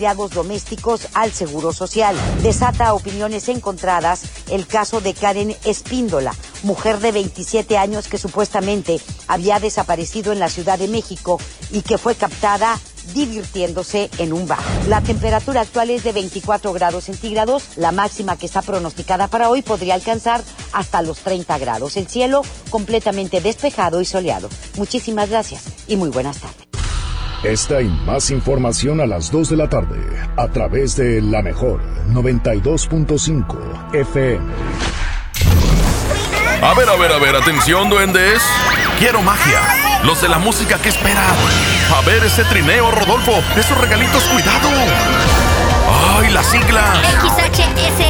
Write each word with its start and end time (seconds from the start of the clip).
empleados 0.00 0.30
domésticos 0.30 1.08
al 1.12 1.30
Seguro 1.30 1.74
Social. 1.74 2.16
Desata 2.42 2.94
opiniones 2.94 3.50
encontradas 3.50 4.22
el 4.48 4.66
caso 4.66 5.02
de 5.02 5.12
Karen 5.12 5.54
Espíndola, 5.66 6.32
mujer 6.62 7.00
de 7.00 7.12
27 7.12 7.76
años 7.76 8.08
que 8.08 8.16
supuestamente 8.16 8.98
había 9.28 9.60
desaparecido 9.60 10.32
en 10.32 10.38
la 10.38 10.48
Ciudad 10.48 10.78
de 10.78 10.88
México 10.88 11.38
y 11.70 11.82
que 11.82 11.98
fue 11.98 12.14
captada 12.14 12.80
divirtiéndose 13.12 14.08
en 14.16 14.32
un 14.32 14.48
bar. 14.48 14.60
La 14.88 15.02
temperatura 15.02 15.60
actual 15.60 15.90
es 15.90 16.02
de 16.02 16.12
24 16.12 16.72
grados 16.72 17.04
centígrados, 17.04 17.64
la 17.76 17.92
máxima 17.92 18.38
que 18.38 18.46
está 18.46 18.62
pronosticada 18.62 19.28
para 19.28 19.50
hoy 19.50 19.60
podría 19.60 19.92
alcanzar 19.92 20.42
hasta 20.72 21.02
los 21.02 21.18
30 21.18 21.58
grados. 21.58 21.98
El 21.98 22.08
cielo 22.08 22.40
completamente 22.70 23.42
despejado 23.42 24.00
y 24.00 24.06
soleado. 24.06 24.48
Muchísimas 24.78 25.28
gracias 25.28 25.64
y 25.88 25.96
muy 25.96 26.08
buenas 26.08 26.38
tardes. 26.38 26.69
Esta 27.42 27.80
y 27.80 27.88
más 28.04 28.30
información 28.30 29.00
a 29.00 29.06
las 29.06 29.32
2 29.32 29.48
de 29.48 29.56
la 29.56 29.66
tarde 29.66 29.98
a 30.36 30.48
través 30.48 30.94
de 30.96 31.22
la 31.22 31.40
mejor 31.40 31.80
92.5 32.12 33.94
FM. 33.94 34.52
A 36.62 36.74
ver, 36.74 36.86
a 36.86 36.96
ver, 36.96 37.12
a 37.12 37.18
ver, 37.18 37.36
atención, 37.36 37.88
duendes. 37.88 38.42
Quiero 38.98 39.22
magia. 39.22 39.58
Los 40.04 40.20
de 40.20 40.28
la 40.28 40.38
música 40.38 40.76
que 40.82 40.90
esperan. 40.90 41.34
A 41.96 42.02
ver 42.02 42.22
ese 42.22 42.44
trineo, 42.44 42.90
Rodolfo. 42.90 43.32
Esos 43.56 43.78
regalitos, 43.78 44.22
cuidado. 44.24 44.68
¡Ay, 46.18 46.30
la 46.32 46.44
sigla! 46.44 46.92
XHSRO. 47.22 48.09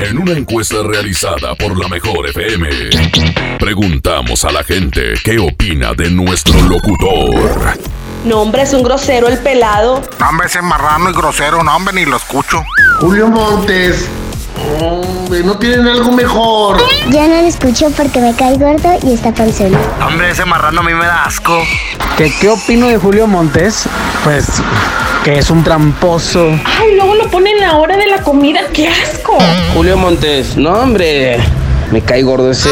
En 0.00 0.16
una 0.16 0.32
encuesta 0.32 0.76
realizada 0.84 1.54
por 1.56 1.76
la 1.76 1.88
Mejor 1.88 2.28
FM, 2.28 2.68
preguntamos 3.58 4.44
a 4.44 4.52
la 4.52 4.62
gente 4.62 5.14
qué 5.24 5.38
opina 5.38 5.92
de 5.92 6.08
nuestro 6.10 6.60
locutor. 6.62 7.76
No, 8.24 8.42
hombre, 8.42 8.62
es 8.62 8.72
un 8.74 8.84
grosero 8.84 9.26
el 9.26 9.38
pelado. 9.38 10.00
No, 10.20 10.28
hombre, 10.28 10.46
ese 10.46 10.62
marrano 10.62 11.10
y 11.10 11.12
grosero, 11.12 11.64
no, 11.64 11.74
hombre, 11.74 11.94
ni 11.94 12.04
lo 12.04 12.16
escucho. 12.16 12.64
Julio 13.00 13.28
Montes. 13.28 14.08
Hombre, 14.80 15.42
no 15.42 15.58
tienen 15.58 15.86
algo 15.88 16.12
mejor. 16.12 16.78
Ya 17.10 17.26
no 17.26 17.42
lo 17.42 17.48
escucho 17.48 17.90
porque 17.96 18.20
me 18.20 18.34
cae 18.34 18.56
gordo 18.56 18.98
y 19.02 19.14
está 19.14 19.32
panzón. 19.32 19.76
Hombre, 20.06 20.30
ese 20.30 20.44
marrano 20.44 20.80
a 20.80 20.84
mí 20.84 20.94
me 20.94 21.06
da 21.06 21.24
asco. 21.24 21.60
¿Qué, 22.16 22.32
¿Qué 22.40 22.48
opino 22.48 22.86
de 22.86 22.98
Julio 22.98 23.26
Montes? 23.26 23.84
Pues 24.22 24.46
que 25.28 25.40
es 25.40 25.50
un 25.50 25.62
tramposo. 25.62 26.58
Ay, 26.64 26.94
luego 26.96 27.14
lo 27.14 27.28
ponen 27.28 27.62
a 27.62 27.66
la 27.66 27.76
hora 27.76 27.98
de 27.98 28.06
la 28.06 28.22
comida. 28.22 28.60
¡Qué 28.72 28.88
asco! 28.88 29.36
Julio 29.74 29.98
Montes, 29.98 30.56
no, 30.56 30.72
hombre. 30.72 31.36
Me 31.90 32.00
cae 32.00 32.22
gordo 32.22 32.50
ese. 32.50 32.70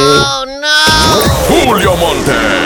Julio 1.48 1.94
Monte. 1.96 2.65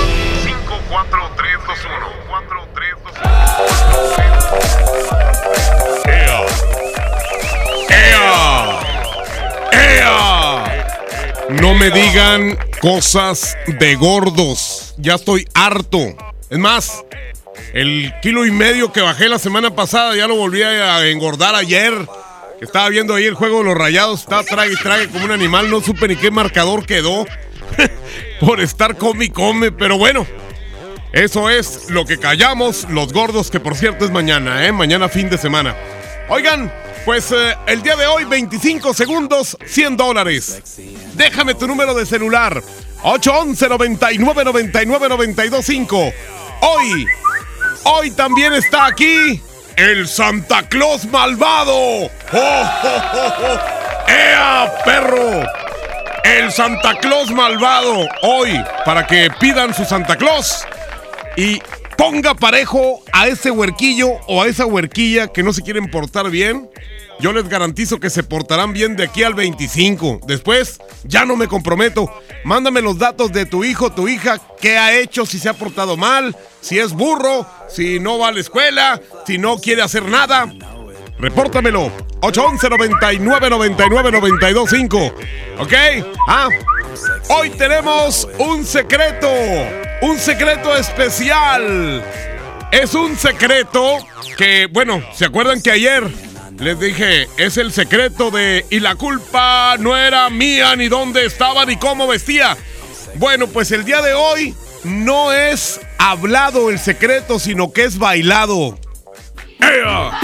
No 11.59 11.73
me 11.73 11.91
digan 11.91 12.57
cosas 12.79 13.57
de 13.67 13.95
gordos. 13.95 14.95
Ya 14.97 15.15
estoy 15.15 15.45
harto. 15.53 15.99
Es 16.49 16.57
más, 16.57 17.03
el 17.73 18.13
kilo 18.21 18.45
y 18.45 18.51
medio 18.51 18.93
que 18.93 19.01
bajé 19.01 19.27
la 19.27 19.37
semana 19.37 19.75
pasada 19.75 20.15
ya 20.15 20.27
lo 20.27 20.35
volví 20.35 20.63
a 20.63 21.05
engordar 21.07 21.55
ayer. 21.55 21.93
Estaba 22.61 22.87
viendo 22.89 23.15
ahí 23.15 23.25
el 23.25 23.33
juego 23.33 23.59
de 23.59 23.65
los 23.65 23.77
rayados. 23.77 24.21
Estaba 24.21 24.43
trague 24.43 24.73
y 24.73 24.77
trague 24.77 25.09
como 25.09 25.25
un 25.25 25.31
animal. 25.31 25.69
No 25.69 25.81
supe 25.81 26.07
ni 26.07 26.15
qué 26.15 26.31
marcador 26.31 26.85
quedó. 26.85 27.25
Por 28.39 28.61
estar 28.61 28.95
come 28.97 29.25
y 29.25 29.29
come. 29.29 29.71
Pero 29.73 29.97
bueno, 29.97 30.25
eso 31.11 31.49
es 31.49 31.89
lo 31.89 32.05
que 32.05 32.17
callamos 32.17 32.87
los 32.89 33.11
gordos, 33.11 33.51
que 33.51 33.59
por 33.59 33.75
cierto 33.75 34.05
es 34.05 34.11
mañana, 34.11 34.65
¿eh? 34.65 34.71
Mañana 34.71 35.09
fin 35.09 35.29
de 35.29 35.37
semana. 35.37 35.75
Oigan, 36.29 36.71
pues 37.05 37.31
eh, 37.31 37.55
el 37.67 37.81
día 37.81 37.95
de 37.95 38.07
hoy, 38.07 38.25
25 38.25 38.93
segundos, 38.93 39.57
100 39.65 39.97
dólares. 39.97 40.61
Déjame 41.13 41.53
tu 41.55 41.67
número 41.67 41.93
de 41.93 42.05
celular. 42.05 42.61
811 43.03 43.69
99 43.69 44.43
99 44.45 45.09
925 45.09 46.13
Hoy, 46.61 47.07
hoy 47.85 48.11
también 48.11 48.53
está 48.53 48.85
aquí 48.85 49.41
el 49.75 50.07
Santa 50.07 50.67
Claus 50.69 51.05
malvado. 51.05 51.73
¡Oh, 51.73 52.09
oh, 52.33 53.01
oh, 53.13 53.33
oh! 53.43 53.59
¡Ea, 54.07 54.71
perro! 54.85 55.43
El 56.23 56.51
Santa 56.51 56.93
Claus 56.99 57.31
malvado. 57.31 58.07
Hoy, 58.21 58.63
para 58.85 59.07
que 59.07 59.29
pidan 59.39 59.73
su 59.73 59.85
Santa 59.85 60.15
Claus 60.15 60.67
y 61.35 61.59
ponga 62.01 62.33
parejo 62.33 63.03
a 63.13 63.27
ese 63.27 63.51
huerquillo 63.51 64.09
o 64.27 64.41
a 64.41 64.47
esa 64.47 64.65
huerquilla 64.65 65.27
que 65.27 65.43
no 65.43 65.53
se 65.53 65.61
quieren 65.61 65.91
portar 65.91 66.31
bien. 66.31 66.67
Yo 67.19 67.31
les 67.31 67.47
garantizo 67.47 67.99
que 67.99 68.09
se 68.09 68.23
portarán 68.23 68.73
bien 68.73 68.95
de 68.95 69.03
aquí 69.03 69.21
al 69.21 69.35
25. 69.35 70.21
Después, 70.25 70.79
ya 71.03 71.25
no 71.25 71.35
me 71.35 71.47
comprometo. 71.47 72.11
Mándame 72.43 72.81
los 72.81 72.97
datos 72.97 73.31
de 73.31 73.45
tu 73.45 73.63
hijo, 73.63 73.91
tu 73.91 74.07
hija, 74.07 74.41
qué 74.59 74.79
ha 74.79 74.97
hecho, 74.97 75.27
si 75.27 75.37
se 75.37 75.47
ha 75.47 75.53
portado 75.53 75.95
mal, 75.95 76.35
si 76.59 76.79
es 76.79 76.93
burro, 76.93 77.45
si 77.69 77.99
no 77.99 78.17
va 78.17 78.29
a 78.29 78.31
la 78.31 78.39
escuela, 78.39 78.99
si 79.27 79.37
no 79.37 79.59
quiere 79.59 79.83
hacer 79.83 80.03
nada. 80.05 80.51
Repórtamelo. 81.19 81.91
811 82.21 82.67
99 82.67 83.49
99 83.51 84.11
925. 84.11 85.13
¿Ok? 85.59 85.73
Ah, 86.27 86.49
hoy 87.29 87.51
tenemos 87.51 88.27
un 88.39 88.65
secreto. 88.65 89.90
Un 90.01 90.17
secreto 90.17 90.75
especial. 90.75 92.03
Es 92.71 92.95
un 92.95 93.17
secreto 93.17 93.97
que, 94.37 94.67
bueno, 94.71 95.03
¿se 95.13 95.25
acuerdan 95.25 95.61
que 95.61 95.71
ayer 95.71 96.03
les 96.57 96.79
dije, 96.79 97.27
es 97.37 97.57
el 97.57 97.71
secreto 97.71 98.31
de 98.31 98.65
y 98.69 98.79
la 98.79 98.95
culpa 98.95 99.75
no 99.77 99.95
era 99.95 100.29
mía, 100.29 100.75
ni 100.75 100.87
dónde 100.87 101.25
estaba, 101.25 101.65
ni 101.65 101.77
cómo 101.77 102.07
vestía? 102.07 102.57
Bueno, 103.15 103.47
pues 103.47 103.71
el 103.71 103.85
día 103.85 104.01
de 104.01 104.13
hoy 104.13 104.55
no 104.83 105.31
es 105.31 105.79
hablado 105.99 106.69
el 106.71 106.79
secreto, 106.79 107.37
sino 107.39 107.71
que 107.71 107.83
es 107.83 107.97
bailado. 107.97 108.79
¡Ea! 109.59 110.19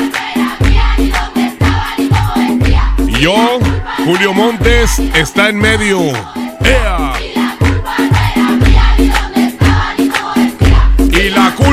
Yo, 3.19 3.59
Julio 4.05 4.33
Montes, 4.33 4.99
está 5.13 5.49
en 5.49 5.57
medio. 5.57 5.99
¡Ea! 6.63 7.06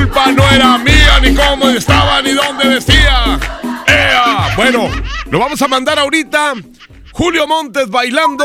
Culpa 0.04 0.32
no 0.32 0.50
era 0.50 0.76
mía, 0.78 1.18
ni 1.22 1.34
cómo 1.34 1.68
estaba, 1.70 2.20
ni 2.20 2.32
dónde 2.32 2.68
vestía. 2.68 3.38
¡Ea! 3.86 4.54
Bueno, 4.56 4.90
lo 5.30 5.38
vamos 5.38 5.60
a 5.62 5.68
mandar 5.68 5.98
ahorita. 5.98 6.54
Julio 7.12 7.46
Montes 7.46 7.88
bailando. 7.88 8.44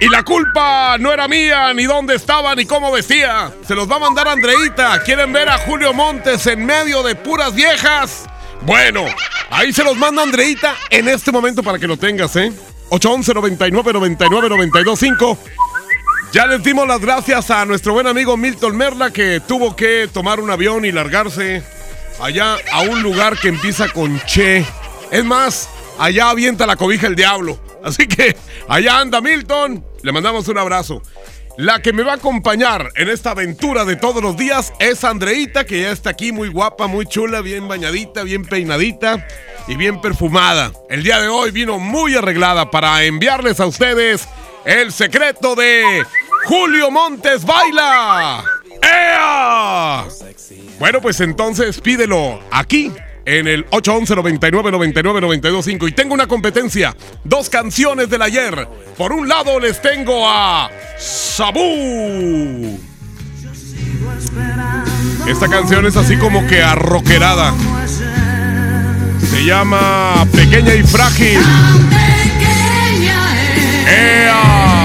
Y 0.00 0.08
la 0.08 0.24
culpa 0.24 0.96
no 0.98 1.12
era 1.12 1.28
mía, 1.28 1.72
ni 1.72 1.84
dónde 1.84 2.16
estaba, 2.16 2.54
ni 2.56 2.64
cómo 2.64 2.90
vestía. 2.90 3.52
Se 3.66 3.76
los 3.76 3.88
va 3.88 3.96
a 3.96 4.00
mandar 4.00 4.26
Andreita. 4.26 5.00
¿Quieren 5.04 5.32
ver 5.32 5.48
a 5.48 5.58
Julio 5.58 5.92
Montes 5.92 6.44
en 6.48 6.66
medio 6.66 7.04
de 7.04 7.14
puras 7.14 7.54
viejas? 7.54 8.24
Bueno, 8.62 9.04
ahí 9.50 9.72
se 9.72 9.84
los 9.84 9.96
manda 9.96 10.22
Andreita 10.22 10.74
en 10.90 11.08
este 11.08 11.30
momento 11.30 11.62
para 11.62 11.78
que 11.78 11.86
lo 11.86 11.96
tengas, 11.96 12.34
¿eh? 12.34 12.52
811 12.88 13.34
99 13.34 13.92
99 13.92 14.48
925 14.48 15.38
ya 16.32 16.46
les 16.46 16.62
dimos 16.62 16.88
las 16.88 17.00
gracias 17.00 17.50
a 17.50 17.64
nuestro 17.66 17.92
buen 17.92 18.06
amigo 18.06 18.36
Milton 18.36 18.76
Merla 18.76 19.12
que 19.12 19.40
tuvo 19.40 19.76
que 19.76 20.08
tomar 20.12 20.40
un 20.40 20.50
avión 20.50 20.84
y 20.86 20.92
largarse 20.92 21.62
allá 22.20 22.56
a 22.72 22.80
un 22.82 23.02
lugar 23.02 23.38
que 23.38 23.48
empieza 23.48 23.88
con 23.88 24.18
Che. 24.24 24.64
Es 25.10 25.24
más, 25.24 25.68
allá 25.98 26.30
avienta 26.30 26.66
la 26.66 26.76
cobija 26.76 27.06
el 27.06 27.16
diablo. 27.16 27.60
Así 27.84 28.06
que 28.06 28.34
allá 28.66 29.00
anda 29.00 29.20
Milton. 29.20 29.84
Le 30.02 30.12
mandamos 30.12 30.48
un 30.48 30.56
abrazo. 30.56 31.02
La 31.58 31.82
que 31.82 31.92
me 31.92 32.02
va 32.02 32.12
a 32.12 32.16
acompañar 32.16 32.88
en 32.96 33.10
esta 33.10 33.32
aventura 33.32 33.84
de 33.84 33.96
todos 33.96 34.22
los 34.22 34.38
días 34.38 34.72
es 34.78 35.04
Andreita, 35.04 35.66
que 35.66 35.82
ya 35.82 35.90
está 35.90 36.10
aquí 36.10 36.32
muy 36.32 36.48
guapa, 36.48 36.86
muy 36.86 37.04
chula, 37.04 37.42
bien 37.42 37.68
bañadita, 37.68 38.22
bien 38.22 38.46
peinadita 38.46 39.26
y 39.68 39.76
bien 39.76 40.00
perfumada. 40.00 40.72
El 40.88 41.02
día 41.02 41.20
de 41.20 41.28
hoy 41.28 41.50
vino 41.50 41.78
muy 41.78 42.14
arreglada 42.14 42.70
para 42.70 43.04
enviarles 43.04 43.60
a 43.60 43.66
ustedes 43.66 44.26
el 44.64 44.92
secreto 44.92 45.54
de 45.54 46.04
Julio 46.44 46.90
Montes 46.90 47.44
Baila. 47.44 48.44
¡Ea! 48.82 50.04
Bueno, 50.78 51.00
pues 51.00 51.20
entonces 51.20 51.80
pídelo 51.80 52.40
aquí 52.50 52.92
en 53.24 53.46
el 53.46 53.66
811 53.70 54.16
99 54.16 54.70
99 54.72 55.20
925 55.20 55.88
y 55.88 55.92
tengo 55.92 56.14
una 56.14 56.26
competencia, 56.26 56.96
dos 57.24 57.48
canciones 57.48 58.10
del 58.10 58.22
ayer. 58.22 58.68
Por 58.96 59.12
un 59.12 59.28
lado 59.28 59.60
les 59.60 59.80
tengo 59.80 60.28
a 60.28 60.70
Sabú. 60.98 62.80
Esta 65.26 65.48
canción 65.48 65.86
es 65.86 65.96
así 65.96 66.16
como 66.16 66.46
que 66.46 66.62
arroquerada. 66.62 67.54
Se 69.30 69.44
llama 69.44 70.26
Pequeña 70.32 70.74
y 70.74 70.82
Frágil. 70.82 71.40
¡Ea! 73.88 74.81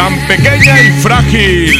Tan 0.00 0.16
pequeña 0.20 0.80
y 0.80 0.92
frágil. 1.02 1.74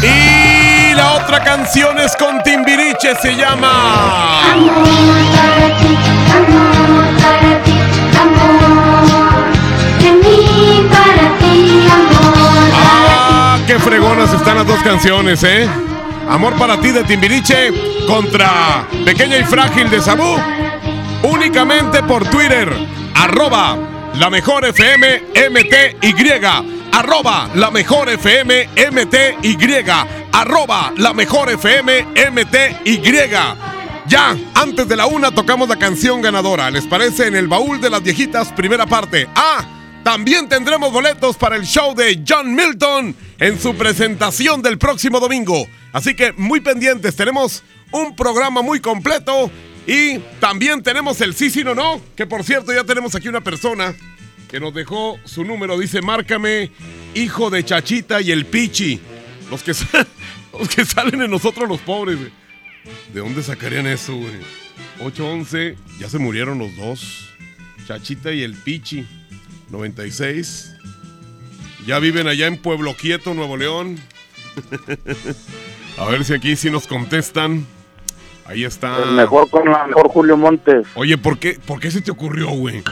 Y 0.00 0.94
la 0.94 1.14
otra 1.14 1.42
canción 1.42 1.98
es 1.98 2.14
con 2.14 2.40
Timbiriche, 2.44 3.16
se 3.20 3.34
llama. 3.34 3.72
Ah, 12.72 13.58
qué 13.66 13.80
fregonas 13.80 14.32
están 14.32 14.58
las 14.58 14.66
dos 14.68 14.80
canciones, 14.84 15.42
¿eh? 15.42 15.68
Amor 16.28 16.54
para 16.54 16.80
ti 16.80 16.92
de 16.92 17.02
Timbiriche 17.02 17.72
contra 18.06 18.86
Pequeña 19.04 19.38
y 19.38 19.44
Frágil 19.44 19.90
de 19.90 20.00
Sabú. 20.00 20.36
Únicamente 21.22 22.02
por 22.04 22.28
Twitter, 22.30 22.72
arroba 23.14 23.76
la 24.14 24.30
mejor 24.30 24.64
FM 24.64 25.22
MTY, 25.50 26.44
arroba 26.92 27.50
la 27.54 27.70
mejor 27.72 28.08
FM 28.08 28.68
MTY, 28.92 29.56
arroba 30.32 30.92
la 30.96 31.12
mejor 31.12 31.50
FM 31.50 32.06
MTY. 32.30 33.02
Ya, 34.06 34.36
antes 34.54 34.86
de 34.88 34.96
la 34.96 35.06
una 35.06 35.32
tocamos 35.32 35.68
la 35.68 35.76
canción 35.76 36.22
ganadora. 36.22 36.70
¿Les 36.70 36.86
parece? 36.86 37.26
En 37.26 37.34
el 37.34 37.48
baúl 37.48 37.80
de 37.80 37.90
las 37.90 38.02
viejitas, 38.02 38.52
primera 38.52 38.86
parte. 38.86 39.28
Ah, 39.34 39.66
también 40.04 40.48
tendremos 40.48 40.92
boletos 40.92 41.36
para 41.36 41.56
el 41.56 41.66
show 41.66 41.94
de 41.96 42.22
John 42.26 42.54
Milton 42.54 43.14
en 43.40 43.60
su 43.60 43.74
presentación 43.74 44.62
del 44.62 44.78
próximo 44.78 45.18
domingo. 45.18 45.66
Así 45.92 46.14
que 46.14 46.32
muy 46.34 46.60
pendientes, 46.60 47.16
tenemos 47.16 47.64
un 47.90 48.14
programa 48.14 48.62
muy 48.62 48.80
completo 48.80 49.50
y 49.88 50.18
también 50.38 50.82
tenemos 50.82 51.18
el 51.22 51.34
sí, 51.34 51.48
sí, 51.48 51.64
no, 51.64 51.74
no. 51.74 51.98
Que 52.14 52.26
por 52.26 52.44
cierto, 52.44 52.74
ya 52.74 52.84
tenemos 52.84 53.14
aquí 53.14 53.26
una 53.26 53.40
persona 53.40 53.94
que 54.46 54.60
nos 54.60 54.74
dejó 54.74 55.18
su 55.24 55.44
número. 55.44 55.78
Dice, 55.78 56.02
márcame, 56.02 56.70
hijo 57.14 57.48
de 57.48 57.64
Chachita 57.64 58.20
y 58.20 58.30
el 58.30 58.44
Pichi. 58.44 59.00
Los 59.50 59.62
que, 59.62 59.72
los 60.58 60.68
que 60.68 60.84
salen 60.84 61.22
en 61.22 61.30
nosotros 61.30 61.66
los 61.66 61.80
pobres. 61.80 62.18
¿De 63.14 63.20
dónde 63.20 63.42
sacarían 63.42 63.86
eso, 63.86 64.14
güey? 64.14 64.34
811, 65.00 65.78
ya 65.98 66.10
se 66.10 66.18
murieron 66.18 66.58
los 66.58 66.76
dos. 66.76 67.30
Chachita 67.86 68.30
y 68.30 68.42
el 68.42 68.56
Pichi. 68.56 69.06
96. 69.70 70.74
Ya 71.86 71.98
viven 71.98 72.28
allá 72.28 72.46
en 72.46 72.58
Pueblo 72.58 72.94
Quieto, 72.94 73.32
Nuevo 73.32 73.56
León. 73.56 73.98
A 75.96 76.04
ver 76.04 76.26
si 76.26 76.34
aquí 76.34 76.56
sí 76.56 76.70
nos 76.70 76.86
contestan. 76.86 77.66
Ahí 78.48 78.64
está. 78.64 79.02
El 79.02 79.12
mejor 79.12 79.50
con 79.50 79.70
la 79.70 79.86
mejor 79.86 80.08
Julio 80.08 80.36
Montes. 80.36 80.86
Oye, 80.94 81.18
¿por 81.18 81.38
qué, 81.38 81.58
¿por 81.66 81.80
qué 81.80 81.90
se 81.90 82.00
te 82.00 82.10
ocurrió, 82.10 82.48
güey? 82.48 82.82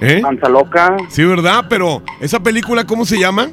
¿Eh? 0.00 0.20
Panza 0.20 0.48
loca. 0.48 0.96
Sí, 1.08 1.24
¿verdad? 1.24 1.66
Pero, 1.68 2.02
¿esa 2.20 2.40
película 2.40 2.84
cómo 2.84 3.04
se 3.04 3.18
llama? 3.18 3.50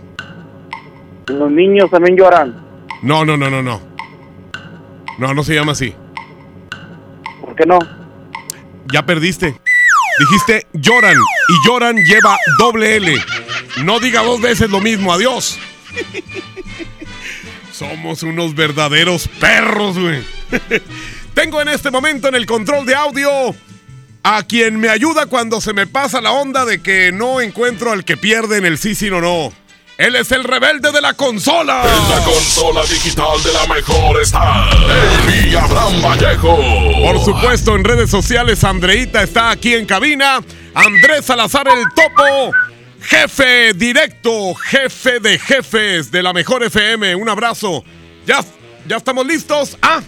Los 1.27 1.51
niños 1.51 1.89
también 1.91 2.17
lloran. 2.17 2.55
No, 3.03 3.25
no, 3.25 3.37
no, 3.37 3.49
no, 3.49 3.61
no. 3.61 3.79
No, 5.19 5.33
no 5.33 5.43
se 5.43 5.53
llama 5.53 5.73
así. 5.73 5.93
¿Por 7.41 7.55
qué 7.55 7.65
no? 7.65 7.79
Ya 8.91 9.05
perdiste. 9.05 9.55
Dijiste 10.19 10.67
lloran 10.73 11.15
y 11.15 11.67
lloran 11.67 11.97
lleva 11.97 12.37
doble 12.57 12.95
L. 12.95 13.15
No 13.83 13.99
diga 13.99 14.23
dos 14.23 14.41
veces 14.41 14.69
lo 14.69 14.79
mismo. 14.81 15.13
Adiós. 15.13 15.59
Somos 17.71 18.23
unos 18.23 18.55
verdaderos 18.55 19.27
perros, 19.27 19.99
güey. 19.99 20.23
Tengo 21.35 21.61
en 21.61 21.67
este 21.67 21.91
momento 21.91 22.29
en 22.29 22.35
el 22.35 22.45
control 22.45 22.85
de 22.85 22.95
audio 22.95 23.29
a 24.23 24.41
quien 24.43 24.79
me 24.79 24.89
ayuda 24.89 25.27
cuando 25.27 25.59
se 25.59 25.73
me 25.73 25.85
pasa 25.85 26.21
la 26.21 26.31
onda 26.31 26.65
de 26.65 26.81
que 26.81 27.11
no 27.11 27.41
encuentro 27.41 27.91
al 27.91 28.05
que 28.05 28.15
pierde 28.15 28.57
en 28.57 28.65
el 28.65 28.77
sí, 28.77 28.95
sí, 28.95 29.09
no, 29.09 29.19
no. 29.19 29.53
Él 29.97 30.15
es 30.15 30.31
el 30.31 30.45
rebelde 30.45 30.91
de 30.93 31.01
la 31.01 31.13
consola. 31.13 31.83
En 31.83 32.09
la 32.09 32.23
consola 32.23 32.81
digital 32.83 33.43
de 33.43 33.53
la 33.53 33.67
mejor 33.67 34.21
está 34.21 34.69
el 35.31 35.55
Abraham 35.57 36.01
Vallejo. 36.01 36.57
Por 37.03 37.23
supuesto, 37.23 37.75
en 37.75 37.83
redes 37.83 38.09
sociales, 38.09 38.63
Andreita 38.63 39.21
está 39.21 39.51
aquí 39.51 39.73
en 39.73 39.85
cabina. 39.85 40.39
Andrés 40.73 41.25
Salazar 41.25 41.67
el 41.67 41.83
Topo. 41.93 42.51
Jefe 43.01 43.73
directo, 43.73 44.55
jefe 44.55 45.19
de 45.19 45.37
jefes 45.37 46.11
de 46.11 46.23
la 46.23 46.31
mejor 46.33 46.63
FM. 46.63 47.13
Un 47.15 47.29
abrazo. 47.29 47.83
Ya, 48.25 48.43
ya 48.87 48.97
estamos 48.97 49.25
listos. 49.25 49.77
Ah, 49.81 50.01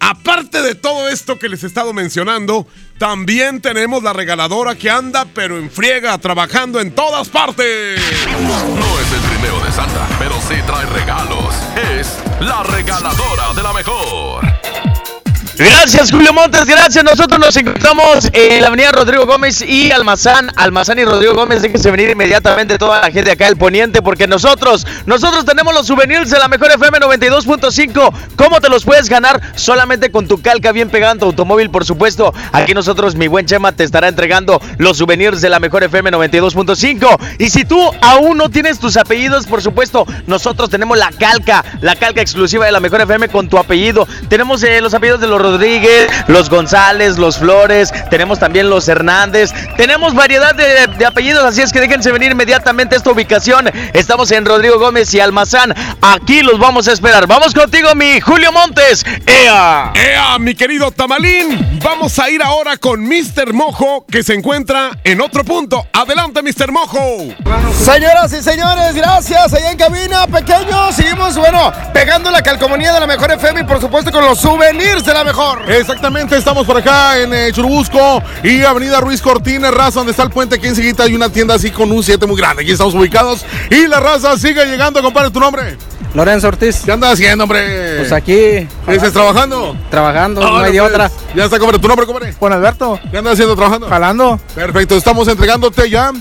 aparte 0.00 0.62
de 0.62 0.74
todo 0.74 1.08
esto 1.08 1.38
que 1.38 1.48
les 1.48 1.62
he 1.62 1.66
estado 1.66 1.92
mencionando, 1.92 2.66
también 2.98 3.60
tenemos 3.60 4.02
la 4.02 4.12
regaladora 4.12 4.74
que 4.74 4.90
anda 4.90 5.26
pero 5.32 5.58
en 5.58 5.70
friega, 5.70 6.18
trabajando 6.18 6.80
en 6.80 6.94
todas 6.94 7.28
partes. 7.28 8.00
No 8.40 9.00
es 9.00 9.12
el 9.12 9.20
trineo 9.30 9.64
de 9.64 9.72
Santa, 9.72 10.08
pero 10.18 10.34
sí 10.48 10.56
trae 10.66 10.86
regalos. 10.86 11.54
Es 11.98 12.18
la 12.40 12.62
regaladora 12.64 13.54
de 13.54 13.62
la 13.62 13.72
mejor. 13.72 14.59
Gracias, 15.60 16.10
Julio 16.10 16.32
Montes, 16.32 16.64
gracias. 16.64 17.04
Nosotros 17.04 17.38
nos 17.38 17.54
encontramos 17.54 18.30
en 18.32 18.62
la 18.62 18.68
avenida 18.68 18.92
Rodrigo 18.92 19.26
Gómez 19.26 19.60
y 19.60 19.90
Almazán. 19.90 20.50
Almazán 20.56 20.98
y 20.98 21.04
Rodrigo 21.04 21.34
Gómez, 21.34 21.60
déjense 21.60 21.90
venir 21.90 22.08
inmediatamente 22.08 22.78
toda 22.78 23.02
la 23.02 23.10
gente 23.10 23.30
acá 23.30 23.44
del 23.44 23.58
Poniente, 23.58 24.00
porque 24.00 24.26
nosotros, 24.26 24.86
nosotros 25.04 25.44
tenemos 25.44 25.74
los 25.74 25.86
souvenirs 25.86 26.30
de 26.30 26.38
la 26.38 26.48
mejor 26.48 26.70
FM 26.70 27.00
92.5. 27.00 28.12
¿Cómo 28.36 28.58
te 28.62 28.70
los 28.70 28.86
puedes 28.86 29.10
ganar? 29.10 29.38
Solamente 29.54 30.10
con 30.10 30.26
tu 30.26 30.40
calca 30.40 30.72
bien 30.72 30.88
pegada 30.88 31.12
en 31.12 31.18
tu 31.18 31.26
automóvil, 31.26 31.68
por 31.68 31.84
supuesto. 31.84 32.32
Aquí 32.52 32.72
nosotros, 32.72 33.14
mi 33.14 33.28
buen 33.28 33.44
Chema, 33.44 33.72
te 33.72 33.84
estará 33.84 34.08
entregando 34.08 34.62
los 34.78 34.96
souvenirs 34.96 35.42
de 35.42 35.50
la 35.50 35.60
mejor 35.60 35.84
FM 35.84 36.10
92.5. 36.10 37.18
Y 37.38 37.50
si 37.50 37.66
tú 37.66 37.78
aún 38.00 38.38
no 38.38 38.48
tienes 38.48 38.78
tus 38.78 38.96
apellidos, 38.96 39.46
por 39.46 39.60
supuesto, 39.60 40.06
nosotros 40.26 40.70
tenemos 40.70 40.96
la 40.96 41.10
calca, 41.10 41.62
la 41.82 41.96
calca 41.96 42.22
exclusiva 42.22 42.64
de 42.64 42.72
la 42.72 42.80
mejor 42.80 43.02
FM 43.02 43.28
con 43.28 43.50
tu 43.50 43.58
apellido. 43.58 44.08
Tenemos 44.30 44.62
eh, 44.62 44.80
los 44.80 44.94
apellidos 44.94 45.20
de 45.20 45.26
los 45.26 45.49
Rodríguez, 45.50 46.08
los 46.28 46.48
González, 46.48 47.18
los 47.18 47.38
Flores, 47.38 47.92
tenemos 48.08 48.38
también 48.38 48.70
los 48.70 48.88
Hernández, 48.88 49.52
tenemos 49.76 50.14
variedad 50.14 50.54
de, 50.54 50.86
de, 50.86 51.06
apellidos, 51.06 51.44
así 51.44 51.60
es 51.60 51.72
que 51.72 51.80
déjense 51.80 52.12
venir 52.12 52.30
inmediatamente 52.30 52.94
a 52.94 52.98
esta 52.98 53.10
ubicación. 53.10 53.70
Estamos 53.92 54.30
en 54.30 54.44
Rodrigo 54.46 54.78
Gómez 54.78 55.12
y 55.14 55.20
Almazán, 55.20 55.74
aquí 56.00 56.42
los 56.42 56.58
vamos 56.58 56.86
a 56.86 56.92
esperar. 56.92 57.26
Vamos 57.26 57.52
contigo, 57.52 57.94
mi 57.94 58.20
Julio 58.20 58.52
Montes. 58.52 59.04
¡Ea! 59.26 59.92
¡Ea, 59.94 60.38
mi 60.38 60.54
querido 60.54 60.92
Tamalín! 60.92 61.80
Vamos 61.82 62.18
a 62.18 62.30
ir 62.30 62.42
ahora 62.42 62.76
con 62.76 63.02
Mr. 63.02 63.52
Mojo, 63.52 64.04
que 64.06 64.22
se 64.22 64.34
encuentra 64.34 64.90
en 65.02 65.20
otro 65.20 65.44
punto. 65.44 65.86
Adelante, 65.92 66.42
Mr. 66.42 66.70
Mojo. 66.70 67.00
Señoras 67.82 68.32
y 68.32 68.42
señores, 68.42 68.94
gracias. 68.94 69.52
Allá 69.52 69.70
en 69.72 69.78
cabina, 69.78 70.26
pequeños, 70.26 70.94
seguimos, 70.94 71.36
bueno, 71.36 71.72
pegando 71.92 72.30
la 72.30 72.42
calcomanía 72.42 72.92
de 72.92 73.00
la 73.00 73.06
mejor 73.06 73.32
FM 73.32 73.60
y 73.60 73.64
por 73.64 73.80
supuesto 73.80 74.12
con 74.12 74.24
los 74.24 74.38
souvenirs 74.38 75.04
de 75.04 75.14
la 75.14 75.24
mejor. 75.24 75.39
Exactamente, 75.68 76.36
estamos 76.36 76.66
por 76.66 76.76
acá 76.76 77.18
en 77.18 77.32
eh, 77.32 77.50
Churubusco 77.52 78.22
y 78.42 78.62
Avenida 78.62 79.00
Ruiz 79.00 79.22
Cortines, 79.22 79.72
raza, 79.72 80.00
donde 80.00 80.10
está 80.10 80.22
el 80.22 80.30
puente 80.30 80.56
aquí 80.56 80.66
enseguida 80.66 81.04
hay 81.04 81.14
una 81.14 81.30
tienda 81.30 81.54
así 81.54 81.70
con 81.70 81.90
un 81.90 82.02
7 82.02 82.26
muy 82.26 82.36
grande. 82.36 82.62
Aquí 82.62 82.72
estamos 82.72 82.94
ubicados 82.94 83.44
y 83.70 83.86
la 83.86 84.00
raza 84.00 84.36
sigue 84.36 84.66
llegando, 84.66 85.02
compadre, 85.02 85.30
¿tu 85.30 85.40
nombre? 85.40 85.78
Lorenzo 86.12 86.48
Ortiz. 86.48 86.82
¿Qué 86.84 86.92
andas 86.92 87.14
haciendo, 87.14 87.44
hombre? 87.44 87.98
Pues 87.98 88.12
aquí. 88.12 88.68
¿Estás 88.86 89.12
trabajando? 89.12 89.76
Trabajando, 89.90 90.40
no 90.40 90.58
hay 90.58 90.72
de 90.72 90.80
pues, 90.80 90.90
otra. 90.90 91.10
Ya 91.34 91.44
está, 91.44 91.58
compadre. 91.58 91.78
¿Tu 91.78 91.88
nombre, 91.88 92.06
compadre? 92.06 92.32
Juan 92.34 92.52
Alberto. 92.52 93.00
¿Qué 93.10 93.18
andas 93.18 93.34
haciendo 93.34 93.54
trabajando? 93.54 93.88
Jalando. 93.88 94.40
Perfecto, 94.54 94.96
estamos 94.96 95.26
entregándote 95.28 95.88
ya 95.88 96.12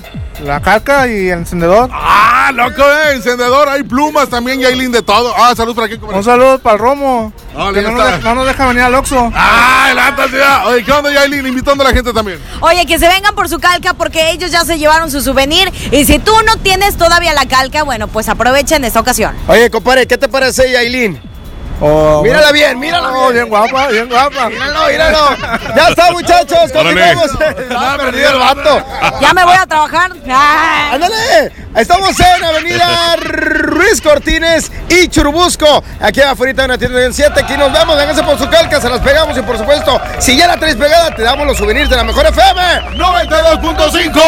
La 0.44 0.62
calca 0.62 1.08
y 1.08 1.30
el 1.30 1.40
encendedor. 1.40 1.90
Ah, 1.92 2.52
loco, 2.54 2.82
eh, 2.82 3.16
encendedor, 3.16 3.68
hay 3.68 3.84
plumas 3.84 4.30
también, 4.30 4.60
Yailin, 4.60 4.92
de 4.92 5.02
todo. 5.02 5.34
Ah, 5.38 5.54
salud 5.56 5.76
para 5.76 5.88
aquí. 5.88 6.00
Un 6.02 6.24
saludo 6.24 6.60
para 6.60 6.76
el 6.76 6.80
Romo. 6.80 7.34
Dale, 7.56 7.74
que 7.74 7.82
no 7.82 7.92
nos, 7.92 8.06
deja, 8.06 8.20
no 8.30 8.36
nos 8.36 8.46
deja 8.46 8.68
venir 8.68 8.84
al 8.84 8.96
Oxxo. 8.96 9.32
Ah, 9.36 9.86
adelante, 9.86 10.30
ciudad. 10.30 10.68
Oye, 10.68 10.84
¿qué 10.84 10.92
onda, 10.92 11.12
Yailin? 11.12 11.46
Invitando 11.46 11.84
a 11.84 11.88
la 11.88 11.94
gente 11.94 12.14
también. 12.14 12.40
Oye, 12.62 12.86
que 12.86 12.98
se 12.98 13.08
vengan 13.08 13.36
por 13.36 13.50
su 13.50 13.60
calca 13.60 13.94
porque 13.94 14.32
ellos 14.32 14.52
ya 14.52 14.64
se 14.64 14.78
llevaron 14.78 15.12
su 15.12 15.22
souvenir. 15.22 15.72
Y 15.92 16.06
si 16.06 16.20
tú 16.20 16.34
no 16.46 16.58
tienes 16.58 16.96
todavía 16.96 17.34
la 17.34 17.46
calca, 17.46 17.84
bueno, 17.84 18.08
pues 18.08 18.30
aprovechen 18.30 18.84
esta 18.86 19.00
ocasión. 19.00 19.36
Oye, 19.48 19.70
compadre, 19.70 20.08
¿qué 20.08 20.18
te 20.18 20.30
parece, 20.30 20.72
Yailin? 20.72 21.20
Oh, 21.82 22.22
Mírala 22.24 22.52
bien, 22.52 22.78
mírala 22.78 23.10
Oh, 23.14 23.32
bien 23.32 23.48
guapa, 23.48 23.88
bien 23.88 24.10
guapa. 24.10 24.50
Míralo, 24.50 24.88
míralo. 24.88 25.38
Ya 25.76 25.88
está, 25.90 26.12
muchachos, 26.12 26.72
continuamos. 26.74 27.26
Está 27.58 27.98
perdido 28.02 28.30
el 28.32 28.40
vato. 28.40 28.86
Ya 29.22 29.34
me 29.34 29.44
voy 29.46 29.56
a 29.56 29.66
trabajar. 29.66 30.12
¡Ándale! 30.92 31.52
Estamos 31.76 32.20
en 32.20 32.44
Avenida 32.44 33.16
Ruiz 33.18 34.02
Cortines 34.02 34.72
y 34.90 35.08
Churubusco. 35.08 35.84
Aquí 36.02 36.20
afuera 36.22 36.64
en 36.64 36.72
la 36.72 36.78
tienda 36.78 37.00
del 37.00 37.14
7. 37.14 37.40
Aquí 37.42 37.56
nos 37.56 37.72
vemos. 37.72 37.96
Vénganse 37.96 38.24
por 38.24 38.38
su 38.38 38.50
calca, 38.50 38.82
se 38.82 38.90
las 38.90 39.00
pegamos. 39.00 39.38
Y 39.38 39.42
por 39.42 39.58
supuesto, 39.58 40.02
si 40.20 40.36
ya 40.36 40.48
la 40.48 40.58
traes 40.58 40.76
pegada, 40.76 41.16
te 41.16 41.22
damos 41.22 41.48
los 41.48 41.58
souvenirs 41.58 41.90
de 41.90 41.96
la 41.96 42.04
mejor 42.04 42.26
FM. 42.26 42.98
92.5. 42.98 44.22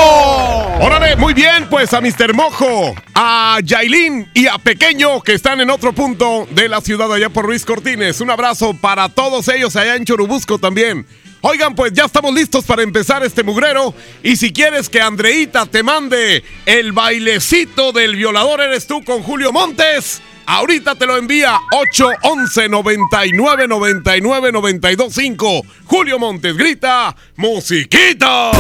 Órale, 0.81 1.15
muy 1.15 1.34
bien, 1.34 1.67
pues 1.70 1.93
a 1.93 2.01
Mr. 2.01 2.34
Mojo, 2.34 2.96
a 3.13 3.58
Yailin 3.63 4.29
y 4.34 4.48
a 4.48 4.58
Pequeño 4.58 5.22
que 5.22 5.34
están 5.34 5.60
en 5.62 5.70
otro 5.70 5.93
punto 5.93 6.48
de 6.51 6.70
la 6.70 6.81
ciudad 6.81 7.12
allá 7.12 7.29
por 7.29 7.41
Ruiz 7.42 7.66
Cortines. 7.66 8.22
Un 8.22 8.30
abrazo 8.30 8.74
para 8.74 9.10
todos 9.10 9.48
ellos 9.48 9.76
allá 9.76 9.96
en 9.96 10.06
Churubusco 10.06 10.58
también. 10.60 11.06
Oigan, 11.42 11.74
pues 11.74 11.92
ya 11.94 12.06
estamos 12.06 12.34
listos 12.36 12.66
para 12.66 12.84
empezar 12.84 13.24
este 13.24 13.44
mugrero. 13.44 13.96
Y 14.22 14.36
si 14.36 14.54
quieres 14.54 14.90
que 14.90 15.02
Andreita 15.02 15.66
te 15.66 15.82
mande 15.82 16.44
el 16.68 16.92
bailecito 16.92 17.92
del 17.92 18.16
violador 18.16 18.62
eres 18.62 18.86
tú 18.86 19.04
con 19.04 19.24
Julio 19.24 19.52
Montes, 19.52 20.22
ahorita 20.46 20.96
te 20.96 21.08
lo 21.08 21.18
envía 21.18 21.58
811 21.72 22.70
99 22.70 23.68
99 23.68 24.52
92 24.52 25.14
5. 25.14 25.62
Julio 25.86 26.20
Montes 26.20 26.56
grita, 26.56 27.16
musiquita. 27.38 28.52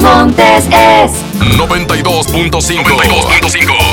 Montes 0.00 0.66
es 0.70 1.12
92.5. 1.56 2.84
92.5. 2.84 3.87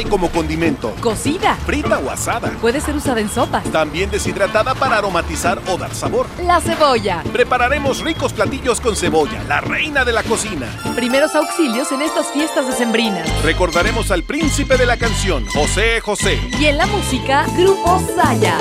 y 0.00 0.04
como 0.04 0.30
condimento. 0.30 0.94
Cocida. 1.00 1.56
Frita 1.66 1.98
o 1.98 2.10
asada. 2.10 2.50
Puede 2.60 2.80
ser 2.80 2.96
usada 2.96 3.20
en 3.20 3.28
sopas. 3.28 3.64
También 3.64 4.10
deshidratada 4.10 4.74
para 4.74 4.98
aromatizar 4.98 5.60
o 5.68 5.76
dar 5.76 5.94
sabor. 5.94 6.26
La 6.44 6.60
cebolla. 6.60 7.22
Prepararemos 7.32 8.00
ricos 8.00 8.32
platillos 8.32 8.80
con 8.80 8.96
cebolla, 8.96 9.42
la 9.48 9.60
reina 9.60 10.04
de 10.04 10.12
la 10.12 10.22
cocina. 10.22 10.66
Primeros 10.94 11.34
auxilios 11.34 11.92
en 11.92 12.02
estas 12.02 12.26
fiestas 12.28 12.66
decembrinas. 12.66 13.28
Recordaremos 13.42 14.10
al 14.10 14.22
príncipe 14.22 14.76
de 14.76 14.86
la 14.86 14.96
canción, 14.96 15.46
José 15.46 16.00
José. 16.00 16.38
Y 16.58 16.66
en 16.66 16.78
la 16.78 16.86
música, 16.86 17.46
Grupo 17.56 18.02
Saya. 18.14 18.58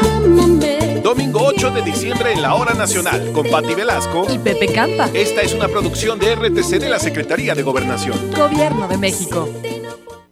Domingo 1.04 1.40
8 1.44 1.72
de 1.72 1.82
diciembre 1.84 2.34
en 2.34 2.42
la 2.42 2.56
Hora 2.56 2.74
Nacional, 2.74 3.32
con 3.32 3.48
Patti 3.50 3.76
Velasco 3.76 4.26
y 4.30 4.40
Pepe 4.40 4.74
Campa. 4.74 5.10
Esta 5.14 5.42
es 5.42 5.54
una 5.54 5.68
producción 5.68 6.18
de 6.18 6.36
RTC 6.36 6.80
de 6.80 6.90
la 6.90 7.00
Secretaría 7.00 7.54
de 7.54 7.62
Gobernación. 7.62 8.32
Gobierno 8.32 8.88
de 8.88 8.98
México. 8.98 9.48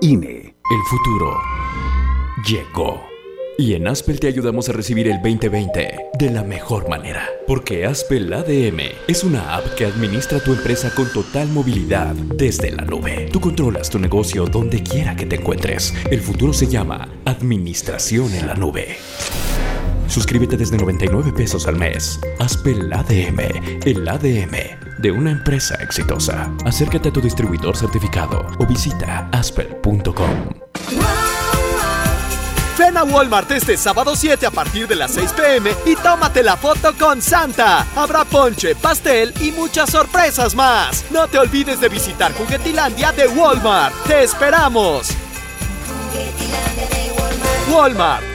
INE. 0.00 0.54
El 0.70 0.82
futuro 0.88 1.40
llegó. 2.46 3.02
Y 3.56 3.74
en 3.74 3.86
Aspel 3.86 4.18
te 4.18 4.26
ayudamos 4.26 4.68
a 4.68 4.72
recibir 4.72 5.06
el 5.06 5.22
2020 5.22 6.10
de 6.18 6.30
la 6.30 6.42
mejor 6.42 6.88
manera. 6.88 7.28
Porque 7.46 7.86
Aspel 7.86 8.32
ADM 8.32 8.80
es 9.06 9.22
una 9.22 9.54
app 9.54 9.74
que 9.76 9.86
administra 9.86 10.40
tu 10.40 10.52
empresa 10.52 10.92
con 10.94 11.12
total 11.12 11.48
movilidad 11.48 12.14
desde 12.14 12.72
la 12.72 12.84
nube. 12.84 13.28
Tú 13.32 13.40
controlas 13.40 13.90
tu 13.90 13.98
negocio 13.98 14.46
donde 14.46 14.82
quiera 14.82 15.14
que 15.14 15.26
te 15.26 15.36
encuentres. 15.36 15.94
El 16.10 16.20
futuro 16.20 16.52
se 16.52 16.66
llama 16.66 17.08
Administración 17.24 18.34
en 18.34 18.46
la 18.48 18.54
Nube. 18.54 18.96
Suscríbete 20.08 20.56
desde 20.56 20.76
99 20.76 21.32
pesos 21.32 21.66
al 21.66 21.76
mes. 21.76 22.20
Aspel 22.38 22.92
ADM, 22.92 23.40
el 23.84 24.08
ADM 24.08 24.84
de 24.98 25.10
una 25.10 25.30
empresa 25.30 25.74
exitosa. 25.76 26.50
Acércate 26.64 27.08
a 27.08 27.12
tu 27.12 27.20
distribuidor 27.20 27.76
certificado 27.76 28.46
o 28.58 28.66
visita 28.66 29.28
aspel.com. 29.32 30.64
Ven 32.76 32.96
a 32.96 33.04
Walmart 33.04 33.50
este 33.52 33.76
sábado 33.76 34.16
7 34.16 34.46
a 34.46 34.50
partir 34.50 34.88
de 34.88 34.96
las 34.96 35.12
6 35.12 35.32
pm 35.32 35.70
y 35.86 35.94
tómate 35.94 36.42
la 36.42 36.56
foto 36.56 36.92
con 36.98 37.22
Santa. 37.22 37.86
Habrá 37.94 38.24
ponche, 38.24 38.74
pastel 38.74 39.32
y 39.40 39.52
muchas 39.52 39.90
sorpresas 39.90 40.54
más. 40.54 41.04
No 41.10 41.28
te 41.28 41.38
olvides 41.38 41.80
de 41.80 41.88
visitar 41.88 42.32
Juguetilandia 42.32 43.12
de 43.12 43.28
Walmart. 43.28 43.94
¡Te 44.06 44.24
esperamos! 44.24 45.10
Walmart. 47.70 48.33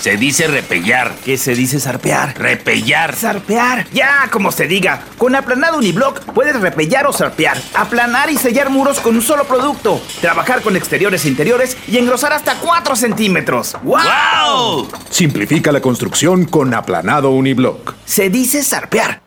Se 0.00 0.16
dice 0.16 0.48
repellar. 0.48 1.12
¿Qué 1.24 1.38
se 1.38 1.54
dice 1.54 1.80
zarpear? 1.80 2.38
Repellar. 2.38 3.14
Zarpear. 3.14 3.86
Ya, 3.92 4.28
como 4.30 4.52
se 4.52 4.66
diga. 4.66 5.00
Con 5.16 5.34
aplanado 5.34 5.78
uniblock 5.78 6.20
puedes 6.32 6.60
repellar 6.60 7.06
o 7.06 7.12
zarpear. 7.12 7.56
Aplanar 7.74 8.30
y 8.30 8.36
sellar 8.36 8.70
muros 8.70 9.00
con 9.00 9.14
un 9.14 9.22
solo 9.22 9.44
producto. 9.44 10.02
Trabajar 10.20 10.62
con 10.62 10.76
exteriores 10.76 11.24
e 11.24 11.28
interiores 11.28 11.76
y 11.88 11.96
engrosar 11.96 12.32
hasta 12.32 12.56
4 12.56 12.96
centímetros. 12.96 13.76
¡Wow! 13.82 14.88
Simplifica 15.08 15.72
la 15.72 15.80
construcción 15.80 16.44
con 16.44 16.74
aplanado 16.74 17.30
uniblock. 17.30 17.94
Se 18.04 18.28
dice 18.28 18.62
zarpear. 18.62 19.22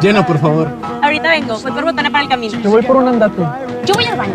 Lleno, 0.00 0.24
por 0.26 0.40
favor. 0.40 0.68
Ahorita 1.02 1.30
vengo, 1.30 1.58
voy 1.58 1.72
por 1.72 1.84
botana 1.84 2.10
para 2.10 2.24
el 2.24 2.30
camino. 2.30 2.60
Yo 2.60 2.70
voy 2.70 2.82
por 2.82 2.96
un 2.96 3.08
andate. 3.08 3.42
Yo 3.84 3.94
voy 3.94 4.04
al 4.04 4.16
baño. 4.16 4.34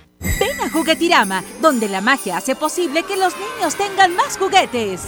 Ven 0.21 0.61
a 0.61 0.69
Juguetirama, 0.69 1.43
donde 1.61 1.89
la 1.89 2.01
magia 2.01 2.37
hace 2.37 2.55
posible 2.55 3.03
que 3.03 3.17
los 3.17 3.33
niños 3.35 3.75
tengan 3.75 4.15
más 4.15 4.37
juguetes. 4.37 5.01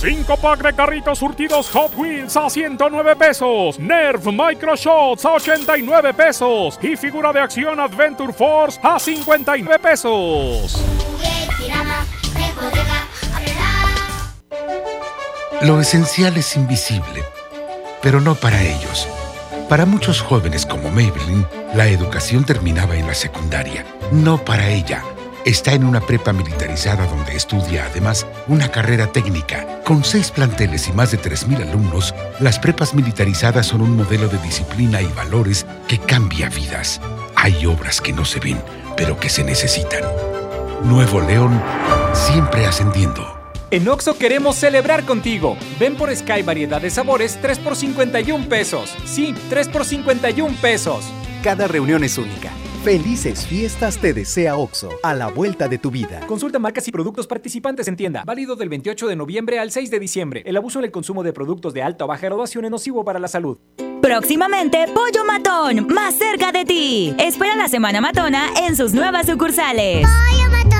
5 0.00 0.36
pack 0.36 0.62
de 0.62 0.74
carritos 0.74 1.18
surtidos 1.18 1.68
Hot 1.70 1.92
Wheels 1.96 2.36
a 2.36 2.48
109 2.48 3.16
pesos. 3.16 3.78
Nerf 3.78 4.26
Micro 4.26 4.76
Shots 4.76 5.24
a 5.24 5.32
89 5.32 6.14
pesos. 6.14 6.78
Y 6.82 6.96
figura 6.96 7.32
de 7.32 7.40
acción 7.40 7.80
Adventure 7.80 8.32
Force 8.32 8.80
a 8.82 8.98
59 8.98 9.78
pesos. 9.78 10.82
Lo 15.62 15.78
esencial 15.78 16.34
es 16.38 16.56
invisible, 16.56 17.22
pero 18.00 18.20
no 18.20 18.34
para 18.34 18.62
ellos. 18.62 19.06
Para 19.68 19.84
muchos 19.84 20.22
jóvenes 20.22 20.64
como 20.64 20.90
Maybelline, 20.90 21.46
la 21.74 21.86
educación 21.86 22.44
terminaba 22.44 22.96
en 22.96 23.06
la 23.06 23.14
secundaria. 23.14 23.84
No 24.12 24.44
para 24.44 24.68
ella. 24.68 25.04
Está 25.44 25.72
en 25.72 25.84
una 25.84 26.00
prepa 26.00 26.32
militarizada 26.32 27.06
donde 27.06 27.36
estudia 27.36 27.86
además 27.86 28.26
una 28.48 28.68
carrera 28.68 29.06
técnica. 29.06 29.82
Con 29.84 30.02
seis 30.02 30.32
planteles 30.32 30.88
y 30.88 30.92
más 30.92 31.12
de 31.12 31.18
3.000 31.18 31.68
alumnos, 31.68 32.12
las 32.40 32.58
prepas 32.58 32.92
militarizadas 32.92 33.66
son 33.66 33.82
un 33.82 33.96
modelo 33.96 34.28
de 34.28 34.38
disciplina 34.38 35.00
y 35.00 35.06
valores 35.06 35.64
que 35.86 35.98
cambia 35.98 36.48
vidas. 36.48 37.00
Hay 37.36 37.64
obras 37.66 38.00
que 38.00 38.12
no 38.12 38.24
se 38.24 38.40
ven, 38.40 38.60
pero 38.96 39.18
que 39.18 39.28
se 39.28 39.44
necesitan. 39.44 40.02
Nuevo 40.82 41.20
León, 41.20 41.62
siempre 42.12 42.66
ascendiendo. 42.66 43.38
En 43.70 43.88
Oxo 43.88 44.18
queremos 44.18 44.56
celebrar 44.56 45.04
contigo. 45.04 45.56
Ven 45.78 45.94
por 45.94 46.14
Sky 46.14 46.42
variedad 46.42 46.82
de 46.82 46.90
sabores 46.90 47.38
3 47.40 47.60
por 47.60 47.76
51 47.76 48.48
pesos. 48.48 48.92
Sí, 49.04 49.34
3 49.48 49.68
por 49.68 49.84
51 49.84 50.56
pesos. 50.60 51.04
Cada 51.44 51.68
reunión 51.68 52.02
es 52.02 52.18
única. 52.18 52.50
Felices 52.84 53.46
fiestas 53.46 53.98
te 53.98 54.14
desea 54.14 54.56
OXO, 54.56 54.88
a 55.02 55.12
la 55.12 55.26
vuelta 55.26 55.68
de 55.68 55.76
tu 55.76 55.90
vida. 55.90 56.20
Consulta 56.26 56.58
marcas 56.58 56.88
y 56.88 56.90
productos 56.90 57.26
participantes 57.26 57.86
en 57.88 57.96
tienda. 57.96 58.24
Válido 58.24 58.56
del 58.56 58.70
28 58.70 59.06
de 59.06 59.16
noviembre 59.16 59.58
al 59.58 59.70
6 59.70 59.90
de 59.90 60.00
diciembre. 60.00 60.42
El 60.46 60.56
abuso 60.56 60.78
en 60.78 60.86
el 60.86 60.90
consumo 60.90 61.22
de 61.22 61.34
productos 61.34 61.74
de 61.74 61.82
alta 61.82 62.06
o 62.06 62.08
baja 62.08 62.24
graduación 62.24 62.64
es 62.64 62.70
nocivo 62.70 63.04
para 63.04 63.18
la 63.18 63.28
salud. 63.28 63.58
Próximamente, 64.00 64.86
Pollo 64.94 65.26
Matón, 65.26 65.88
más 65.88 66.14
cerca 66.14 66.52
de 66.52 66.64
ti. 66.64 67.14
Espera 67.18 67.54
la 67.54 67.68
Semana 67.68 68.00
Matona 68.00 68.46
en 68.66 68.74
sus 68.74 68.94
nuevas 68.94 69.26
sucursales. 69.26 70.06
Pollo 70.06 70.50
Matón, 70.50 70.79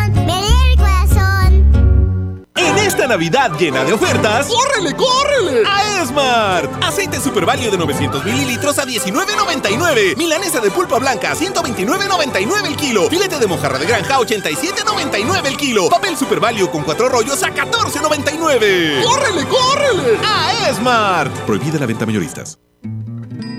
En 2.57 2.79
esta 2.79 3.07
Navidad 3.07 3.53
llena 3.59 3.85
de 3.85 3.93
ofertas, 3.93 4.49
¡Córrele, 4.49 4.95
córrele! 4.95 5.63
a 5.67 6.03
Esmart. 6.03 6.85
Aceite 6.85 7.21
Super 7.21 7.47
Value 7.47 7.71
de 7.71 7.79
900 7.79 8.25
mililitros 8.25 8.79
a 8.79 8.85
19.99. 8.85 10.17
Milanesa 10.17 10.61
de 10.61 10.71
pulpa 10.71 10.99
blanca 10.99 11.33
a 11.33 11.35
129.99 11.37 12.67
el 12.67 12.77
kilo. 12.77 13.09
Filete 13.09 13.39
de 13.39 13.47
mojarra 13.47 13.79
de 13.79 13.87
granja 13.87 14.17
a 14.17 14.19
87.99 14.21 15.47
el 15.47 15.57
kilo. 15.57 15.89
Papel 15.89 16.17
Super 16.17 16.41
Value 16.41 16.69
con 16.71 16.83
cuatro 16.83 17.09
rollos 17.09 17.43
a 17.43 17.55
14.99. 17.55 19.05
¡Córrele, 19.05 19.47
córrele! 19.47 20.19
A 20.27 20.69
Esmart. 20.69 21.33
Prohibida 21.47 21.79
la 21.79 21.87
venta 21.87 22.05
mayoristas. 22.05 22.59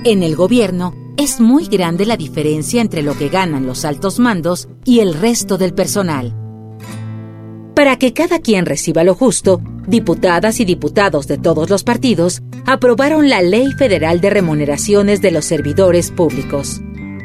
En 0.04 0.24
el 0.24 0.36
gobierno 0.36 0.94
es 1.18 1.40
muy 1.40 1.68
grande 1.68 2.06
la 2.06 2.18
diferencia 2.18 2.82
entre 2.82 3.04
lo 3.04 3.18
que 3.18 3.30
ganan 3.30 3.66
los 3.66 3.86
altos 3.86 4.20
mandos 4.20 4.68
y 4.84 5.00
el 5.00 5.14
resto 5.14 5.58
del 5.58 5.74
personal. 5.74 6.36
Para 7.76 7.98
que 7.98 8.14
cada 8.14 8.40
quien 8.40 8.66
reciba 8.66 9.04
lo 9.04 9.16
justo, 9.16 9.62
diputadas 9.88 10.60
y 10.60 10.66
diputados 10.66 11.28
de 11.28 11.38
todos 11.38 11.70
los 11.70 11.84
partidos 11.84 12.42
aprobaron 12.66 13.30
la 13.30 13.42
Ley 13.42 13.72
Federal 13.78 14.20
de 14.22 14.30
Remuneraciones 14.30 15.22
de 15.22 15.32
los 15.32 15.46
Servidores 15.46 16.12
Públicos. 16.12 16.82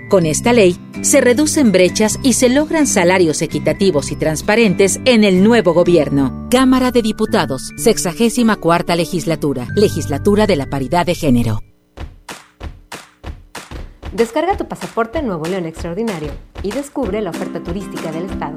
Con 0.09 0.25
esta 0.25 0.53
ley 0.53 0.77
se 1.03 1.21
reducen 1.21 1.73
brechas 1.73 2.21
y 2.23 2.35
se 2.35 2.49
logran 2.49 2.87
salarios 2.87 3.43
equitativos 3.43 4.13
y 4.13 4.17
transparentes 4.17 5.01
en 5.05 5.25
el 5.25 5.43
nuevo 5.43 5.75
gobierno. 5.75 6.47
Cámara 6.49 6.93
de 6.93 7.03
Diputados, 7.03 7.73
64 7.77 8.95
legislatura, 8.95 9.67
legislatura 9.75 10.47
de 10.47 10.57
la 10.57 10.67
paridad 10.67 11.07
de 11.07 11.17
género. 11.17 11.61
Descarga 14.13 14.57
tu 14.57 14.67
pasaporte 14.67 15.21
Nuevo 15.23 15.45
León 15.47 15.67
Extraordinario 15.67 16.31
y 16.63 16.71
descubre 16.71 17.21
la 17.21 17.31
oferta 17.31 17.63
turística 17.63 18.13
del 18.13 18.27
Estado. 18.27 18.57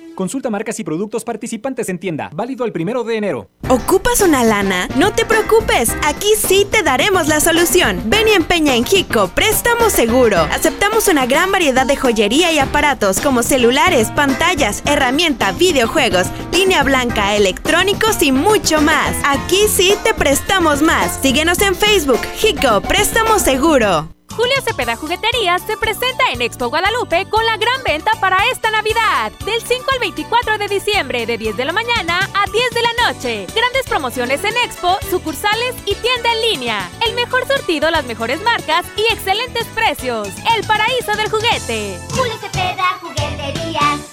Consulta 0.15 0.49
marcas 0.49 0.79
y 0.79 0.83
productos 0.83 1.23
participantes 1.23 1.89
en 1.89 1.99
tienda. 1.99 2.29
Válido 2.33 2.65
el 2.65 2.71
primero 2.71 3.03
de 3.03 3.17
enero. 3.17 3.49
¿Ocupas 3.69 4.21
una 4.21 4.43
lana? 4.43 4.87
No 4.97 5.13
te 5.13 5.25
preocupes, 5.25 5.95
aquí 6.05 6.27
sí 6.37 6.67
te 6.69 6.83
daremos 6.83 7.27
la 7.27 7.39
solución. 7.39 8.01
Ven 8.05 8.27
y 8.27 8.31
empeña 8.31 8.75
en 8.75 8.85
Hico, 8.89 9.29
préstamo 9.29 9.89
seguro. 9.89 10.37
Aceptamos 10.37 11.07
una 11.07 11.25
gran 11.25 11.51
variedad 11.51 11.85
de 11.85 11.95
joyería 11.95 12.51
y 12.51 12.59
aparatos 12.59 13.21
como 13.21 13.43
celulares, 13.43 14.09
pantallas, 14.11 14.83
herramienta, 14.85 15.51
videojuegos, 15.53 16.27
línea 16.51 16.83
blanca, 16.83 17.35
electrónicos 17.35 18.21
y 18.21 18.31
mucho 18.31 18.81
más. 18.81 19.15
Aquí 19.25 19.67
sí 19.69 19.93
te 20.03 20.13
prestamos 20.13 20.81
más. 20.81 21.19
Síguenos 21.21 21.61
en 21.61 21.75
Facebook, 21.75 22.19
Hico, 22.43 22.81
préstamo 22.81 23.39
seguro. 23.39 24.09
Julio 24.35 24.55
Cepeda 24.63 24.95
Jugueterías 24.95 25.61
se 25.65 25.77
presenta 25.77 26.31
en 26.31 26.41
Expo 26.41 26.69
Guadalupe 26.69 27.27
con 27.29 27.45
la 27.45 27.57
gran 27.57 27.83
venta 27.83 28.11
para 28.19 28.37
esta 28.51 28.71
Navidad. 28.71 29.31
Del 29.45 29.61
5 29.61 29.85
al 29.93 29.99
24 29.99 30.57
de 30.57 30.67
diciembre, 30.67 31.25
de 31.25 31.37
10 31.37 31.57
de 31.57 31.65
la 31.65 31.73
mañana 31.73 32.29
a 32.33 32.45
10 32.49 32.69
de 32.71 32.81
la 32.81 33.07
noche. 33.07 33.47
Grandes 33.53 33.85
promociones 33.87 34.43
en 34.43 34.55
Expo, 34.65 34.97
sucursales 35.09 35.75
y 35.85 35.95
tienda 35.95 36.33
en 36.33 36.41
línea. 36.51 36.89
El 37.05 37.13
mejor 37.15 37.45
surtido, 37.47 37.91
las 37.91 38.05
mejores 38.05 38.41
marcas 38.41 38.85
y 38.95 39.13
excelentes 39.13 39.65
precios. 39.67 40.29
El 40.55 40.65
paraíso 40.65 41.13
del 41.15 41.29
juguete. 41.29 41.99
Julio 42.15 42.37
Cepeda 42.39 42.99
Jugueterías. 43.01 44.10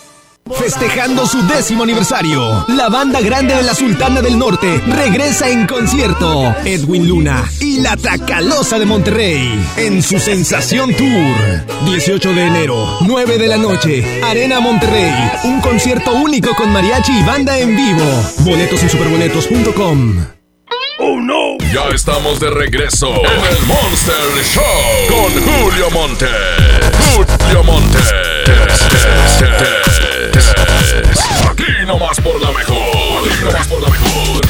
Festejando 0.56 1.26
su 1.26 1.46
décimo 1.46 1.82
aniversario, 1.82 2.64
la 2.68 2.88
banda 2.88 3.20
grande 3.20 3.54
de 3.54 3.62
la 3.62 3.74
Sultana 3.74 4.22
del 4.22 4.38
Norte 4.38 4.80
regresa 4.86 5.48
en 5.48 5.66
concierto. 5.66 6.54
Edwin 6.64 7.08
Luna 7.08 7.44
y 7.60 7.80
la 7.80 7.96
Tracalosa 7.96 8.78
de 8.78 8.86
Monterrey 8.86 9.60
en 9.76 10.02
su 10.02 10.18
Sensación 10.18 10.94
Tour. 10.94 11.36
18 11.86 12.32
de 12.32 12.46
enero, 12.46 12.98
9 13.02 13.38
de 13.38 13.46
la 13.46 13.56
noche, 13.56 14.20
Arena 14.22 14.60
Monterrey. 14.60 15.12
Un 15.44 15.60
concierto 15.60 16.12
único 16.12 16.54
con 16.54 16.72
mariachi 16.72 17.12
y 17.18 17.22
banda 17.24 17.58
en 17.58 17.76
vivo. 17.76 18.04
Boletos 18.40 18.82
en 18.82 18.90
superboletos.com. 18.90 20.24
¡Oh 21.00 21.20
no! 21.20 21.58
Ya 21.72 21.88
estamos 21.94 22.40
de 22.40 22.50
regreso 22.50 23.08
en 23.08 23.56
el 23.56 23.66
Monster 23.66 24.44
Show 24.44 24.64
con 25.08 25.32
Julio 25.42 25.90
Monte. 25.90 26.26
Julio 27.14 27.64
Monte. 27.64 27.98
Aquí 31.50 31.64
nomás 31.86 32.20
por 32.20 32.40
la 32.40 32.52
mejor. 32.52 33.28
Por 33.68 33.82
la 33.82 33.88
mejor. 33.88 34.46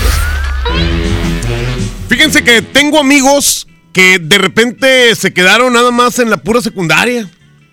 Fíjense 2.09 2.42
que 2.42 2.62
tengo 2.62 2.98
amigos 2.98 3.66
que 3.92 4.18
de 4.18 4.38
repente 4.38 5.14
se 5.14 5.33
quedaron 5.33 5.72
nada 5.72 5.90
más 5.90 6.18
en 6.18 6.31
la 6.31 6.38
pura 6.38 6.61
secundaria 6.61 7.28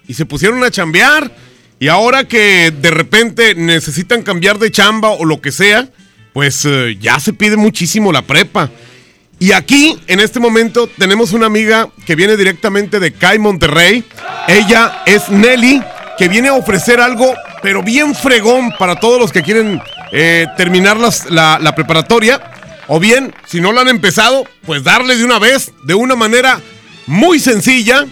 y 0.08 0.13
se 0.13 0.25
pusieron 0.25 0.63
a 0.63 0.71
chambear. 0.71 1.31
Y 1.79 1.88
ahora 1.88 2.23
que 2.25 2.71
de 2.71 2.91
repente 2.91 3.55
necesitan 3.55 4.23
cambiar 4.23 4.60
de 4.60 4.71
chamba 4.71 5.10
o 5.10 5.25
lo 5.25 5.41
que 5.41 5.51
sea, 5.51 5.89
pues 6.34 6.65
eh, 6.65 6.97
ya 6.99 7.19
se 7.19 7.34
pide 7.34 7.58
muchísimo 7.58 8.12
la 8.12 8.21
prepa. 8.21 8.69
Y 9.39 9.51
aquí, 9.51 9.99
en 10.08 10.21
este 10.21 10.39
momento, 10.39 10.88
tenemos 10.97 11.34
una 11.34 11.47
amiga 11.47 11.89
que 12.05 12.15
viene 12.15 12.38
directamente 12.38 12.99
de 12.99 13.12
CAI 13.12 13.39
Monterrey. 13.39 14.03
Ella 14.47 15.03
es 15.05 15.29
Nelly, 15.29 15.81
que 16.17 16.29
viene 16.29 16.47
a 16.47 16.53
ofrecer 16.53 17.01
algo, 17.01 17.34
pero 17.65 17.82
bien 17.82 18.13
fregón 18.13 18.71
para 18.78 18.95
todos 18.99 19.19
los 19.19 19.32
que 19.32 19.41
quieren 19.41 19.82
eh, 20.12 20.45
terminar 20.56 20.97
las- 20.97 21.32
la, 21.32 21.58
la 21.60 21.73
preparatoria. 21.73 22.39
O 22.88 22.99
bien, 22.99 23.34
si 23.47 23.60
no 23.60 23.71
lo 23.71 23.82
han 23.82 23.88
empezado, 23.88 24.45
pues 24.67 24.84
darle 24.84 25.15
de 25.17 25.25
una 25.25 25.39
vez, 25.39 25.71
de 25.84 25.95
una 25.95 26.15
manera 26.15 26.62
muy 27.08 27.39
sencilla, 27.39 28.06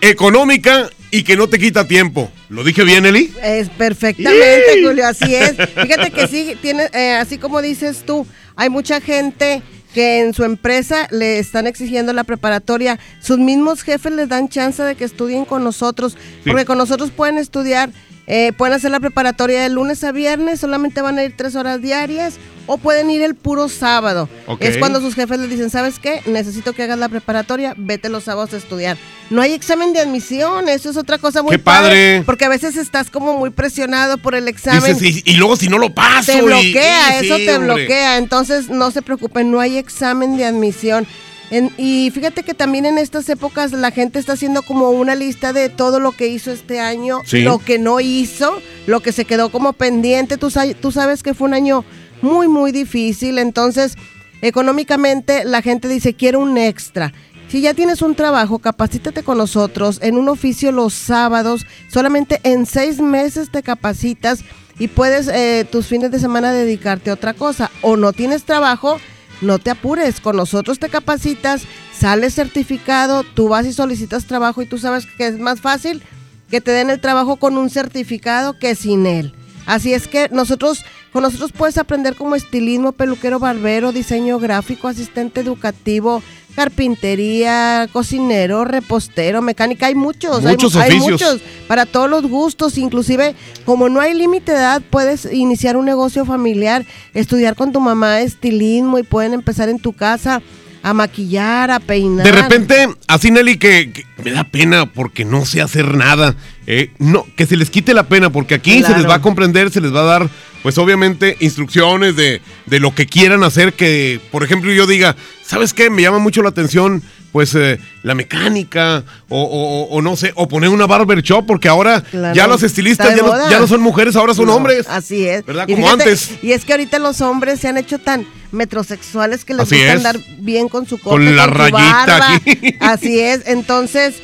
económica 0.00 0.88
y 1.12 1.22
que 1.22 1.36
no 1.36 1.46
te 1.48 1.60
quita 1.60 1.86
tiempo. 1.86 2.32
¿Lo 2.48 2.64
dije 2.64 2.82
bien, 2.82 3.06
Eli? 3.06 3.32
Es 3.44 3.68
perfectamente. 3.68 4.82
Julio, 4.84 5.06
así 5.06 5.32
es. 5.36 5.52
Fíjate 5.80 6.10
que 6.10 6.26
sí, 6.26 6.56
tiene, 6.60 6.88
eh, 6.92 7.12
así 7.14 7.38
como 7.38 7.62
dices 7.62 8.02
tú, 8.04 8.26
hay 8.56 8.70
mucha 8.70 9.00
gente 9.00 9.62
que 9.94 10.20
en 10.20 10.34
su 10.34 10.44
empresa 10.44 11.06
le 11.10 11.38
están 11.38 11.66
exigiendo 11.68 12.12
la 12.12 12.24
preparatoria. 12.24 12.98
Sus 13.20 13.38
mismos 13.38 13.82
jefes 13.82 14.12
les 14.12 14.28
dan 14.28 14.48
chance 14.48 14.82
de 14.82 14.94
que 14.96 15.04
estudien 15.04 15.44
con 15.44 15.64
nosotros, 15.64 16.16
porque 16.44 16.64
con 16.66 16.76
nosotros 16.76 17.10
pueden 17.12 17.38
estudiar, 17.38 17.90
eh, 18.26 18.52
pueden 18.56 18.74
hacer 18.74 18.90
la 18.90 19.00
preparatoria 19.00 19.62
de 19.62 19.68
lunes 19.68 20.02
a 20.04 20.12
viernes, 20.12 20.60
solamente 20.60 21.00
van 21.00 21.18
a 21.18 21.24
ir 21.24 21.34
tres 21.36 21.54
horas 21.56 21.80
diarias, 21.80 22.34
o 22.68 22.78
pueden 22.78 23.08
ir 23.10 23.22
el 23.22 23.36
puro 23.36 23.68
sábado. 23.68 24.28
Es 24.58 24.76
cuando 24.78 25.00
sus 25.00 25.14
jefes 25.14 25.38
les 25.38 25.48
dicen, 25.48 25.70
¿sabes 25.70 26.00
qué? 26.00 26.20
Necesito 26.26 26.72
que 26.72 26.82
hagas 26.82 26.98
la 26.98 27.08
preparatoria, 27.08 27.74
vete 27.76 28.08
los 28.08 28.24
sábados 28.24 28.52
a 28.54 28.56
estudiar. 28.56 28.96
No 29.30 29.40
hay 29.42 29.52
examen 29.52 29.92
de 29.92 30.00
admisión, 30.00 30.68
eso 30.68 30.90
es 30.90 30.96
otra 30.96 31.18
cosa 31.18 31.42
muy 31.42 31.52
¡Qué 31.52 31.58
padre! 31.60 32.22
Porque 32.26 32.44
a 32.44 32.48
veces 32.48 32.76
estás 32.76 33.10
como 33.10 33.36
muy 33.38 33.50
presionado 33.50 34.18
por 34.18 34.34
el 34.34 34.48
examen. 34.48 34.96
Dices, 34.96 35.22
y, 35.24 35.30
y 35.30 35.34
luego 35.36 35.54
si 35.56 35.68
no 35.68 35.78
lo 35.78 35.94
paso. 35.94 36.32
te 36.32 36.38
y- 36.38 36.42
bloquea, 36.42 37.22
y- 37.22 37.26
eso 37.26 37.36
sí, 37.36 37.46
te 37.46 37.56
hombre. 37.56 37.74
bloquea. 37.74 38.18
Entonces 38.18 38.68
no 38.68 38.90
se 38.90 39.02
preocupen, 39.02 39.50
no 39.52 39.60
hay 39.60 39.78
examen 39.78 40.36
de 40.36 40.44
admisión. 40.46 41.06
En- 41.50 41.70
y 41.78 42.10
fíjate 42.12 42.42
que 42.42 42.54
también 42.54 42.86
en 42.86 42.98
estas 42.98 43.28
épocas 43.28 43.70
la 43.72 43.90
gente 43.92 44.18
está 44.18 44.32
haciendo 44.32 44.62
como 44.62 44.90
una 44.90 45.14
lista 45.14 45.52
de 45.52 45.68
todo 45.68 46.00
lo 46.00 46.12
que 46.12 46.26
hizo 46.26 46.50
este 46.50 46.80
año, 46.80 47.20
Sí. 47.24 47.42
lo 47.42 47.58
que 47.58 47.78
no 47.78 48.00
hizo, 48.00 48.60
lo 48.86 49.00
que 49.00 49.12
se 49.12 49.24
quedó 49.24 49.50
como 49.50 49.72
pendiente. 49.72 50.38
Tú, 50.38 50.52
tú 50.80 50.90
sabes 50.92 51.22
que 51.22 51.34
fue 51.34 51.46
un 51.48 51.54
año 51.54 51.84
muy, 52.22 52.48
muy 52.48 52.72
difícil. 52.72 53.38
Entonces, 53.38 53.96
económicamente 54.42 55.44
la 55.44 55.60
gente 55.62 55.86
dice, 55.88 56.14
quiero 56.14 56.40
un 56.40 56.56
extra. 56.58 57.12
Si 57.48 57.60
ya 57.60 57.74
tienes 57.74 58.02
un 58.02 58.14
trabajo, 58.16 58.58
capacítate 58.58 59.22
con 59.22 59.38
nosotros 59.38 59.98
en 60.02 60.16
un 60.16 60.28
oficio 60.28 60.72
los 60.72 60.94
sábados. 60.94 61.64
Solamente 61.92 62.40
en 62.42 62.66
seis 62.66 63.00
meses 63.00 63.50
te 63.52 63.62
capacitas 63.62 64.40
y 64.78 64.88
puedes 64.88 65.28
eh, 65.28 65.64
tus 65.70 65.86
fines 65.86 66.10
de 66.10 66.18
semana 66.18 66.52
dedicarte 66.52 67.10
a 67.10 67.14
otra 67.14 67.34
cosa. 67.34 67.70
O 67.82 67.96
no 67.96 68.12
tienes 68.12 68.42
trabajo, 68.44 68.98
no 69.40 69.58
te 69.58 69.70
apures. 69.70 70.20
Con 70.20 70.36
nosotros 70.36 70.78
te 70.78 70.88
capacitas, 70.88 71.62
sales 71.96 72.34
certificado, 72.34 73.22
tú 73.22 73.48
vas 73.48 73.66
y 73.66 73.72
solicitas 73.72 74.26
trabajo 74.26 74.62
y 74.62 74.66
tú 74.66 74.78
sabes 74.78 75.06
que 75.06 75.26
es 75.26 75.38
más 75.38 75.60
fácil 75.60 76.02
que 76.50 76.60
te 76.60 76.70
den 76.70 76.90
el 76.90 77.00
trabajo 77.00 77.36
con 77.36 77.56
un 77.56 77.70
certificado 77.70 78.58
que 78.58 78.74
sin 78.74 79.06
él. 79.06 79.34
Así 79.66 79.92
es 79.92 80.06
que 80.06 80.28
nosotros, 80.30 80.84
con 81.12 81.22
nosotros 81.22 81.50
puedes 81.52 81.76
aprender 81.76 82.14
como 82.14 82.36
estilismo, 82.36 82.92
peluquero, 82.92 83.40
barbero, 83.40 83.90
diseño 83.90 84.38
gráfico, 84.38 84.86
asistente 84.86 85.40
educativo, 85.40 86.22
carpintería, 86.56 87.88
cocinero, 87.92 88.64
repostero, 88.64 89.42
mecánica. 89.42 89.86
Hay 89.86 89.94
muchos, 89.94 90.44
hay 90.44 90.52
Muchos 90.54 90.74
mu- 90.74 90.80
hay, 90.80 90.88
muchos 91.12 91.40
para 91.68 91.86
todos 91.86 92.08
los 92.10 92.26
gustos. 92.26 92.78
Inclusive, 92.78 93.34
como 93.64 93.88
no 93.88 94.00
hay 94.00 94.14
límite 94.14 94.52
de 94.52 94.58
edad, 94.58 94.82
puedes 94.90 95.30
iniciar 95.32 95.76
un 95.76 95.84
negocio 95.84 96.24
familiar, 96.24 96.84
estudiar 97.14 97.54
con 97.54 97.72
tu 97.72 97.80
mamá 97.80 98.20
estilismo 98.20 98.98
y 98.98 99.02
pueden 99.02 99.34
empezar 99.34 99.68
en 99.68 99.78
tu 99.78 99.92
casa 99.92 100.42
a 100.86 100.94
maquillar, 100.94 101.72
a 101.72 101.80
peinar. 101.80 102.24
De 102.24 102.30
repente, 102.30 102.88
así 103.08 103.32
Nelly, 103.32 103.58
que, 103.58 103.90
que 103.90 104.06
me 104.22 104.30
da 104.30 104.44
pena 104.44 104.86
porque 104.86 105.24
no 105.24 105.44
sé 105.44 105.60
hacer 105.60 105.96
nada. 105.96 106.36
Eh, 106.68 106.92
no, 106.98 107.26
que 107.34 107.44
se 107.44 107.56
les 107.56 107.70
quite 107.70 107.92
la 107.92 108.04
pena 108.04 108.30
porque 108.30 108.54
aquí 108.54 108.84
se 108.84 108.94
les 108.96 109.04
va 109.04 109.14
a 109.14 109.20
comprender, 109.20 109.72
se 109.72 109.80
les 109.80 109.92
va 109.92 110.02
a 110.02 110.04
dar, 110.04 110.30
pues 110.62 110.78
obviamente, 110.78 111.36
instrucciones 111.40 112.14
de, 112.14 112.40
de 112.66 112.78
lo 112.78 112.94
que 112.94 113.06
quieran 113.06 113.42
hacer. 113.42 113.72
Que, 113.72 114.20
por 114.30 114.44
ejemplo, 114.44 114.72
yo 114.72 114.86
diga, 114.86 115.16
¿sabes 115.42 115.74
qué? 115.74 115.90
Me 115.90 116.02
llama 116.02 116.20
mucho 116.20 116.40
la 116.40 116.50
atención, 116.50 117.02
pues, 117.36 117.54
eh, 117.54 117.78
la 118.02 118.14
mecánica 118.14 119.04
o, 119.28 119.42
o- 119.42 119.94
o- 119.94 120.00
no 120.00 120.16
sé, 120.16 120.32
o 120.36 120.48
poner 120.48 120.70
una 120.70 120.86
barber 120.86 121.20
shop 121.20 121.44
porque 121.46 121.68
ahora 121.68 122.00
Claro. 122.00 122.34
ya 122.34 122.46
los 122.46 122.62
estilistas 122.62 123.14
ya 123.14 123.22
no, 123.22 123.50
ya 123.50 123.60
no 123.60 123.66
son 123.66 123.82
mujeres, 123.82 124.16
ahora 124.16 124.32
son 124.32 124.46
No, 124.46 124.54
hombres. 124.56 124.86
Así 124.88 125.28
es. 125.28 125.44
¿Verdad? 125.44 125.68
Y 125.68 125.74
Como 125.74 125.84
fíjate, 125.86 126.02
antes. 126.04 126.30
Y 126.42 126.52
es 126.52 126.64
que 126.64 126.72
ahorita 126.72 126.98
los 126.98 127.20
hombres 127.20 127.60
se 127.60 127.68
han 127.68 127.76
hecho 127.76 127.98
tan 127.98 128.26
metrosexuales 128.52 129.44
que 129.44 129.52
les 129.52 129.64
Así 129.64 129.74
gusta 129.74 129.90
es. 129.92 129.96
andar 129.98 130.18
bien 130.38 130.70
con 130.70 130.86
su 130.86 130.96
corte, 130.96 131.10
Con 131.26 131.36
la 131.36 131.44
su 131.44 131.50
rayita 131.50 132.06
barba. 132.06 132.34
aquí. 132.36 132.74
Así 132.80 133.20
es. 133.20 133.42
Entonces, 133.46 134.14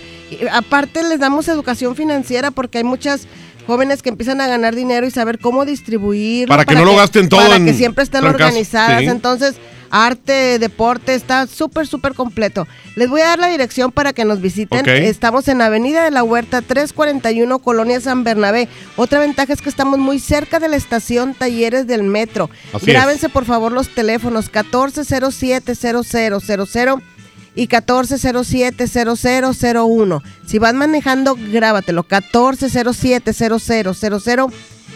aparte 0.51 1.03
les 1.03 1.20
damos 1.20 1.46
educación 1.48 1.94
financiera 1.94 2.51
porque 2.51 2.79
hay 2.79 2.85
muchas 2.85 3.27
jóvenes 3.66 4.01
que 4.01 4.09
empiezan 4.09 4.40
a 4.40 4.46
ganar 4.46 4.75
dinero 4.75 5.07
y 5.07 5.11
saber 5.11 5.38
cómo 5.38 5.66
distribuir 5.66 6.48
Para 6.48 6.64
que 6.64 6.75
no 6.75 6.87
lo 6.87 6.96
gasten 6.96 7.29
todo 7.29 7.42
para 7.42 7.57
en 7.57 7.66
que 7.66 7.75
siempre 7.75 8.05
estén 8.05 8.22
trancas, 8.22 8.40
organizadas. 8.46 9.01
sí. 9.03 9.07
Entonces, 9.07 9.55
arte, 9.93 10.59
deporte, 10.59 11.15
está 11.15 11.47
súper, 11.47 11.87
súper 11.87 12.15
completo. 12.15 12.67
Les 12.97 13.09
voy 13.09 13.21
a 13.21 13.27
dar 13.27 13.39
la 13.39 13.47
dirección 13.49 13.93
para 13.93 14.13
que 14.13 14.25
nos 14.25 14.41
visiten. 14.41 14.81
Ok. 14.81 14.89
Estamos 14.89 15.47
en 15.49 15.63
Avenida 15.63 16.03
de 16.03 16.11
la 16.11 16.25
Huerta 16.25 16.63
341, 16.63 17.61
Colonia 17.61 18.01
San 18.01 18.25
Bernabé. 18.25 18.69
Otra 18.97 19.21
ventaja 19.21 19.53
es 19.53 19.61
que 19.61 19.69
estamos 19.69 20.01
muy 20.01 20.19
cerca 20.19 20.59
de 20.59 20.69
la 20.69 20.75
estación 20.77 21.35
Talleres 21.35 21.87
del 21.87 22.03
Metro. 22.03 22.51
Así 22.73 22.87
Grábense 22.87 23.29
por 23.29 23.45
favor 23.45 23.71
los 23.71 23.95
teléfonos 23.95 24.51
1407-0000 24.51 27.03
y 27.55 27.69
1407-0001. 27.69 30.23
Si 30.47 30.59
vas 30.59 30.73
manejando, 30.73 31.37
grábatelo 31.37 32.09
1407-0000 32.09 34.51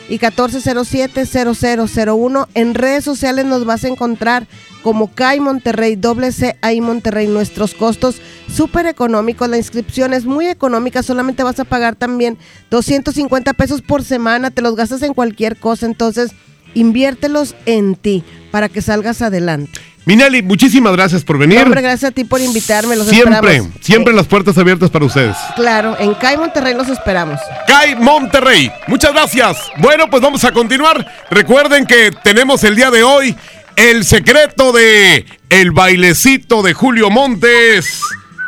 y 0.08 0.18
1407-0001. 0.18 2.48
En 2.54 2.74
redes 2.74 3.04
sociales 3.04 3.44
nos 3.44 3.64
vas 3.64 3.84
a 3.84 3.88
encontrar 3.88 4.46
como 4.82 5.12
CAI 5.12 5.40
Monterrey, 5.40 5.96
doble 5.96 6.32
C 6.32 6.56
ahí 6.62 6.80
Monterrey. 6.80 7.26
Nuestros 7.26 7.74
costos 7.74 8.16
súper 8.52 8.86
económicos. 8.86 9.48
La 9.48 9.56
inscripción 9.56 10.12
es 10.12 10.24
muy 10.24 10.46
económica. 10.46 11.02
Solamente 11.02 11.42
vas 11.42 11.58
a 11.60 11.64
pagar 11.64 11.96
también 11.96 12.38
250 12.70 13.52
pesos 13.54 13.82
por 13.82 14.04
semana. 14.04 14.50
Te 14.50 14.62
los 14.62 14.76
gastas 14.76 15.02
en 15.02 15.14
cualquier 15.14 15.56
cosa. 15.56 15.86
Entonces, 15.86 16.30
inviértelos 16.74 17.56
en 17.66 17.96
ti 17.96 18.22
para 18.50 18.68
que 18.68 18.82
salgas 18.82 19.22
adelante. 19.22 19.80
Minelli, 20.06 20.40
muchísimas 20.40 20.92
gracias 20.92 21.24
por 21.24 21.36
venir. 21.36 21.58
Hombre, 21.58 21.82
gracias 21.82 22.12
a 22.12 22.14
ti 22.14 22.22
por 22.22 22.40
invitarme. 22.40 22.94
Los 22.94 23.08
siempre, 23.08 23.34
esperamos. 23.34 23.70
siempre 23.80 24.14
las 24.14 24.26
puertas 24.28 24.56
abiertas 24.56 24.88
para 24.88 25.04
ustedes. 25.04 25.36
Claro, 25.56 25.96
en 25.98 26.14
CAI 26.14 26.36
Monterrey 26.36 26.74
los 26.74 26.88
esperamos. 26.88 27.40
CAI 27.66 27.96
Monterrey. 27.96 28.70
Muchas 28.86 29.12
gracias. 29.12 29.56
Bueno, 29.78 30.08
pues 30.08 30.22
vamos 30.22 30.44
a 30.44 30.52
continuar. 30.52 31.04
Recuerden 31.28 31.86
que 31.86 32.12
tenemos 32.22 32.62
el 32.62 32.76
día 32.76 32.92
de 32.92 33.02
hoy 33.02 33.36
el 33.74 34.04
secreto 34.04 34.70
de 34.70 35.26
el 35.50 35.72
bailecito 35.72 36.62
de 36.62 36.72
Julio 36.72 37.10
Montes. 37.10 38.00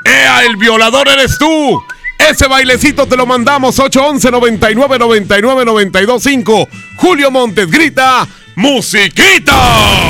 ¡Ea, 0.05 0.45
el 0.45 0.57
violador 0.57 1.09
eres 1.09 1.39
tú! 1.39 1.83
Ese 2.31 2.47
bailecito 2.47 3.07
te 3.07 3.17
lo 3.17 3.27
mandamos 3.27 3.81
811 3.81 4.31
99 4.31 4.99
99 4.99 5.65
92 5.65 6.23
5. 6.23 6.69
Julio 6.99 7.33
Montes 7.33 7.69
grita 7.69 8.29
¡Musiquita! 8.55 10.08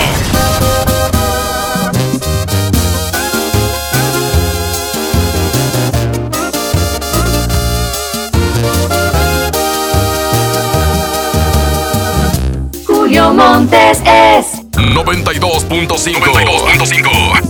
Montes 13.18 13.98
es 14.06 14.62
92.5. 14.72 16.20
92.5. 16.22 17.40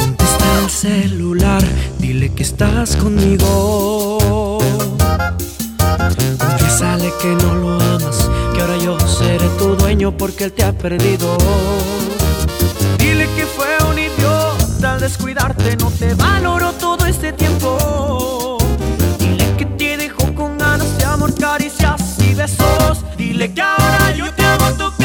Contesta 0.00 0.58
el 0.62 0.70
celular, 0.70 1.62
dile 1.98 2.32
que 2.32 2.42
estás 2.42 2.96
conmigo. 2.96 4.58
Confiésale 6.38 7.12
que 7.20 7.28
no 7.28 7.54
lo 7.54 7.74
amas, 7.78 8.30
que 8.54 8.60
ahora 8.62 8.76
yo 8.78 8.98
seré 9.00 9.46
tu 9.58 9.76
dueño 9.76 10.16
porque 10.16 10.44
él 10.44 10.52
te 10.52 10.64
ha 10.64 10.72
perdido. 10.72 11.36
Dile 12.98 13.28
que 13.36 13.44
fue 13.44 13.63
descuidarte, 15.04 15.76
no 15.76 15.90
te 15.90 16.14
valoró 16.14 16.72
todo 16.72 17.04
este 17.04 17.30
tiempo. 17.34 18.56
Dile 19.18 19.54
que 19.58 19.66
te 19.66 19.98
dejó 19.98 20.34
con 20.34 20.56
ganas 20.56 20.96
de 20.96 21.04
amor, 21.04 21.34
caricias 21.34 22.18
y 22.20 22.34
besos. 22.34 23.04
Dile 23.18 23.52
que 23.52 23.60
ahora 23.60 24.16
yo 24.16 24.32
te 24.32 24.42
hago 24.42 24.70
tocar 24.78 25.03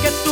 que 0.00 0.10
tú 0.24 0.29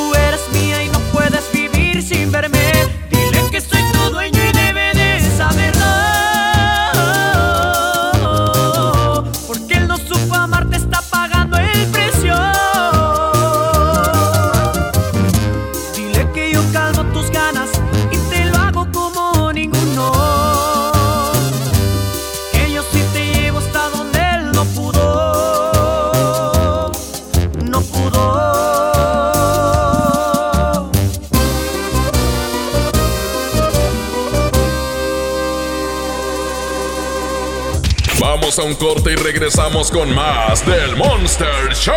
corte 38.75 39.13
y 39.13 39.17
regresamos 39.17 39.91
con 39.91 40.15
más 40.15 40.65
del 40.67 40.97
Monster 40.97 41.73
Show. 41.73 41.95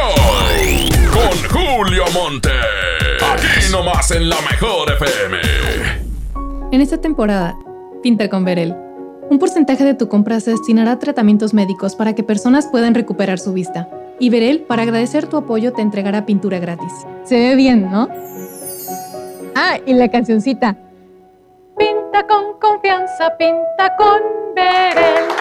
Con 1.11 1.49
Julio 1.49 2.05
Monte. 2.13 2.49
Aquí 3.33 3.71
nomás 3.71 4.11
en 4.11 4.29
la 4.29 4.37
mejor 4.41 4.91
FM. 4.91 5.37
En 6.71 6.81
esta 6.81 6.97
temporada, 6.99 7.57
pinta 8.03 8.29
con 8.29 8.45
Verel. 8.45 8.75
Un 9.29 9.39
porcentaje 9.39 9.83
de 9.83 9.93
tu 9.93 10.07
compra 10.07 10.39
se 10.39 10.51
destinará 10.51 10.93
a 10.93 10.99
tratamientos 10.99 11.53
médicos 11.53 11.95
para 11.95 12.13
que 12.13 12.23
personas 12.23 12.67
puedan 12.67 12.95
recuperar 12.95 13.39
su 13.39 13.53
vista. 13.53 13.89
Y 14.19 14.29
Verel, 14.29 14.61
para 14.61 14.83
agradecer 14.83 15.27
tu 15.27 15.37
apoyo, 15.37 15.73
te 15.73 15.81
entregará 15.81 16.25
pintura 16.25 16.59
gratis. 16.59 16.93
Se 17.23 17.35
ve 17.35 17.55
bien, 17.55 17.89
¿no? 17.89 18.07
Ah, 19.55 19.79
y 19.85 19.93
la 19.93 20.09
cancioncita. 20.09 20.77
Pinta 21.77 22.27
con 22.27 22.59
confianza, 22.59 23.35
pinta 23.37 23.95
con 23.97 24.21
Verel. 24.55 25.40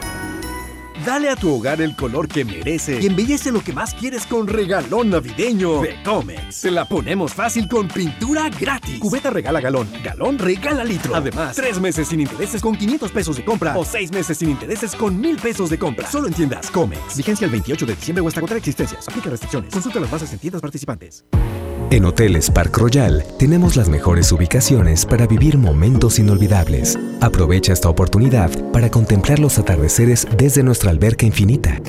Dale 1.05 1.29
a 1.29 1.35
tu 1.35 1.51
hogar 1.51 1.81
el 1.81 1.95
color 1.95 2.27
que 2.27 2.45
merece 2.45 2.99
y 3.01 3.07
embellece 3.07 3.51
lo 3.51 3.63
que 3.63 3.73
más 3.73 3.93
quieres 3.95 4.27
con 4.27 4.47
regalón 4.47 5.09
navideño 5.09 5.81
de 5.81 5.95
Comex. 6.03 6.53
Se 6.53 6.69
la 6.69 6.85
ponemos 6.85 7.33
fácil 7.33 7.67
con 7.67 7.87
pintura 7.87 8.49
gratis. 8.49 8.99
Cubeta 8.99 9.31
regala 9.31 9.59
galón, 9.61 9.87
galón 10.03 10.37
regala 10.37 10.83
litro. 10.83 11.15
Además, 11.15 11.55
tres 11.55 11.79
meses 11.79 12.07
sin 12.07 12.19
intereses 12.19 12.61
con 12.61 12.75
500 12.75 13.11
pesos 13.11 13.35
de 13.35 13.43
compra 13.43 13.75
o 13.77 13.83
seis 13.83 14.11
meses 14.11 14.37
sin 14.37 14.51
intereses 14.51 14.95
con 14.95 15.19
1000 15.19 15.37
pesos 15.37 15.69
de 15.71 15.79
compra. 15.79 16.07
Solo 16.07 16.27
en 16.27 16.33
tiendas 16.33 16.69
Comex. 16.69 17.17
Vigencia 17.17 17.45
el 17.45 17.51
28 17.51 17.85
de 17.85 17.95
diciembre 17.95 18.21
o 18.23 18.27
hasta 18.27 18.39
agotar 18.39 18.57
existencias. 18.57 19.07
Aplica 19.07 19.31
restricciones. 19.31 19.73
Consulta 19.73 19.99
las 19.99 20.11
bases 20.11 20.31
en 20.33 20.39
tiendas 20.39 20.61
participantes. 20.61 21.25
En 21.89 22.05
Hoteles 22.05 22.49
Park 22.49 22.77
Royal 22.77 23.25
tenemos 23.37 23.75
las 23.75 23.89
mejores 23.89 24.31
ubicaciones 24.31 25.05
para 25.05 25.27
vivir 25.27 25.57
momentos 25.57 26.19
inolvidables. 26.19 26.97
Aprovecha 27.19 27.73
esta 27.73 27.89
oportunidad 27.89 28.49
para 28.71 28.89
contemplar 28.89 29.39
los 29.39 29.59
atardeceres 29.59 30.25
desde 30.37 30.63
nuestra 30.63 30.90
alberca 30.91 31.25
infinita 31.25 31.81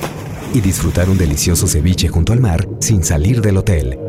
y 0.53 0.61
disfrutar 0.61 1.09
un 1.09 1.17
delicioso 1.17 1.67
ceviche 1.67 2.07
junto 2.07 2.33
al 2.33 2.39
mar 2.39 2.67
sin 2.79 3.03
salir 3.03 3.41
del 3.41 3.57
hotel. 3.57 3.99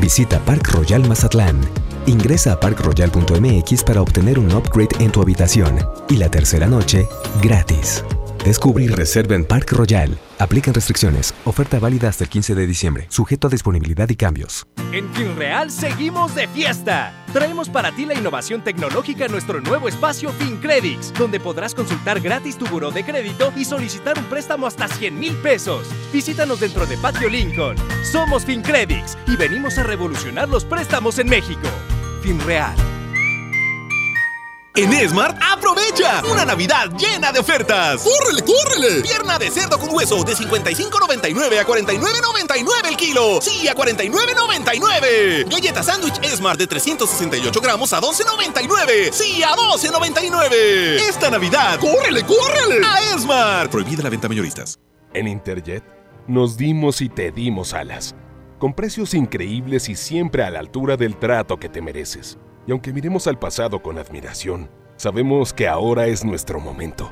Visita 0.00 0.38
Park 0.40 0.70
Royal 0.72 1.06
Mazatlán. 1.08 1.58
Ingresa 2.06 2.52
a 2.52 2.60
parkroyal.mx 2.60 3.84
para 3.84 4.00
obtener 4.00 4.38
un 4.38 4.52
upgrade 4.52 4.96
en 5.00 5.10
tu 5.10 5.20
habitación 5.20 5.78
y 6.08 6.16
la 6.16 6.30
tercera 6.30 6.66
noche 6.66 7.06
gratis. 7.42 8.02
Descubre 8.44 8.84
y 8.84 8.88
reserva 8.88 9.34
en 9.34 9.44
Park 9.44 9.72
Royal. 9.72 10.16
Aplican 10.38 10.74
restricciones. 10.74 11.34
Oferta 11.44 11.78
válida 11.78 12.08
hasta 12.08 12.24
el 12.24 12.30
15 12.30 12.54
de 12.54 12.66
diciembre. 12.66 13.06
Sujeto 13.10 13.48
a 13.48 13.50
disponibilidad 13.50 14.08
y 14.08 14.16
cambios. 14.16 14.66
En 14.92 15.12
FinReal 15.12 15.70
seguimos 15.70 16.34
de 16.34 16.48
fiesta. 16.48 17.12
Traemos 17.32 17.68
para 17.68 17.92
ti 17.92 18.06
la 18.06 18.14
innovación 18.14 18.64
tecnológica 18.64 19.26
en 19.26 19.32
nuestro 19.32 19.60
nuevo 19.60 19.88
espacio 19.88 20.30
FinCredits, 20.30 21.12
donde 21.12 21.40
podrás 21.40 21.74
consultar 21.74 22.20
gratis 22.20 22.56
tu 22.56 22.66
buró 22.66 22.90
de 22.90 23.04
crédito 23.04 23.52
y 23.54 23.64
solicitar 23.64 24.18
un 24.18 24.24
préstamo 24.24 24.66
hasta 24.66 24.88
100 24.88 25.18
mil 25.18 25.34
pesos. 25.36 25.86
Visítanos 26.12 26.60
dentro 26.60 26.86
de 26.86 26.96
Patio 26.96 27.28
Lincoln. 27.28 27.76
Somos 28.02 28.44
FinCredits 28.44 29.18
y 29.26 29.36
venimos 29.36 29.76
a 29.78 29.82
revolucionar 29.82 30.48
los 30.48 30.64
préstamos 30.64 31.18
en 31.18 31.28
México. 31.28 31.68
FinReal. 32.22 32.97
En 34.78 34.92
Esmart, 34.92 35.36
aprovecha 35.42 36.22
una 36.30 36.44
Navidad 36.44 36.88
llena 36.96 37.32
de 37.32 37.40
ofertas. 37.40 38.00
¡Córrele, 38.00 38.42
córrele! 38.42 39.02
Pierna 39.02 39.36
de 39.36 39.50
cerdo 39.50 39.76
con 39.76 39.92
hueso 39.92 40.22
de 40.22 40.34
55.99 40.34 41.58
a 41.58 41.66
49.99 41.66 42.88
el 42.88 42.96
kilo. 42.96 43.40
Sí, 43.42 43.66
a 43.66 43.74
49.99. 43.74 45.50
Galleta 45.50 45.82
sándwich 45.82 46.20
Esmart 46.22 46.60
de 46.60 46.68
368 46.68 47.60
gramos 47.60 47.92
a 47.92 48.00
12.99. 48.00 49.10
Sí, 49.10 49.42
a 49.42 49.56
12.99. 49.56 50.52
Esta 51.08 51.28
Navidad, 51.28 51.80
¡córrele, 51.80 52.22
córrele! 52.22 52.86
A 52.86 53.00
Esmart. 53.16 53.72
Prohibida 53.72 54.04
la 54.04 54.10
venta 54.10 54.28
mayoristas. 54.28 54.78
En 55.12 55.26
Interjet 55.26 55.82
nos 56.28 56.56
dimos 56.56 57.00
y 57.00 57.08
te 57.08 57.32
dimos 57.32 57.74
alas, 57.74 58.14
con 58.60 58.74
precios 58.74 59.14
increíbles 59.14 59.88
y 59.88 59.96
siempre 59.96 60.44
a 60.44 60.50
la 60.50 60.60
altura 60.60 60.96
del 60.96 61.16
trato 61.16 61.56
que 61.56 61.68
te 61.68 61.82
mereces. 61.82 62.38
Y 62.68 62.70
aunque 62.70 62.92
miremos 62.92 63.26
al 63.26 63.38
pasado 63.38 63.80
con 63.80 63.96
admiración, 63.96 64.68
sabemos 64.96 65.54
que 65.54 65.66
ahora 65.66 66.06
es 66.06 66.22
nuestro 66.22 66.60
momento. 66.60 67.10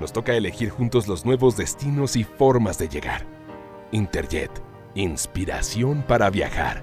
Nos 0.00 0.12
toca 0.12 0.34
elegir 0.34 0.70
juntos 0.70 1.06
los 1.06 1.24
nuevos 1.24 1.56
destinos 1.56 2.16
y 2.16 2.24
formas 2.24 2.76
de 2.76 2.88
llegar. 2.88 3.24
Interjet, 3.92 4.50
inspiración 4.96 6.02
para 6.08 6.28
viajar. 6.28 6.82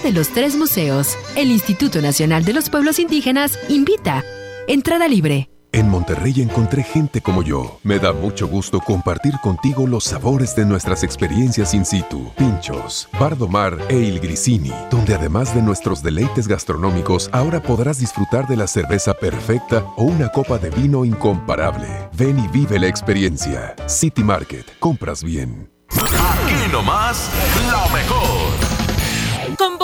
de 0.00 0.12
los 0.12 0.28
tres 0.28 0.56
museos. 0.56 1.16
El 1.36 1.50
Instituto 1.50 2.00
Nacional 2.00 2.44
de 2.44 2.52
los 2.52 2.70
Pueblos 2.70 2.98
Indígenas 2.98 3.58
invita. 3.68 4.22
Entrada 4.68 5.08
libre. 5.08 5.48
En 5.72 5.90
Monterrey 5.90 6.40
encontré 6.40 6.82
gente 6.82 7.20
como 7.20 7.42
yo. 7.42 7.80
Me 7.82 7.98
da 7.98 8.12
mucho 8.12 8.48
gusto 8.48 8.80
compartir 8.80 9.34
contigo 9.42 9.86
los 9.86 10.04
sabores 10.04 10.56
de 10.56 10.64
nuestras 10.64 11.02
experiencias 11.02 11.74
in 11.74 11.84
situ. 11.84 12.30
Pinchos, 12.36 13.08
Bardomar 13.20 13.76
e 13.88 13.98
Il 13.98 14.20
Grisini, 14.20 14.72
donde 14.90 15.14
además 15.14 15.54
de 15.54 15.60
nuestros 15.60 16.02
deleites 16.02 16.48
gastronómicos, 16.48 17.28
ahora 17.32 17.60
podrás 17.60 17.98
disfrutar 17.98 18.46
de 18.46 18.56
la 18.56 18.66
cerveza 18.66 19.12
perfecta 19.12 19.84
o 19.96 20.04
una 20.04 20.28
copa 20.30 20.56
de 20.56 20.70
vino 20.70 21.04
incomparable. 21.04 21.88
Ven 22.14 22.38
y 22.38 22.48
vive 22.48 22.78
la 22.78 22.86
experiencia. 22.86 23.74
City 23.86 24.24
Market, 24.24 24.78
compras 24.78 25.22
bien. 25.22 25.70
Aquí 25.90 26.72
nomás, 26.72 27.30
la 27.70 27.94
mejor. 27.94 28.65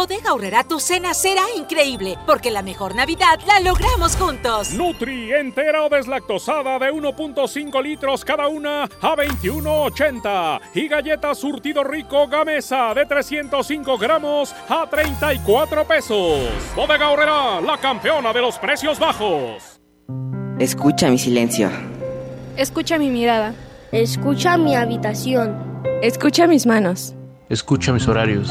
Bodega 0.03 0.31
Aurrera 0.31 0.65
tu 0.65 0.81
cena 0.81 1.15
será 1.15 1.43
increíble, 1.57 2.19
porque 2.27 2.51
la 2.51 2.63
mejor 2.63 2.97
Navidad 2.97 3.39
la 3.47 3.61
logramos 3.61 4.17
juntos. 4.17 4.73
Nutri 4.73 5.33
entera 5.33 5.85
o 5.85 5.89
deslactosada 5.89 6.77
de 6.81 6.91
1.5 6.91 7.81
litros 7.81 8.25
cada 8.25 8.49
una 8.49 8.83
a 8.83 9.15
21.80 9.15 10.61
y 10.75 10.89
galletas 10.89 11.39
surtido 11.39 11.85
rico 11.85 12.27
Gamesa 12.27 12.93
de 12.95 13.07
305 13.07 13.97
gramos 13.97 14.53
a 14.69 14.89
34 14.91 15.87
pesos. 15.87 16.49
Bodega 16.75 17.07
Aurrera, 17.07 17.61
la 17.61 17.79
campeona 17.79 18.33
de 18.33 18.41
los 18.41 18.59
precios 18.59 18.99
bajos. 18.99 19.81
Escucha 20.59 21.11
mi 21.11 21.19
silencio. 21.19 21.71
Escucha 22.57 22.99
mi 22.99 23.09
mirada. 23.09 23.55
Escucha 23.93 24.57
mi 24.57 24.75
habitación. 24.75 25.57
Escucha 26.03 26.49
mis 26.49 26.67
manos. 26.67 27.15
Escucha 27.49 27.93
mis 27.93 28.09
horarios. 28.09 28.51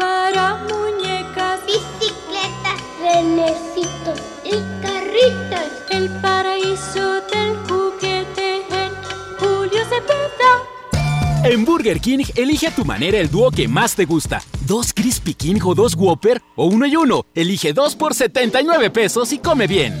Para 0.00 0.56
muñecas, 0.64 1.60
bicicletas, 1.66 2.80
renecitos 3.02 4.18
y 4.42 4.52
carritos. 4.80 5.68
El 5.90 6.08
paraíso 6.22 7.20
del 7.30 7.56
juguete 7.68 8.62
en 8.70 8.92
Julio 9.38 9.84
Cepeda. 9.84 11.44
En 11.44 11.66
Burger 11.66 12.00
King, 12.00 12.24
elige 12.34 12.68
a 12.68 12.74
tu 12.74 12.86
manera 12.86 13.18
el 13.18 13.30
dúo 13.30 13.50
que 13.50 13.68
más 13.68 13.94
te 13.94 14.06
gusta. 14.06 14.42
Dos 14.66 14.94
Crispy 14.94 15.34
King 15.34 15.60
o 15.64 15.74
dos 15.74 15.94
Whopper 15.94 16.40
o 16.56 16.64
uno 16.64 16.86
y 16.86 16.96
uno. 16.96 17.26
Elige 17.34 17.74
dos 17.74 17.94
por 17.94 18.14
79 18.14 18.88
pesos 18.88 19.34
y 19.34 19.38
come 19.38 19.66
bien. 19.66 20.00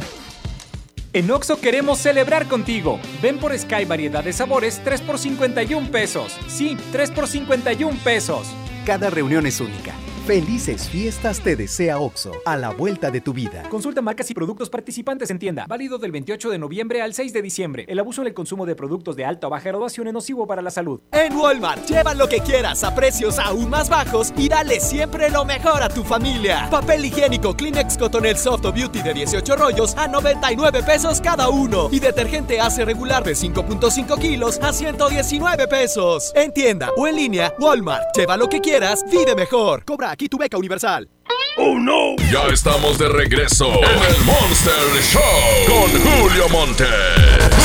En 1.12 1.30
Oxo 1.30 1.60
queremos 1.60 1.98
celebrar 1.98 2.46
contigo. 2.46 2.98
Ven 3.20 3.36
por 3.38 3.56
Sky 3.58 3.84
variedad 3.84 4.24
de 4.24 4.32
sabores 4.32 4.80
3 4.82 5.02
por 5.02 5.18
51 5.18 5.90
pesos. 5.90 6.38
Sí, 6.48 6.78
3 6.90 7.10
por 7.10 7.26
51 7.26 7.98
pesos. 8.02 8.46
Cada 8.90 9.08
reunión 9.08 9.46
es 9.46 9.60
única. 9.60 9.94
Felices 10.30 10.88
fiestas 10.88 11.40
te 11.40 11.56
desea 11.56 11.98
OXO, 11.98 12.30
a 12.44 12.56
la 12.56 12.70
vuelta 12.70 13.10
de 13.10 13.20
tu 13.20 13.32
vida. 13.32 13.64
Consulta 13.68 14.00
marcas 14.00 14.30
y 14.30 14.34
productos 14.34 14.70
participantes 14.70 15.28
en 15.32 15.40
tienda. 15.40 15.66
Válido 15.66 15.98
del 15.98 16.12
28 16.12 16.50
de 16.50 16.58
noviembre 16.60 17.02
al 17.02 17.14
6 17.14 17.32
de 17.32 17.42
diciembre. 17.42 17.84
El 17.88 17.98
abuso 17.98 18.20
en 18.20 18.28
el 18.28 18.34
consumo 18.34 18.64
de 18.64 18.76
productos 18.76 19.16
de 19.16 19.24
alta 19.24 19.48
o 19.48 19.50
baja 19.50 19.70
graduación 19.70 20.06
es 20.06 20.12
nocivo 20.12 20.46
para 20.46 20.62
la 20.62 20.70
salud. 20.70 21.00
En 21.10 21.34
Walmart, 21.34 21.84
lleva 21.84 22.14
lo 22.14 22.28
que 22.28 22.38
quieras 22.38 22.84
a 22.84 22.94
precios 22.94 23.40
aún 23.40 23.68
más 23.70 23.88
bajos 23.88 24.32
y 24.36 24.48
dale 24.48 24.78
siempre 24.78 25.30
lo 25.30 25.44
mejor 25.44 25.82
a 25.82 25.88
tu 25.88 26.04
familia. 26.04 26.68
Papel 26.70 27.06
higiénico 27.06 27.56
Kleenex 27.56 27.98
Cotonel 27.98 28.36
Soft 28.36 28.66
o 28.66 28.72
Beauty 28.72 29.02
de 29.02 29.12
18 29.12 29.56
rollos 29.56 29.96
a 29.96 30.06
99 30.06 30.84
pesos 30.84 31.20
cada 31.20 31.48
uno. 31.48 31.88
Y 31.90 31.98
detergente 31.98 32.60
hace 32.60 32.84
regular 32.84 33.24
de 33.24 33.32
5.5 33.32 34.16
kilos 34.20 34.60
a 34.62 34.72
119 34.72 35.66
pesos. 35.66 36.30
En 36.36 36.54
tienda 36.54 36.90
o 36.96 37.08
en 37.08 37.16
línea, 37.16 37.52
Walmart. 37.58 38.16
Lleva 38.16 38.36
lo 38.36 38.48
que 38.48 38.60
quieras, 38.60 39.04
vive 39.10 39.34
mejor. 39.34 39.84
Cobra 39.84 40.19
aquí 40.20 40.28
tu 40.28 40.36
beca 40.36 40.58
universal. 40.58 41.08
¡Oh, 41.56 41.78
no! 41.78 42.14
Ya 42.30 42.44
estamos 42.52 42.98
de 42.98 43.08
regreso 43.08 43.72
en 43.72 44.14
el 44.14 44.24
Monster 44.24 44.74
Show 45.02 45.22
con 45.66 45.90
Julio 45.98 46.46
Monte. 46.50 46.84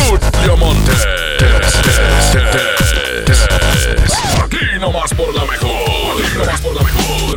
Julio 0.08 0.56
Monte. 0.56 0.92
Aquí 4.42 4.80
nomás 4.80 5.14
por 5.14 5.36
la 5.36 5.44
mejor. 5.44 6.24
Aquí 6.24 6.38
nomás 6.38 6.62
por 6.62 6.76
la 6.76 6.84
mejor. 6.84 7.36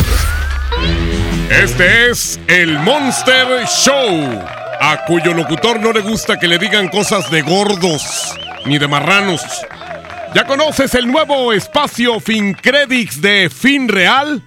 Este 1.50 2.10
es 2.10 2.38
el 2.46 2.78
Monster 2.78 3.66
Show, 3.66 4.40
a 4.80 5.04
cuyo 5.04 5.34
locutor 5.34 5.80
no 5.80 5.92
le 5.92 6.00
gusta 6.02 6.38
que 6.38 6.46
le 6.46 6.58
digan 6.58 6.86
cosas 6.90 7.28
de 7.28 7.42
gordos 7.42 8.36
ni 8.66 8.78
de 8.78 8.86
marranos. 8.86 9.42
¿Ya 10.32 10.44
conoces 10.44 10.94
el 10.94 11.10
nuevo 11.10 11.52
espacio 11.52 12.20
FinCredits 12.20 13.20
de 13.20 13.50
FinReal? 13.50 14.44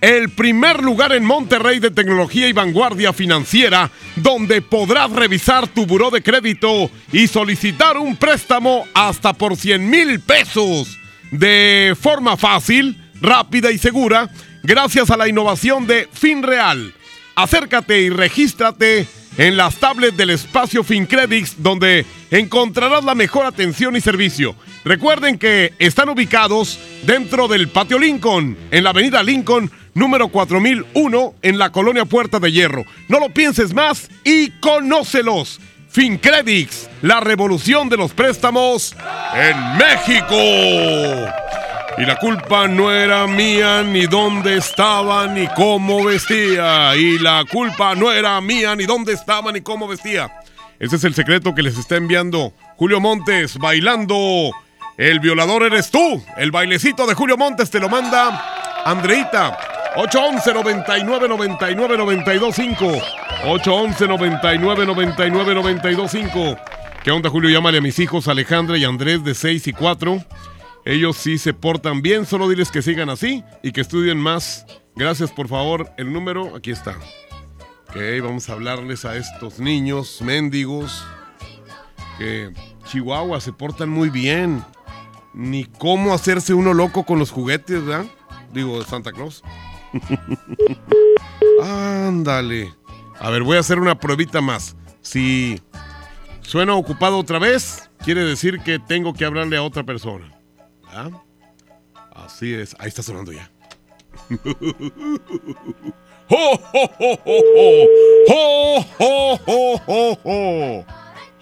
El 0.00 0.28
primer 0.28 0.82
lugar 0.82 1.12
en 1.12 1.24
Monterrey 1.24 1.78
de 1.78 1.90
tecnología 1.90 2.48
y 2.48 2.52
vanguardia 2.52 3.12
financiera, 3.12 3.90
donde 4.16 4.60
podrás 4.60 5.10
revisar 5.10 5.66
tu 5.68 5.86
buró 5.86 6.10
de 6.10 6.22
crédito 6.22 6.90
y 7.12 7.26
solicitar 7.28 7.96
un 7.96 8.16
préstamo 8.16 8.84
hasta 8.92 9.32
por 9.32 9.56
100 9.56 9.88
mil 9.88 10.20
pesos 10.20 10.98
de 11.30 11.96
forma 11.98 12.36
fácil, 12.36 13.02
rápida 13.20 13.72
y 13.72 13.78
segura, 13.78 14.30
gracias 14.62 15.10
a 15.10 15.16
la 15.16 15.28
innovación 15.28 15.86
de 15.86 16.08
FinReal. 16.12 16.92
Acércate 17.34 18.00
y 18.02 18.10
regístrate 18.10 19.08
en 19.38 19.56
las 19.56 19.76
tablets 19.76 20.16
del 20.16 20.30
espacio 20.30 20.82
FinCredits, 20.82 21.62
donde 21.62 22.06
encontrarás 22.30 23.04
la 23.04 23.14
mejor 23.14 23.46
atención 23.46 23.96
y 23.96 24.00
servicio. 24.00 24.56
Recuerden 24.84 25.38
que 25.38 25.74
están 25.78 26.08
ubicados 26.08 26.78
dentro 27.04 27.48
del 27.48 27.68
Patio 27.68 27.98
Lincoln, 27.98 28.56
en 28.70 28.84
la 28.84 28.90
avenida 28.90 29.22
Lincoln, 29.22 29.70
número 29.96 30.28
4001, 30.28 31.34
en 31.40 31.58
la 31.58 31.72
colonia 31.72 32.04
Puerta 32.04 32.38
de 32.38 32.52
Hierro. 32.52 32.84
No 33.08 33.18
lo 33.18 33.30
pienses 33.30 33.74
más 33.74 34.08
y 34.24 34.50
conócelos. 34.60 35.58
FinCredits, 35.88 36.90
la 37.00 37.20
revolución 37.20 37.88
de 37.88 37.96
los 37.96 38.12
préstamos 38.12 38.94
en 39.34 39.56
México. 39.78 40.36
Y 41.96 42.04
la 42.04 42.18
culpa 42.20 42.68
no 42.68 42.92
era 42.92 43.26
mía, 43.26 43.82
ni 43.82 44.04
dónde 44.04 44.58
estaba, 44.58 45.26
ni 45.28 45.46
cómo 45.48 46.04
vestía. 46.04 46.94
Y 46.94 47.18
la 47.18 47.46
culpa 47.50 47.94
no 47.94 48.12
era 48.12 48.38
mía, 48.42 48.76
ni 48.76 48.84
dónde 48.84 49.14
estaba, 49.14 49.50
ni 49.50 49.62
cómo 49.62 49.88
vestía. 49.88 50.30
Ese 50.78 50.96
es 50.96 51.04
el 51.04 51.14
secreto 51.14 51.54
que 51.54 51.62
les 51.62 51.78
está 51.78 51.96
enviando 51.96 52.52
Julio 52.76 53.00
Montes 53.00 53.56
bailando. 53.56 54.50
El 54.98 55.20
violador 55.20 55.62
eres 55.62 55.90
tú. 55.90 56.22
El 56.36 56.50
bailecito 56.50 57.06
de 57.06 57.14
Julio 57.14 57.38
Montes 57.38 57.70
te 57.70 57.80
lo 57.80 57.88
manda 57.88 58.82
Andreita. 58.84 59.75
811 59.96 60.52
99 60.52 61.28
99 61.28 61.96
925 61.96 62.86
811 63.46 64.08
99 64.08 64.86
99 64.86 65.54
925 65.54 66.56
¿Qué 67.02 67.10
onda, 67.10 67.30
Julio? 67.30 67.48
Llámale 67.48 67.78
a 67.78 67.80
mis 67.80 67.98
hijos 67.98 68.28
Alejandra 68.28 68.76
y 68.76 68.84
Andrés 68.84 69.24
de 69.24 69.34
6 69.34 69.68
y 69.68 69.72
4. 69.72 70.18
Ellos 70.84 71.16
sí 71.16 71.38
se 71.38 71.54
portan 71.54 72.02
bien, 72.02 72.26
solo 72.26 72.48
diles 72.48 72.70
que 72.70 72.82
sigan 72.82 73.08
así 73.08 73.44
y 73.62 73.72
que 73.72 73.80
estudien 73.80 74.18
más. 74.18 74.66
Gracias, 74.96 75.30
por 75.30 75.48
favor. 75.48 75.88
El 75.96 76.12
número, 76.12 76.54
aquí 76.56 76.72
está. 76.72 76.98
Ok, 77.88 77.96
vamos 78.22 78.50
a 78.50 78.54
hablarles 78.54 79.04
a 79.04 79.16
estos 79.16 79.60
niños 79.60 80.20
mendigos 80.20 81.06
que 82.18 82.52
Chihuahua 82.86 83.40
se 83.40 83.52
portan 83.52 83.88
muy 83.88 84.10
bien. 84.10 84.62
Ni 85.32 85.64
cómo 85.64 86.12
hacerse 86.12 86.54
uno 86.54 86.74
loco 86.74 87.04
con 87.04 87.18
los 87.18 87.30
juguetes, 87.30 87.84
¿verdad? 87.84 88.06
Digo, 88.52 88.80
de 88.80 88.84
Santa 88.84 89.12
Claus. 89.12 89.42
Ándale. 91.62 92.74
A 93.18 93.30
ver, 93.30 93.42
voy 93.42 93.56
a 93.56 93.60
hacer 93.60 93.78
una 93.78 93.98
pruebita 93.98 94.40
más. 94.40 94.76
Si 95.00 95.60
suena 96.42 96.74
ocupado 96.74 97.18
otra 97.18 97.38
vez, 97.38 97.90
quiere 98.04 98.22
decir 98.24 98.60
que 98.60 98.78
tengo 98.78 99.12
que 99.14 99.24
hablarle 99.24 99.56
a 99.56 99.62
otra 99.62 99.84
persona. 99.84 100.32
¿Ah? 100.88 101.10
Así 102.14 102.54
es. 102.54 102.76
Ahí 102.78 102.88
está 102.88 103.02
sonando 103.02 103.32
ya. 103.32 103.50
¡Oh, 106.28 106.58
oh, 106.72 106.90
oh, 106.98 107.18
oh, 107.24 107.42
oh! 107.56 107.86
¡Oh, 108.28 108.84
oh, 108.98 109.40
oh, 109.46 109.80
oh, 109.86 110.18
oh! 110.24 110.84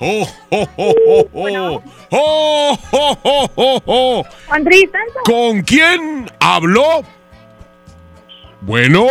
¡Oh, 0.00 0.26
oh, 0.50 0.68
oh, 0.76 0.94
oh, 1.06 1.28
oh! 1.32 1.82
¡Oh, 2.10 2.78
oh, 2.92 3.18
oh, 3.24 3.50
oh, 3.56 3.82
oh! 3.86 4.24
¿Con 5.24 5.62
quién 5.62 6.30
habló? 6.40 7.02
Bueno. 8.64 9.06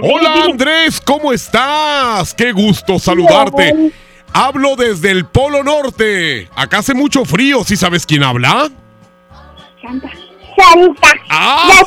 Hola 0.00 0.44
Andrés, 0.44 1.02
¿cómo 1.02 1.34
estás? 1.34 2.32
Qué 2.32 2.52
gusto 2.52 2.98
saludarte. 2.98 3.92
Hablo 4.32 4.74
desde 4.74 5.10
el 5.10 5.26
Polo 5.26 5.62
Norte. 5.62 6.48
Acá 6.56 6.78
hace 6.78 6.94
mucho 6.94 7.26
frío, 7.26 7.62
¿sí 7.62 7.76
sabes 7.76 8.06
quién 8.06 8.22
habla? 8.22 8.70
Santa. 9.82 10.10
Santa. 10.56 11.08
Ah. 11.28 11.82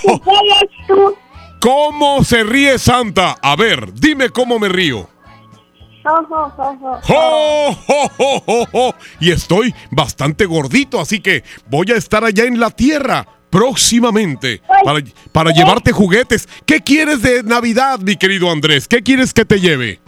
Tú. 0.87 1.15
¿Cómo 1.59 2.23
se 2.23 2.43
ríe 2.43 2.77
Santa? 2.77 3.37
A 3.41 3.55
ver, 3.55 3.91
dime 3.93 4.29
cómo 4.29 4.59
me 4.59 4.69
río. 4.69 5.09
Jo, 6.03 6.25
jo, 6.29 6.51
jo, 6.55 6.77
jo. 6.79 6.99
¡Oh, 7.09 7.77
oh, 7.87 8.11
oh, 8.19 8.43
oh, 8.45 8.67
oh! 8.71 8.95
Y 9.19 9.31
estoy 9.31 9.73
bastante 9.89 10.45
gordito, 10.45 10.99
así 10.99 11.19
que 11.21 11.43
voy 11.65 11.91
a 11.91 11.95
estar 11.95 12.23
allá 12.23 12.43
en 12.43 12.59
la 12.59 12.69
tierra 12.69 13.25
próximamente 13.49 14.61
para, 14.83 14.99
para 15.31 15.51
llevarte 15.51 15.91
juguetes. 15.91 16.47
¿Qué 16.65 16.81
quieres 16.81 17.21
de 17.21 17.43
Navidad, 17.43 17.99
mi 17.99 18.15
querido 18.15 18.51
Andrés? 18.51 18.87
¿Qué 18.87 19.01
quieres 19.01 19.33
que 19.33 19.45
te 19.45 19.59
lleve? 19.59 19.99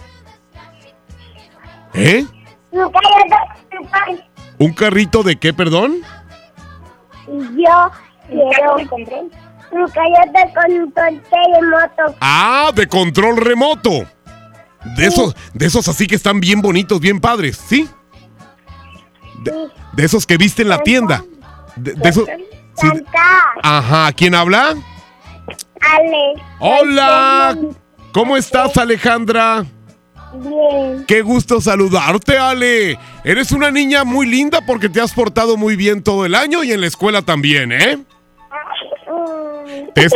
¿Eh? 1.93 2.25
Un 2.71 2.91
carrito 2.91 3.35
de 3.71 3.89
pan. 3.89 4.23
¿Un 4.59 4.73
carrito 4.73 5.23
de 5.23 5.35
qué, 5.37 5.53
perdón? 5.53 5.97
Yo 7.27 7.91
quiero 8.27 8.75
un 8.75 8.87
carrito 8.87 10.53
con 10.53 10.71
un 10.71 10.91
control 10.91 11.21
de 11.31 11.67
moto. 11.69 12.15
Ah, 12.21 12.71
de 12.75 12.87
control 12.87 13.37
remoto. 13.37 14.05
De 14.95 15.05
esos, 15.05 15.35
de 15.53 15.65
esos 15.65 15.87
así 15.87 16.07
que 16.07 16.15
están 16.15 16.39
bien 16.39 16.61
bonitos, 16.61 16.99
bien 16.99 17.19
padres, 17.19 17.57
¿sí? 17.67 17.89
De, 19.43 19.51
de 19.93 20.05
esos 20.05 20.25
que 20.25 20.37
viste 20.37 20.61
en 20.61 20.69
la 20.69 20.81
tienda. 20.83 21.23
De, 21.75 21.93
de 21.93 22.09
esos. 22.09 22.27
Sí. 22.79 22.87
Ajá, 23.63 24.11
¿quién 24.13 24.35
habla? 24.35 24.75
Ale. 25.81 26.43
Hola. 26.59 27.57
¿Cómo 28.11 28.35
estás, 28.37 28.75
Alejandra? 28.77 29.65
Bien. 30.33 31.05
Qué 31.07 31.21
gusto 31.21 31.61
saludarte, 31.61 32.37
Ale. 32.37 32.97
Eres 33.23 33.51
una 33.51 33.71
niña 33.71 34.03
muy 34.03 34.25
linda 34.27 34.61
porque 34.65 34.89
te 34.89 34.99
has 35.01 35.13
portado 35.13 35.55
muy 35.57 35.75
bien 35.75 36.03
todo 36.03 36.25
el 36.25 36.35
año 36.35 36.63
y 36.63 36.71
en 36.71 36.81
la 36.81 36.87
escuela 36.87 37.21
también, 37.21 37.71
¿eh? 37.71 37.97
Te, 39.93 40.05
es- 40.05 40.13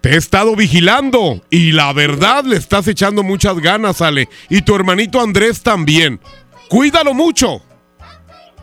te 0.00 0.10
he 0.10 0.16
estado 0.16 0.54
vigilando 0.56 1.40
y 1.50 1.72
la 1.72 1.92
verdad 1.92 2.44
le 2.44 2.56
estás 2.56 2.86
echando 2.88 3.22
muchas 3.22 3.58
ganas, 3.58 4.00
Ale. 4.02 4.28
Y 4.48 4.62
tu 4.62 4.74
hermanito 4.74 5.20
Andrés 5.20 5.62
también. 5.62 6.20
Cuídalo 6.68 7.14
mucho. 7.14 7.62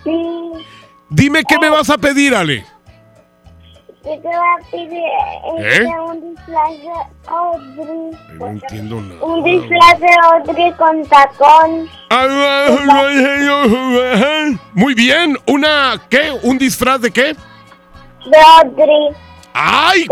Sí. 0.03 0.11
Dime 1.09 1.43
qué 1.47 1.57
me 1.59 1.69
vas 1.69 1.89
a 1.89 1.97
pedir, 1.97 2.35
Ale. 2.35 2.65
Voy 4.31 4.39
a 4.39 4.71
pedir 4.71 5.03
este, 5.67 5.83
¿Eh? 5.83 5.99
un 5.99 6.35
disfraz 6.35 6.69
de 6.71 6.91
Audrey. 7.27 8.11
No 8.39 8.47
entiendo 8.47 9.01
nada. 9.01 9.21
Un 9.25 9.43
disfraz 9.43 9.99
de 9.99 10.07
Audrey 10.23 10.71
con 10.73 11.05
tacón. 11.05 11.89
Muy 14.73 14.93
bien. 14.93 15.37
¿Una 15.47 16.01
qué? 16.09 16.31
¿Un 16.43 16.57
disfraz 16.57 17.01
de 17.01 17.11
qué? 17.11 17.33
De 17.33 18.37
Audrey. 18.63 19.09
¡Ay! 19.53 20.05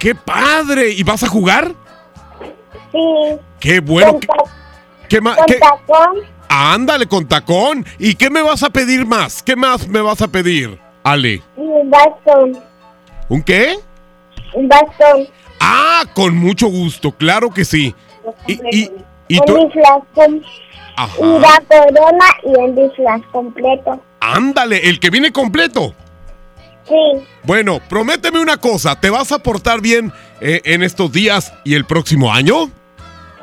¡Qué 0.00 0.14
padre! 0.14 0.90
¿Y 0.90 1.02
vas 1.04 1.22
a 1.22 1.28
jugar? 1.28 1.72
Sí. 2.90 2.98
¡Qué 3.60 3.80
bueno! 3.80 4.12
Con, 4.12 4.20
¿Qué, 4.20 4.28
qué 5.08 5.20
con 5.20 5.34
qué- 5.46 5.54
tacón. 5.60 6.18
Ándale 6.48 7.06
con 7.06 7.28
tacón. 7.28 7.84
¿Y 7.98 8.14
qué 8.14 8.30
me 8.30 8.42
vas 8.42 8.62
a 8.62 8.70
pedir 8.70 9.06
más? 9.06 9.42
¿Qué 9.42 9.54
más 9.54 9.86
me 9.86 10.00
vas 10.00 10.22
a 10.22 10.28
pedir, 10.28 10.80
Ale? 11.04 11.42
Un 11.56 11.90
bastón. 11.90 12.58
¿Un 13.28 13.42
qué? 13.42 13.76
Un 14.54 14.68
bastón. 14.68 15.28
Ah, 15.60 16.04
con 16.14 16.36
mucho 16.36 16.68
gusto, 16.68 17.12
claro 17.12 17.50
que 17.50 17.64
sí. 17.64 17.94
Y, 18.46 18.52
y, 18.76 18.90
y 19.28 19.38
un 19.38 19.44
tú- 19.46 19.70
con 20.14 20.42
Ajá. 20.96 21.18
una 21.20 21.60
corona 21.68 22.26
y 22.44 22.58
un 22.58 22.74
disfraz 22.74 23.20
completo. 23.32 24.02
Ándale, 24.20 24.88
el 24.88 24.98
que 25.00 25.10
viene 25.10 25.32
completo. 25.32 25.94
Sí. 26.88 26.94
Bueno, 27.42 27.80
prométeme 27.88 28.40
una 28.40 28.56
cosa, 28.56 28.98
¿te 28.98 29.10
vas 29.10 29.30
a 29.32 29.38
portar 29.40 29.80
bien 29.82 30.12
eh, 30.40 30.62
en 30.64 30.82
estos 30.82 31.12
días 31.12 31.52
y 31.64 31.74
el 31.74 31.84
próximo 31.84 32.32
año? 32.32 32.70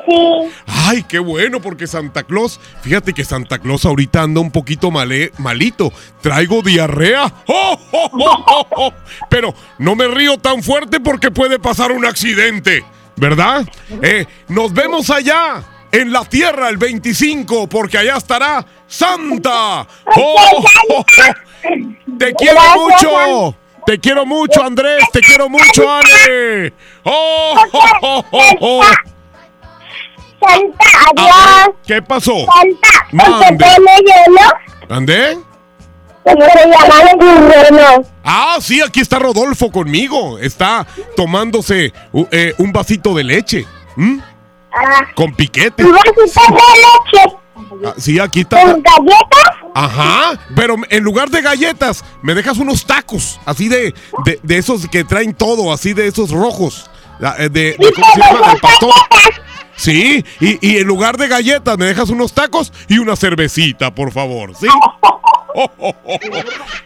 Sí. 0.08 0.52
Ay, 0.68 1.04
qué 1.04 1.20
bueno, 1.20 1.62
porque 1.62 1.88
Santa 1.88 2.24
Claus, 2.24 2.60
fíjate 2.82 3.14
que 3.14 3.26
Santa 3.26 3.58
Claus 3.60 3.86
ahorita 3.86 4.22
anda 4.22 4.40
un 4.42 4.52
poquito 4.52 4.92
male- 4.92 5.32
malito. 5.40 5.92
Traigo 6.22 6.62
diarrea. 6.62 7.26
¡Oh, 7.48 7.80
oh, 7.92 8.10
oh, 8.14 8.46
oh, 8.48 8.68
oh! 8.78 8.94
Pero 9.30 9.54
no 9.80 9.96
me 9.96 10.08
río 10.08 10.38
tan 10.38 10.62
fuerte 10.62 11.00
porque 11.00 11.32
puede 11.32 11.58
pasar 11.60 11.92
un 11.92 12.06
accidente, 12.06 12.84
¿verdad? 13.16 13.68
Eh, 14.02 14.26
nos 14.48 14.74
vemos 14.74 15.10
allá, 15.10 15.64
en 15.92 16.12
la 16.12 16.24
tierra, 16.26 16.70
el 16.70 16.78
25, 16.78 17.68
porque 17.68 17.98
allá 17.98 18.18
estará 18.18 18.66
Santa. 18.88 19.82
¡Oh, 20.16 20.36
oh, 20.52 20.66
oh! 20.98 21.06
Te 22.20 22.34
quiero 22.36 22.60
mucho. 22.76 23.56
Te 23.86 24.00
quiero 24.00 24.26
mucho, 24.26 24.64
Andrés. 24.64 25.04
Te 25.14 25.22
quiero 25.22 25.48
mucho, 25.50 25.90
Ale. 25.92 26.74
¡Oh, 27.04 27.56
oh, 27.72 27.80
oh, 28.02 28.26
oh, 28.32 28.56
oh! 28.62 28.82
Santa, 30.48 30.86
adiós. 31.22 31.76
¿Qué 31.86 32.02
pasó? 32.02 32.34
Santa, 32.46 33.08
Mande. 33.12 33.66
¿Andé? 34.90 35.38
¿Cómo 36.24 36.42
se 36.42 36.70
llama? 36.70 38.04
Ah, 38.24 38.58
sí, 38.60 38.82
aquí 38.82 39.00
está 39.00 39.20
Rodolfo 39.20 39.72
conmigo. 39.72 40.40
Está 40.40 40.86
tomándose 41.16 41.94
u- 42.12 42.26
eh, 42.32 42.54
un 42.58 42.72
vasito 42.72 43.14
de 43.14 43.24
leche. 43.24 43.66
¿m? 43.98 44.20
Ah. 44.74 45.06
Con 45.16 45.34
piquete. 45.36 45.84
¿Un 45.84 45.92
vasito 45.92 46.42
de 46.48 47.22
leche? 47.22 47.36
Ah, 47.86 47.94
sí, 47.98 48.20
aquí 48.20 48.42
está. 48.42 48.60
¿Con 48.62 48.82
galletas? 48.82 49.50
Ajá, 49.76 50.40
pero 50.56 50.76
en 50.90 51.04
lugar 51.04 51.30
de 51.30 51.42
galletas, 51.42 52.04
me 52.22 52.34
dejas 52.34 52.58
unos 52.58 52.86
tacos, 52.86 53.40
así 53.46 53.68
de, 53.68 53.94
de, 54.24 54.40
de 54.42 54.58
esos 54.58 54.88
que 54.88 55.04
traen 55.04 55.34
todo, 55.34 55.72
así 55.74 55.94
de 55.94 56.08
esos 56.08 56.32
rojos. 56.32 56.90
la- 57.20 57.36
eh, 57.38 57.50
De, 57.50 57.76
de- 57.78 57.92
¿Cómo 57.94 58.06
se 58.14 58.20
llama? 58.20 58.48
Del 58.50 58.60
pastor. 58.62 58.92
Sí, 59.78 60.26
y, 60.40 60.68
y 60.68 60.78
en 60.78 60.88
lugar 60.88 61.18
de 61.18 61.28
galletas, 61.28 61.78
me 61.78 61.86
dejas 61.86 62.10
unos 62.10 62.34
tacos 62.34 62.74
y 62.88 62.98
una 62.98 63.16
cervecita, 63.16 63.94
por 63.94 64.12
favor, 64.12 64.56
¿sí? 64.56 64.68
Oh, 65.58 65.72
oh, 65.78 65.96
oh, 66.04 66.06
oh. 66.06 66.20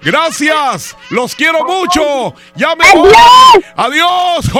Gracias, 0.03 0.95
los 1.09 1.33
quiero 1.35 1.65
mucho. 1.65 2.35
Ya 2.55 2.75
me 2.75 2.85
voy. 2.93 3.11
Adiós. 3.75 4.51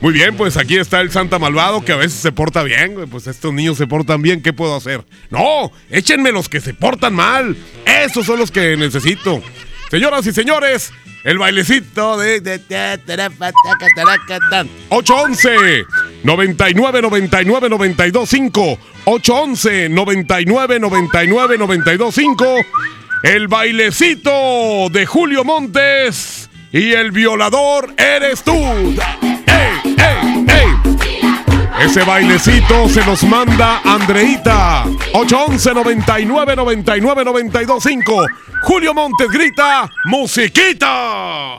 Muy 0.00 0.12
bien, 0.12 0.36
pues 0.36 0.56
aquí 0.56 0.76
está 0.76 1.00
el 1.00 1.10
Santa 1.10 1.38
Malvado 1.38 1.84
que 1.84 1.92
a 1.92 1.96
veces 1.96 2.18
se 2.18 2.32
porta 2.32 2.62
bien. 2.62 3.08
Pues 3.10 3.26
estos 3.26 3.52
niños 3.52 3.78
se 3.78 3.86
portan 3.86 4.22
bien, 4.22 4.42
¿qué 4.42 4.52
puedo 4.52 4.74
hacer? 4.74 5.04
No, 5.30 5.70
échenme 5.90 6.32
los 6.32 6.48
que 6.48 6.60
se 6.60 6.74
portan 6.74 7.14
mal. 7.14 7.56
Esos 7.84 8.26
son 8.26 8.38
los 8.38 8.50
que 8.50 8.76
necesito. 8.76 9.42
Señoras 9.90 10.26
y 10.26 10.32
señores, 10.32 10.92
el 11.24 11.38
bailecito 11.38 12.18
de... 12.18 12.40
de- 12.40 12.58
de- 12.58 12.98
tarafa, 13.06 13.50
taca, 13.52 13.86
taraca, 13.94 14.38
tan. 14.50 14.68
811 14.90 15.84
99 16.24 17.02
99 17.02 17.68
92 17.68 18.28
5 18.28 18.78
811 19.04 19.88
99 19.88 20.80
99 20.80 21.58
92 21.58 22.14
5 22.14 22.56
El 23.24 23.48
bailecito 23.48 24.88
de 24.90 25.06
Julio 25.06 25.44
Montes 25.44 26.48
y 26.72 26.92
el 26.92 27.10
violador 27.10 27.94
eres 27.96 28.42
tú. 28.42 28.54
Ese 31.80 32.02
bailecito 32.04 32.88
se 32.88 33.04
nos 33.04 33.22
manda 33.24 33.80
Andreita. 33.84 34.84
811 35.12 35.74
99 35.74 36.56
99 36.56 37.24
92 37.24 37.82
5 37.82 38.26
Julio 38.62 38.92
Montes 38.92 39.30
grita, 39.30 39.88
¡Musiquita! 40.06 41.58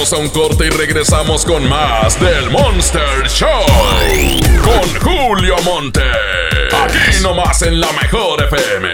Vamos 0.00 0.14
a 0.14 0.16
un 0.16 0.28
corte 0.30 0.66
y 0.66 0.70
regresamos 0.70 1.44
con 1.44 1.68
más 1.68 2.18
del 2.18 2.50
Monster 2.50 3.28
Show. 3.28 3.48
Con 4.64 4.98
Julio 4.98 5.56
Monte. 5.62 6.00
Aquí 6.72 7.22
nomás 7.22 7.60
en 7.60 7.78
la 7.82 7.92
mejor 7.92 8.42
FM. 8.42 8.88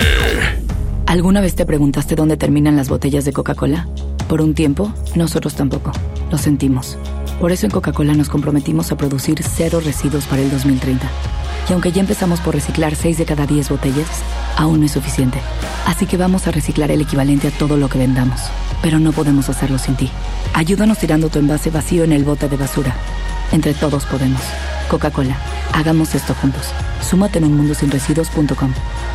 ¿Alguna 1.07 1.41
vez 1.41 1.55
te 1.55 1.65
preguntaste 1.65 2.17
dónde 2.17 2.37
terminan 2.37 2.75
las 2.75 2.89
botellas 2.89 3.25
de 3.25 3.33
Coca-Cola? 3.33 3.87
Por 4.29 4.41
un 4.41 4.53
tiempo, 4.55 4.93
nosotros 5.15 5.55
tampoco. 5.55 5.93
Lo 6.33 6.39
sentimos. 6.39 6.99
Por 7.41 7.53
eso 7.53 7.67
en 7.67 7.71
Coca-Cola 7.71 8.15
nos 8.15 8.29
comprometimos 8.29 8.91
a 8.91 8.97
producir 8.97 9.41
cero 9.45 9.81
residuos 9.85 10.25
para 10.25 10.43
el 10.43 10.51
2030. 10.51 11.09
Y 11.71 11.73
aunque 11.73 11.93
ya 11.93 12.01
empezamos 12.01 12.41
por 12.41 12.57
reciclar 12.57 12.97
6 12.97 13.19
de 13.19 13.25
cada 13.25 13.47
10 13.47 13.69
botellas, 13.69 14.09
aún 14.57 14.81
no 14.81 14.87
es 14.87 14.93
suficiente. 14.93 15.39
Así 15.87 16.07
que 16.07 16.17
vamos 16.17 16.49
a 16.49 16.51
reciclar 16.51 16.91
el 16.91 17.01
equivalente 17.01 17.47
a 17.47 17.53
todo 17.53 17.77
lo 17.77 17.89
que 17.89 17.99
vendamos. 17.99 18.41
Pero 18.83 18.99
no 18.99 19.13
podemos 19.13 19.49
hacerlo 19.49 19.79
sin 19.79 19.97
ti. 19.97 20.11
Ayúdanos 20.55 20.99
tirando 20.99 21.29
tu 21.29 21.39
envase 21.39 21.71
vacío 21.71 22.05
en 22.05 22.13
el 22.13 22.25
bote 22.25 22.49
de 22.49 22.57
basura. 22.57 22.95
Entre 23.53 23.75
todos 23.75 24.07
podemos. 24.07 24.41
Coca-Cola, 24.89 25.37
hagamos 25.73 26.15
esto 26.15 26.35
juntos. 26.35 26.67
Súmate 27.01 27.39
en 27.39 27.45
unmundosinresiduos.com. 27.45 28.73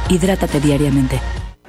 Hidrátate 0.10 0.60
diariamente. 0.60 1.20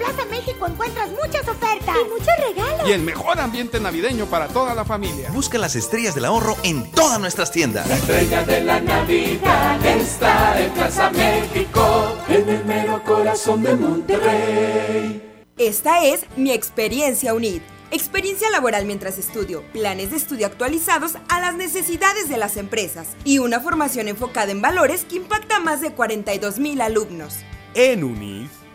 Plaza 0.00 0.24
México 0.30 0.66
encuentras 0.66 1.10
muchas 1.10 1.46
ofertas 1.46 1.94
y 1.94 2.08
muchos 2.08 2.34
regalos. 2.48 2.88
Y 2.88 2.92
el 2.92 3.02
mejor 3.02 3.38
ambiente 3.38 3.78
navideño 3.80 4.24
para 4.24 4.48
toda 4.48 4.74
la 4.74 4.86
familia. 4.86 5.30
Busca 5.30 5.58
las 5.58 5.76
estrellas 5.76 6.14
del 6.14 6.24
ahorro 6.24 6.56
en 6.62 6.90
todas 6.90 7.20
nuestras 7.20 7.52
tiendas. 7.52 7.86
La 7.86 7.96
estrella 7.96 8.42
de 8.44 8.64
la 8.64 8.80
Navidad 8.80 9.84
está 9.84 10.58
en 10.58 10.72
Plaza 10.72 11.10
México, 11.10 12.16
en 12.28 12.48
el 12.48 12.64
mero 12.64 13.02
corazón 13.04 13.62
de 13.62 13.76
Monterrey. 13.76 15.44
Esta 15.58 16.02
es 16.06 16.24
mi 16.34 16.50
experiencia 16.50 17.34
UNID. 17.34 17.60
Experiencia 17.90 18.48
laboral 18.48 18.86
mientras 18.86 19.18
estudio, 19.18 19.62
planes 19.72 20.12
de 20.12 20.16
estudio 20.16 20.46
actualizados 20.46 21.16
a 21.28 21.40
las 21.40 21.56
necesidades 21.56 22.30
de 22.30 22.38
las 22.38 22.56
empresas 22.56 23.08
y 23.24 23.38
una 23.38 23.60
formación 23.60 24.08
enfocada 24.08 24.50
en 24.50 24.62
valores 24.62 25.04
que 25.04 25.16
impacta 25.16 25.56
a 25.56 25.60
más 25.60 25.82
de 25.82 25.92
42 25.92 26.58
mil 26.58 26.80
alumnos. 26.80 27.40
En 27.74 28.02
UNID, 28.02 28.48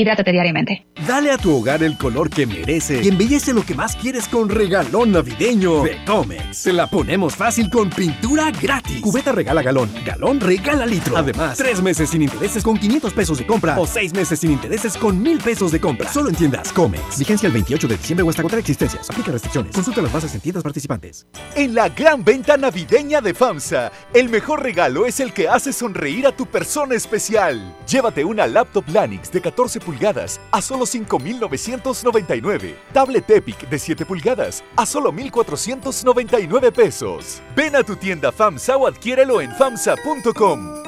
Hidrátate 0.00 0.30
diariamente. 0.30 0.86
Dale 1.08 1.32
a 1.32 1.38
tu 1.38 1.52
hogar 1.52 1.82
el 1.82 1.98
color 1.98 2.30
que 2.30 2.46
merece 2.46 3.02
y 3.02 3.08
embellece 3.08 3.52
lo 3.52 3.64
que 3.64 3.74
más 3.74 3.96
quieres 3.96 4.28
con 4.28 4.48
regalón 4.48 5.10
navideño 5.10 5.82
de 5.82 6.04
Comex. 6.04 6.56
Se 6.56 6.72
la 6.72 6.86
ponemos 6.86 7.34
fácil 7.34 7.68
con 7.68 7.90
pintura 7.90 8.52
gratis. 8.52 9.00
Cubeta 9.00 9.32
regala 9.32 9.60
galón, 9.60 9.90
galón 10.06 10.38
regala 10.38 10.86
litro. 10.86 11.16
Además, 11.16 11.58
tres 11.58 11.82
meses 11.82 12.10
sin 12.10 12.22
intereses 12.22 12.62
con 12.62 12.78
500 12.78 13.12
pesos 13.12 13.38
de 13.38 13.46
compra 13.46 13.76
o 13.76 13.88
seis 13.88 14.14
meses 14.14 14.38
sin 14.38 14.52
intereses 14.52 14.96
con 14.96 15.20
1000 15.20 15.38
pesos 15.38 15.72
de 15.72 15.80
compra. 15.80 16.12
Solo 16.12 16.28
en 16.28 16.36
tiendas 16.36 16.72
Comex. 16.72 17.18
Vigencia 17.18 17.48
el 17.48 17.52
28 17.54 17.88
de 17.88 17.96
diciembre 17.96 18.22
o 18.24 18.30
hasta 18.30 18.42
contra 18.42 18.60
existencias. 18.60 19.10
Aplica 19.10 19.32
restricciones. 19.32 19.74
Consulta 19.74 20.00
las 20.00 20.12
bases 20.12 20.32
en 20.32 20.40
tiendas 20.40 20.62
participantes. 20.62 21.26
En 21.56 21.74
la 21.74 21.88
gran 21.88 22.22
venta 22.22 22.56
navideña 22.56 23.20
de 23.20 23.34
FAMSA, 23.34 23.90
el 24.14 24.28
mejor 24.28 24.62
regalo 24.62 25.06
es 25.06 25.18
el 25.18 25.32
que 25.32 25.48
hace 25.48 25.72
sonreír 25.72 26.28
a 26.28 26.36
tu 26.36 26.46
persona 26.46 26.94
especial. 26.94 27.76
Llévate 27.88 28.24
una 28.24 28.46
laptop 28.46 28.84
Lanix 28.90 29.32
de 29.32 29.40
14 29.40 29.87
pulgadas 29.88 30.38
a 30.52 30.60
solo 30.60 30.84
5,999. 30.84 32.76
Tablet 32.92 33.30
Epic 33.30 33.66
de 33.70 33.78
7 33.78 34.04
pulgadas 34.04 34.62
a 34.76 34.84
solo 34.84 35.10
1,499 35.10 36.72
pesos. 36.72 37.40
Ven 37.56 37.74
a 37.74 37.82
tu 37.82 37.96
tienda 37.96 38.30
FAMSA 38.30 38.76
o 38.76 38.86
adquiérelo 38.86 39.40
en 39.40 39.50
FAMSA.com. 39.54 40.87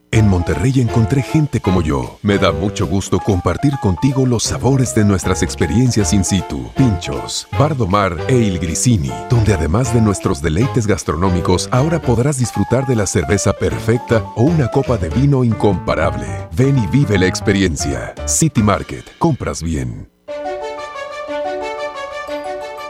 En 0.13 0.27
Monterrey 0.27 0.81
encontré 0.81 1.21
gente 1.21 1.61
como 1.61 1.81
yo. 1.81 2.19
Me 2.21 2.37
da 2.37 2.51
mucho 2.51 2.85
gusto 2.85 3.17
compartir 3.19 3.71
contigo 3.81 4.25
los 4.25 4.43
sabores 4.43 4.93
de 4.93 5.05
nuestras 5.05 5.41
experiencias 5.41 6.11
in 6.11 6.25
situ. 6.25 6.69
Pinchos, 6.75 7.47
Bardomar 7.57 8.17
e 8.27 8.35
Il 8.35 8.59
Grisini, 8.59 9.09
donde 9.29 9.53
además 9.53 9.93
de 9.93 10.01
nuestros 10.01 10.41
deleites 10.41 10.85
gastronómicos, 10.85 11.69
ahora 11.71 12.01
podrás 12.01 12.37
disfrutar 12.37 12.85
de 12.87 12.97
la 12.97 13.05
cerveza 13.05 13.53
perfecta 13.53 14.25
o 14.35 14.43
una 14.43 14.67
copa 14.67 14.97
de 14.97 15.07
vino 15.07 15.45
incomparable. 15.45 16.27
Ven 16.57 16.77
y 16.77 16.87
vive 16.87 17.17
la 17.17 17.27
experiencia. 17.27 18.13
City 18.25 18.61
Market, 18.61 19.05
compras 19.17 19.63
bien. 19.63 20.09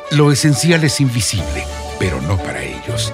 Lo 0.09 0.31
esencial 0.31 0.83
es 0.83 0.99
invisible, 0.99 1.65
pero 1.99 2.19
no 2.23 2.35
para 2.37 2.63
ellos. 2.63 3.13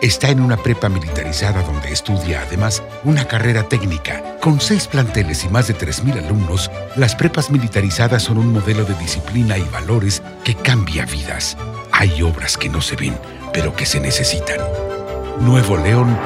Está 0.00 0.30
en 0.30 0.40
una 0.40 0.56
prepa 0.56 0.88
militarizada 0.88 1.60
donde 1.62 1.92
estudia 1.92 2.42
además 2.42 2.84
una 3.02 3.26
carrera 3.26 3.68
técnica. 3.68 4.38
Con 4.40 4.60
seis 4.60 4.86
planteles 4.86 5.44
y 5.44 5.48
más 5.48 5.66
de 5.66 5.74
3.000 5.74 6.24
alumnos, 6.24 6.70
las 6.94 7.16
prepas 7.16 7.50
militarizadas 7.50 8.22
son 8.22 8.38
un 8.38 8.52
modelo 8.52 8.84
de 8.84 8.94
disciplina 8.94 9.58
y 9.58 9.62
valores 9.72 10.22
que 10.44 10.54
cambia 10.54 11.04
vidas. 11.04 11.56
Hay 11.90 12.22
obras 12.22 12.56
que 12.56 12.68
no 12.68 12.80
se 12.80 12.94
ven, 12.94 13.18
pero 13.52 13.74
que 13.74 13.86
se 13.86 13.98
necesitan. 13.98 14.60
Nuevo 15.40 15.76
León, 15.76 16.16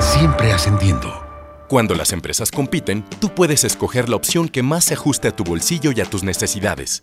siempre 0.00 0.50
ascendiendo. 0.50 1.22
Cuando 1.68 1.94
las 1.94 2.14
empresas 2.14 2.50
compiten, 2.50 3.04
tú 3.20 3.34
puedes 3.34 3.62
escoger 3.62 4.08
la 4.08 4.16
opción 4.16 4.48
que 4.48 4.62
más 4.62 4.84
se 4.84 4.94
ajuste 4.94 5.28
a 5.28 5.36
tu 5.36 5.44
bolsillo 5.44 5.92
y 5.94 6.00
a 6.00 6.06
tus 6.06 6.22
necesidades. 6.22 7.02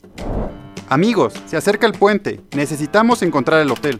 Amigos, 0.90 1.34
se 1.46 1.56
acerca 1.56 1.86
el 1.86 1.94
puente. 1.94 2.42
Necesitamos 2.56 3.22
encontrar 3.22 3.62
el 3.62 3.70
hotel 3.70 4.00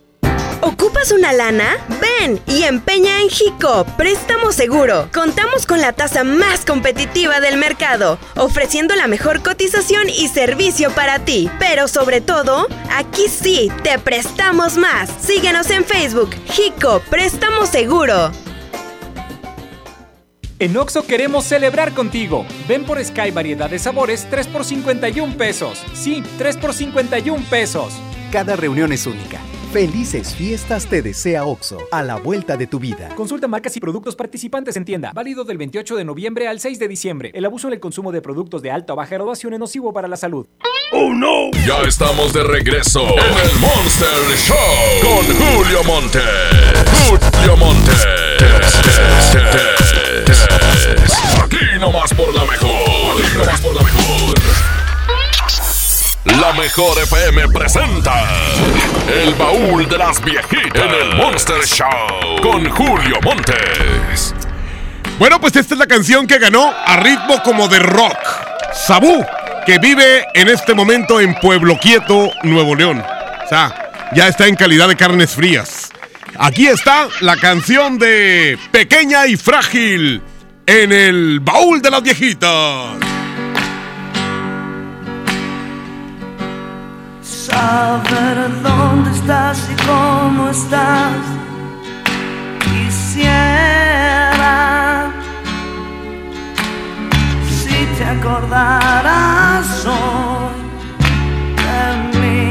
¿Ocupas 0.61 1.11
una 1.11 1.33
lana? 1.33 1.77
Ven 1.99 2.39
y 2.45 2.63
empeña 2.63 3.21
en 3.21 3.29
Jico, 3.29 3.83
préstamo 3.97 4.51
seguro. 4.51 5.09
Contamos 5.11 5.65
con 5.65 5.81
la 5.81 5.91
tasa 5.91 6.23
más 6.23 6.65
competitiva 6.65 7.39
del 7.39 7.57
mercado, 7.57 8.19
ofreciendo 8.35 8.95
la 8.95 9.07
mejor 9.07 9.41
cotización 9.41 10.07
y 10.07 10.27
servicio 10.27 10.91
para 10.91 11.17
ti. 11.25 11.49
Pero 11.57 11.87
sobre 11.87 12.21
todo, 12.21 12.67
aquí 12.91 13.27
sí, 13.27 13.71
te 13.83 13.97
prestamos 13.97 14.77
más. 14.77 15.09
Síguenos 15.19 15.71
en 15.71 15.83
Facebook, 15.83 16.29
Jico, 16.45 17.01
préstamo 17.09 17.65
seguro. 17.65 18.31
En 20.59 20.77
Oxo 20.77 21.07
queremos 21.07 21.45
celebrar 21.45 21.91
contigo. 21.95 22.45
Ven 22.67 22.83
por 22.83 23.03
Sky 23.03 23.31
variedad 23.31 23.67
de 23.67 23.79
sabores 23.79 24.27
3 24.29 24.45
por 24.45 24.63
51 24.63 25.37
pesos. 25.37 25.83
Sí, 25.93 26.21
3 26.37 26.57
por 26.57 26.75
51 26.75 27.43
pesos. 27.49 27.93
Cada 28.31 28.55
reunión 28.55 28.91
es 28.93 29.07
única. 29.07 29.39
Felices 29.71 30.35
fiestas 30.35 30.85
te 30.85 31.01
desea 31.01 31.45
OXO, 31.45 31.77
a 31.93 32.03
la 32.03 32.17
vuelta 32.17 32.57
de 32.57 32.67
tu 32.67 32.77
vida. 32.77 33.07
Consulta 33.15 33.47
marcas 33.47 33.77
y 33.77 33.79
productos 33.79 34.17
participantes 34.17 34.75
en 34.75 34.83
tienda. 34.83 35.13
Válido 35.13 35.45
del 35.45 35.57
28 35.57 35.95
de 35.95 36.03
noviembre 36.03 36.49
al 36.49 36.59
6 36.59 36.77
de 36.77 36.89
diciembre. 36.89 37.31
El 37.33 37.45
abuso 37.45 37.69
en 37.69 37.75
el 37.75 37.79
consumo 37.79 38.11
de 38.11 38.21
productos 38.21 38.61
de 38.61 38.69
alta 38.69 38.91
o 38.91 38.95
baja 38.97 39.15
graduación 39.15 39.53
es 39.53 39.59
nocivo 39.59 39.93
para 39.93 40.09
la 40.09 40.17
salud. 40.17 40.45
¡Oh, 40.91 41.13
no! 41.13 41.51
Ya 41.65 41.87
estamos 41.87 42.33
de 42.33 42.43
regreso 42.43 43.01
en 43.01 43.49
el 43.49 43.59
Monster 43.61 44.37
Show 44.39 44.57
con 45.03 45.25
Julio 45.37 45.83
Monte. 45.85 46.19
Julio 47.07 47.55
Monte. 47.55 47.91
Aquí 51.41 51.79
nomás 51.79 52.13
por 52.13 52.35
la 52.35 52.43
mejor. 52.43 53.23
Aquí 53.23 53.37
nomás 53.37 53.61
por 53.61 53.73
la 53.73 53.83
mejor. 53.83 54.70
La 56.23 56.53
mejor 56.53 56.99
FM 56.99 57.47
presenta 57.47 58.13
El 59.07 59.33
baúl 59.33 59.89
de 59.89 59.97
las 59.97 60.23
viejitas 60.23 60.83
en 60.83 60.91
el 60.91 61.15
Monster 61.15 61.65
Show 61.65 62.39
con 62.43 62.69
Julio 62.69 63.17
Montes. 63.23 64.35
Bueno, 65.17 65.41
pues 65.41 65.55
esta 65.55 65.73
es 65.73 65.79
la 65.79 65.87
canción 65.87 66.27
que 66.27 66.37
ganó 66.37 66.71
a 66.85 66.97
ritmo 66.97 67.41
como 67.43 67.67
de 67.67 67.79
rock. 67.79 68.19
Sabú, 68.71 69.25
que 69.65 69.79
vive 69.79 70.27
en 70.35 70.49
este 70.49 70.75
momento 70.75 71.19
en 71.19 71.33
Pueblo 71.39 71.79
Quieto, 71.81 72.29
Nuevo 72.43 72.75
León. 72.75 73.03
O 73.43 73.49
sea, 73.49 73.91
ya 74.13 74.27
está 74.27 74.45
en 74.45 74.55
calidad 74.55 74.89
de 74.89 74.95
carnes 74.95 75.31
frías. 75.31 75.89
Aquí 76.37 76.67
está 76.67 77.07
la 77.21 77.35
canción 77.35 77.97
de 77.97 78.59
Pequeña 78.71 79.25
y 79.25 79.37
Frágil 79.37 80.21
en 80.67 80.91
el 80.91 81.39
baúl 81.39 81.81
de 81.81 81.89
las 81.89 82.03
viejitas. 82.03 83.10
Saber 87.47 88.61
dónde 88.61 89.09
estás 89.11 89.57
y 89.73 89.75
cómo 89.87 90.49
estás. 90.49 91.21
Quisiera 92.59 93.79
si 97.49 97.77
te 97.97 98.03
acordaras 98.05 99.85
hoy 99.85 100.59
de 101.63 101.83
mí. 102.19 102.45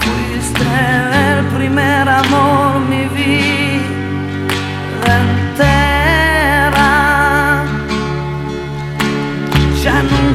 Fuiste 0.00 0.68
el 1.30 1.40
primer 1.56 2.08
amor, 2.08 2.70
mi 2.90 3.04
vida 3.18 3.84
entera. 5.20 5.83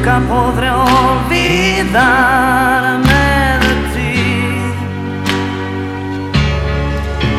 Nunca 0.09 0.27
podré 0.27 0.69
olvidarme 0.71 1.99
de 3.61 3.73
ti. 3.93 4.15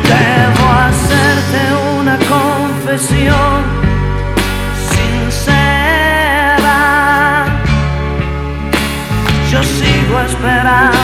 Debo 0.07 0.65
hacerte 0.85 1.59
una 1.99 2.15
confesión 2.35 3.59
sincera. 4.93 6.79
Yo 9.51 9.59
sigo 9.63 10.15
esperándote 10.21 11.00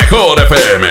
mejor 0.00 0.40
FM. 0.40 0.86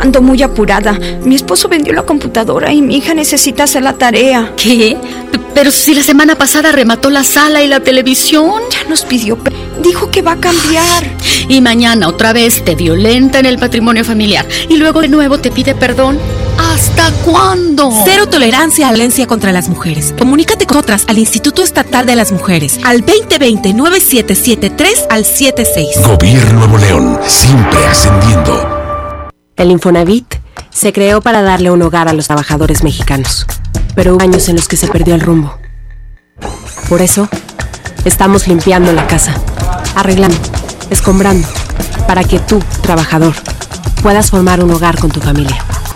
Ando 0.00 0.20
muy 0.20 0.42
apurada. 0.42 0.92
Mi 1.24 1.36
esposo 1.36 1.68
vendió 1.68 1.92
la 1.92 2.02
computadora 2.02 2.72
y 2.72 2.82
mi 2.82 2.96
hija 2.98 3.14
necesita 3.14 3.64
hacer 3.64 3.82
la 3.82 3.94
tarea. 3.94 4.52
¿Qué? 4.56 4.96
P- 5.32 5.38
Pero 5.54 5.70
si 5.70 5.94
la 5.94 6.02
semana 6.02 6.34
pasada 6.36 6.70
remató 6.72 7.08
la 7.10 7.24
sala 7.24 7.62
y 7.62 7.66
la 7.66 7.80
televisión. 7.80 8.60
Ya 8.70 8.88
nos 8.88 9.04
pidió. 9.04 9.38
Dijo 9.82 10.10
que 10.10 10.22
va 10.22 10.32
a 10.32 10.36
cambiar. 10.36 11.04
Y 11.48 11.60
mañana 11.60 12.08
otra 12.08 12.32
vez 12.32 12.64
te 12.64 12.74
violenta 12.74 13.38
en 13.38 13.46
el 13.46 13.58
patrimonio 13.58 14.04
familiar. 14.04 14.46
Y 14.68 14.76
luego 14.76 15.00
de 15.00 15.08
nuevo 15.08 15.38
te 15.38 15.50
pide 15.50 15.74
perdón. 15.74 16.18
¿Hasta 16.76 17.10
cuándo? 17.24 17.90
Cero 18.04 18.28
tolerancia 18.28 18.86
a 18.86 18.90
la 18.90 18.96
violencia 18.96 19.26
contra 19.26 19.50
las 19.50 19.70
mujeres. 19.70 20.12
Comunícate 20.18 20.66
con 20.66 20.76
otras 20.76 21.06
al 21.08 21.16
Instituto 21.16 21.62
Estatal 21.62 22.04
de 22.04 22.16
las 22.16 22.32
Mujeres 22.32 22.78
al 22.84 23.02
2020-9773 23.06 25.06
al 25.08 25.24
76. 25.24 26.06
Gobierno 26.06 26.66
Nuevo 26.66 26.76
León, 26.76 27.18
siempre 27.26 27.78
ascendiendo. 27.86 29.30
El 29.56 29.70
Infonavit 29.70 30.34
se 30.68 30.92
creó 30.92 31.22
para 31.22 31.40
darle 31.40 31.70
un 31.70 31.80
hogar 31.80 32.08
a 32.08 32.12
los 32.12 32.26
trabajadores 32.26 32.82
mexicanos, 32.82 33.46
pero 33.94 34.14
hubo 34.14 34.22
años 34.22 34.46
en 34.50 34.56
los 34.56 34.68
que 34.68 34.76
se 34.76 34.88
perdió 34.88 35.14
el 35.14 35.22
rumbo. 35.22 35.56
Por 36.90 37.00
eso, 37.00 37.26
estamos 38.04 38.48
limpiando 38.48 38.92
la 38.92 39.06
casa, 39.06 39.34
arreglando, 39.94 40.36
escombrando, 40.90 41.48
para 42.06 42.22
que 42.22 42.38
tú, 42.38 42.62
trabajador, 42.82 43.32
puedas 44.02 44.30
formar 44.30 44.62
un 44.62 44.72
hogar 44.72 44.98
con 44.98 45.10
tu 45.10 45.22
familia. 45.22 45.64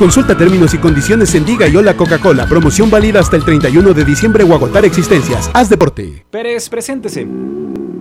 Consulta 0.00 0.34
términos 0.34 0.72
y 0.72 0.78
condiciones 0.78 1.34
en 1.34 1.44
Diga 1.44 1.68
y 1.68 1.76
Hola 1.76 1.94
Coca-Cola. 1.94 2.46
Promoción 2.46 2.88
válida 2.88 3.20
hasta 3.20 3.36
el 3.36 3.44
31 3.44 3.92
de 3.92 4.02
diciembre 4.06 4.44
o 4.44 4.54
agotar 4.54 4.82
existencias. 4.86 5.50
Haz 5.52 5.68
deporte. 5.68 6.24
Pérez, 6.30 6.70
preséntese. 6.70 7.28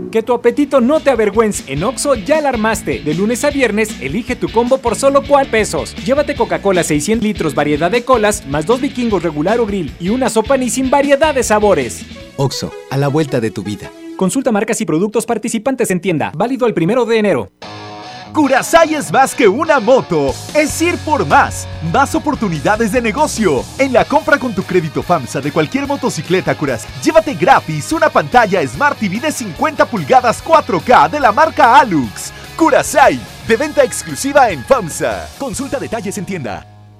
Que 0.09 0.23
tu 0.23 0.33
apetito 0.33 0.79
no 0.79 1.01
te 1.01 1.09
avergüence. 1.09 1.61
En 1.67 1.83
Oxo 1.83 2.15
ya 2.15 2.39
la 2.39 2.47
armaste. 2.47 2.99
De 2.99 3.13
lunes 3.13 3.43
a 3.43 3.49
viernes, 3.49 3.99
elige 3.99 4.37
tu 4.37 4.47
combo 4.47 4.77
por 4.77 4.95
solo 4.95 5.23
4 5.27 5.51
pesos. 5.51 5.93
Llévate 6.05 6.35
Coca-Cola 6.35 6.83
600 6.83 7.21
litros, 7.21 7.53
variedad 7.53 7.91
de 7.91 8.05
colas, 8.05 8.47
más 8.47 8.65
dos 8.65 8.79
vikingos 8.79 9.21
regular 9.21 9.59
o 9.59 9.65
grill 9.65 9.91
y 9.99 10.07
una 10.07 10.29
sopa 10.29 10.55
ni 10.55 10.69
sin 10.69 10.89
variedad 10.89 11.35
de 11.35 11.43
sabores. 11.43 12.05
Oxo, 12.37 12.71
a 12.91 12.95
la 12.95 13.09
vuelta 13.09 13.41
de 13.41 13.51
tu 13.51 13.61
vida. 13.61 13.91
Consulta 14.15 14.53
marcas 14.53 14.79
y 14.79 14.85
productos 14.85 15.25
participantes 15.25 15.91
en 15.91 15.99
tienda. 15.99 16.31
Válido 16.33 16.65
el 16.65 16.73
primero 16.73 17.03
de 17.03 17.17
enero. 17.17 17.49
Curasai 18.33 18.93
es 18.93 19.11
más 19.11 19.33
que 19.33 19.47
una 19.47 19.79
moto, 19.79 20.33
es 20.53 20.81
ir 20.81 20.97
por 20.99 21.25
más, 21.25 21.67
más 21.91 22.13
oportunidades 22.13 22.91
de 22.91 23.01
negocio. 23.01 23.63
En 23.79 23.91
la 23.91 24.05
compra 24.05 24.37
con 24.37 24.53
tu 24.53 24.63
crédito 24.63 25.01
FAMSA 25.01 25.41
de 25.41 25.51
cualquier 25.51 25.87
motocicleta 25.87 26.55
Curas, 26.55 26.85
llévate 27.03 27.33
gratis 27.33 27.91
una 27.91 28.09
pantalla 28.09 28.65
Smart 28.67 28.97
TV 28.99 29.19
de 29.19 29.31
50 29.31 29.85
pulgadas 29.85 30.43
4K 30.43 31.09
de 31.09 31.19
la 31.19 31.31
marca 31.31 31.79
Alux. 31.79 32.31
Curasai, 32.55 33.19
de 33.47 33.57
venta 33.57 33.83
exclusiva 33.83 34.51
en 34.51 34.63
FAMSA. 34.63 35.27
Consulta 35.39 35.79
detalles 35.79 36.17
en 36.17 36.25
tienda. 36.25 36.78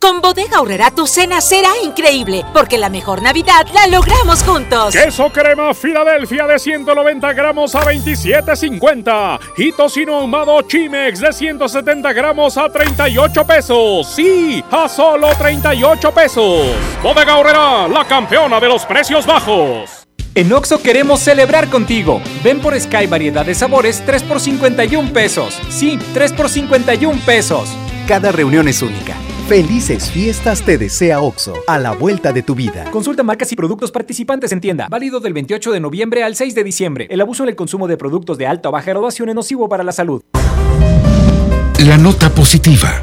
Con 0.00 0.22
Bodega 0.22 0.56
Aurrera 0.56 0.90
tu 0.90 1.06
cena 1.06 1.42
será 1.42 1.68
increíble, 1.84 2.42
porque 2.54 2.78
la 2.78 2.88
mejor 2.88 3.20
Navidad 3.20 3.66
la 3.74 3.86
logramos 3.86 4.42
juntos. 4.42 4.94
Queso 4.94 5.28
crema 5.30 5.74
Filadelfia 5.74 6.46
de 6.46 6.58
190 6.58 7.32
gramos 7.34 7.74
a 7.74 7.82
27.50 7.82 9.38
y 9.58 9.72
tocino 9.72 10.16
ahumado 10.16 10.62
Chimex 10.62 11.20
de 11.20 11.34
170 11.34 12.14
gramos 12.14 12.56
a 12.56 12.70
38 12.70 13.46
pesos. 13.46 14.06
Sí, 14.08 14.64
a 14.70 14.88
solo 14.88 15.28
38 15.36 16.10
pesos. 16.12 16.68
Bodega 17.02 17.34
Aurrera, 17.34 17.86
la 17.86 18.06
campeona 18.06 18.58
de 18.58 18.68
los 18.68 18.86
precios 18.86 19.26
bajos. 19.26 20.06
En 20.34 20.50
Oxo 20.50 20.80
queremos 20.80 21.20
celebrar 21.20 21.68
contigo. 21.68 22.22
Ven 22.42 22.60
por 22.60 22.78
Sky 22.80 23.06
variedad 23.06 23.44
de 23.44 23.54
sabores 23.54 24.02
3 24.06 24.22
por 24.22 24.40
51 24.40 25.12
pesos. 25.12 25.60
Sí, 25.68 25.98
3 26.14 26.32
por 26.32 26.48
51 26.48 27.20
pesos. 27.26 27.68
Cada 28.08 28.32
reunión 28.32 28.66
es 28.66 28.80
única. 28.80 29.14
Felices 29.50 30.12
fiestas 30.12 30.62
te 30.62 30.78
desea 30.78 31.20
OXO, 31.20 31.54
a 31.66 31.76
la 31.76 31.90
vuelta 31.90 32.32
de 32.32 32.40
tu 32.40 32.54
vida. 32.54 32.88
Consulta 32.92 33.24
marcas 33.24 33.50
y 33.50 33.56
productos 33.56 33.90
participantes 33.90 34.52
en 34.52 34.60
tienda. 34.60 34.86
Válido 34.88 35.18
del 35.18 35.32
28 35.32 35.72
de 35.72 35.80
noviembre 35.80 36.22
al 36.22 36.36
6 36.36 36.54
de 36.54 36.62
diciembre. 36.62 37.08
El 37.10 37.20
abuso 37.20 37.42
en 37.42 37.48
el 37.48 37.56
consumo 37.56 37.88
de 37.88 37.96
productos 37.96 38.38
de 38.38 38.46
alta 38.46 38.68
o 38.68 38.72
baja 38.72 38.92
graduación 38.92 39.28
es 39.28 39.34
nocivo 39.34 39.68
para 39.68 39.82
la 39.82 39.90
salud. 39.90 40.22
La 41.84 41.98
nota 41.98 42.30
positiva. 42.30 43.02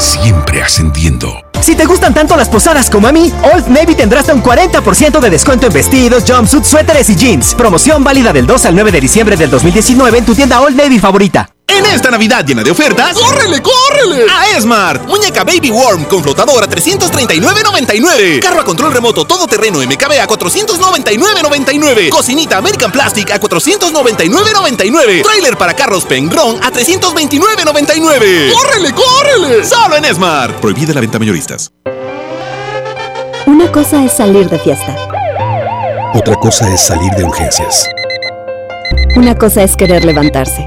Siempre 0.00 0.62
ascendiendo. 0.62 1.42
Si 1.60 1.76
te 1.76 1.84
gustan 1.84 2.14
tanto 2.14 2.34
las 2.34 2.48
posadas 2.48 2.88
como 2.88 3.06
a 3.06 3.12
mí, 3.12 3.30
Old 3.52 3.68
Navy 3.68 3.94
tendrá 3.94 4.20
hasta 4.20 4.32
un 4.32 4.42
40% 4.42 5.20
de 5.20 5.28
descuento 5.28 5.66
en 5.66 5.72
vestidos, 5.74 6.24
jumpsuits, 6.26 6.68
suéteres 6.68 7.10
y 7.10 7.16
jeans. 7.16 7.54
Promoción 7.54 8.02
válida 8.02 8.32
del 8.32 8.46
2 8.46 8.64
al 8.64 8.74
9 8.74 8.92
de 8.92 9.00
diciembre 9.02 9.36
del 9.36 9.50
2019 9.50 10.18
en 10.18 10.24
tu 10.24 10.34
tienda 10.34 10.62
Old 10.62 10.74
Navy 10.74 10.98
favorita. 10.98 11.50
En 11.68 11.86
esta 11.86 12.10
Navidad 12.10 12.44
llena 12.44 12.62
de 12.62 12.70
ofertas, 12.70 13.16
¡córrele, 13.16 13.62
córrele! 13.62 14.26
A 14.30 14.56
Esmart. 14.56 15.06
Muñeca 15.06 15.44
Baby 15.44 15.70
Worm 15.70 16.04
con 16.04 16.22
flotador 16.22 16.64
a 16.64 16.68
339.99. 16.68 18.40
Carro 18.40 18.60
a 18.60 18.64
control 18.64 18.92
remoto 18.92 19.24
todoterreno 19.24 19.78
MKB 19.78 20.20
a 20.20 20.26
499.99. 20.26 22.10
Cocinita 22.10 22.58
American 22.58 22.90
Plastic 22.90 23.30
a 23.30 23.40
499.99. 23.40 25.22
Trailer 25.22 25.56
para 25.56 25.74
carros 25.74 26.04
Pengron 26.04 26.62
a 26.62 26.70
329.99. 26.70 28.52
¡Córrele, 28.52 28.92
córrele! 28.92 29.64
Solo 29.64 29.96
en 29.96 30.04
Esmart. 30.04 30.60
Prohibida 30.60 30.92
la 30.92 31.00
venta 31.00 31.18
mayoristas. 31.18 31.70
Una 33.46 33.70
cosa 33.72 34.04
es 34.04 34.12
salir 34.12 34.48
de 34.50 34.58
fiesta. 34.58 34.96
Otra 36.14 36.34
cosa 36.36 36.72
es 36.72 36.80
salir 36.80 37.10
de 37.12 37.24
urgencias. 37.24 37.88
Una 39.16 39.36
cosa 39.36 39.62
es 39.62 39.76
querer 39.76 40.04
levantarse. 40.04 40.66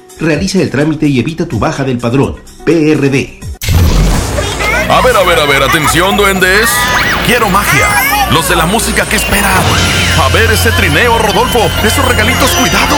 Realiza 0.21 0.61
el 0.61 0.69
trámite 0.69 1.07
y 1.07 1.19
evita 1.19 1.47
tu 1.47 1.57
baja 1.57 1.83
del 1.83 1.97
padrón. 1.97 2.35
PRD. 2.63 3.39
A 4.87 5.01
ver, 5.01 5.15
a 5.15 5.23
ver, 5.23 5.39
a 5.39 5.45
ver, 5.45 5.63
atención, 5.63 6.15
duendes. 6.15 6.69
Quiero 7.25 7.49
magia. 7.49 7.87
Los 8.31 8.47
de 8.47 8.55
la 8.55 8.67
música 8.67 9.03
que 9.07 9.15
esperan. 9.15 9.51
A 10.21 10.29
ver 10.31 10.51
ese 10.51 10.69
trineo, 10.73 11.17
Rodolfo. 11.17 11.67
Esos 11.83 12.07
regalitos, 12.07 12.51
cuidado. 12.51 12.97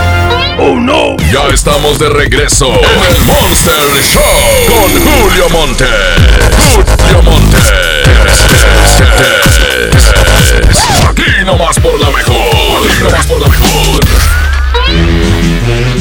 ¡Oh 0.57 0.79
no! 0.79 1.17
Ya 1.31 1.47
estamos 1.53 1.97
de 1.99 2.09
regreso 2.09 2.67
en 2.67 3.13
el 3.13 3.25
Monster 3.25 4.03
Show 4.03 4.21
con 4.67 4.91
Julio 5.01 5.49
Monte. 5.49 5.85
Julio 6.57 7.23
Monte. 7.23 7.57
Aquí 11.09 11.45
nomás 11.45 11.79
por 11.79 11.99
la 11.99 12.09
mejor. 12.11 12.87
Aquí 12.87 13.03
nomás 13.03 13.27
por 13.27 13.41
la 13.41 13.47
mejor. 13.47 14.01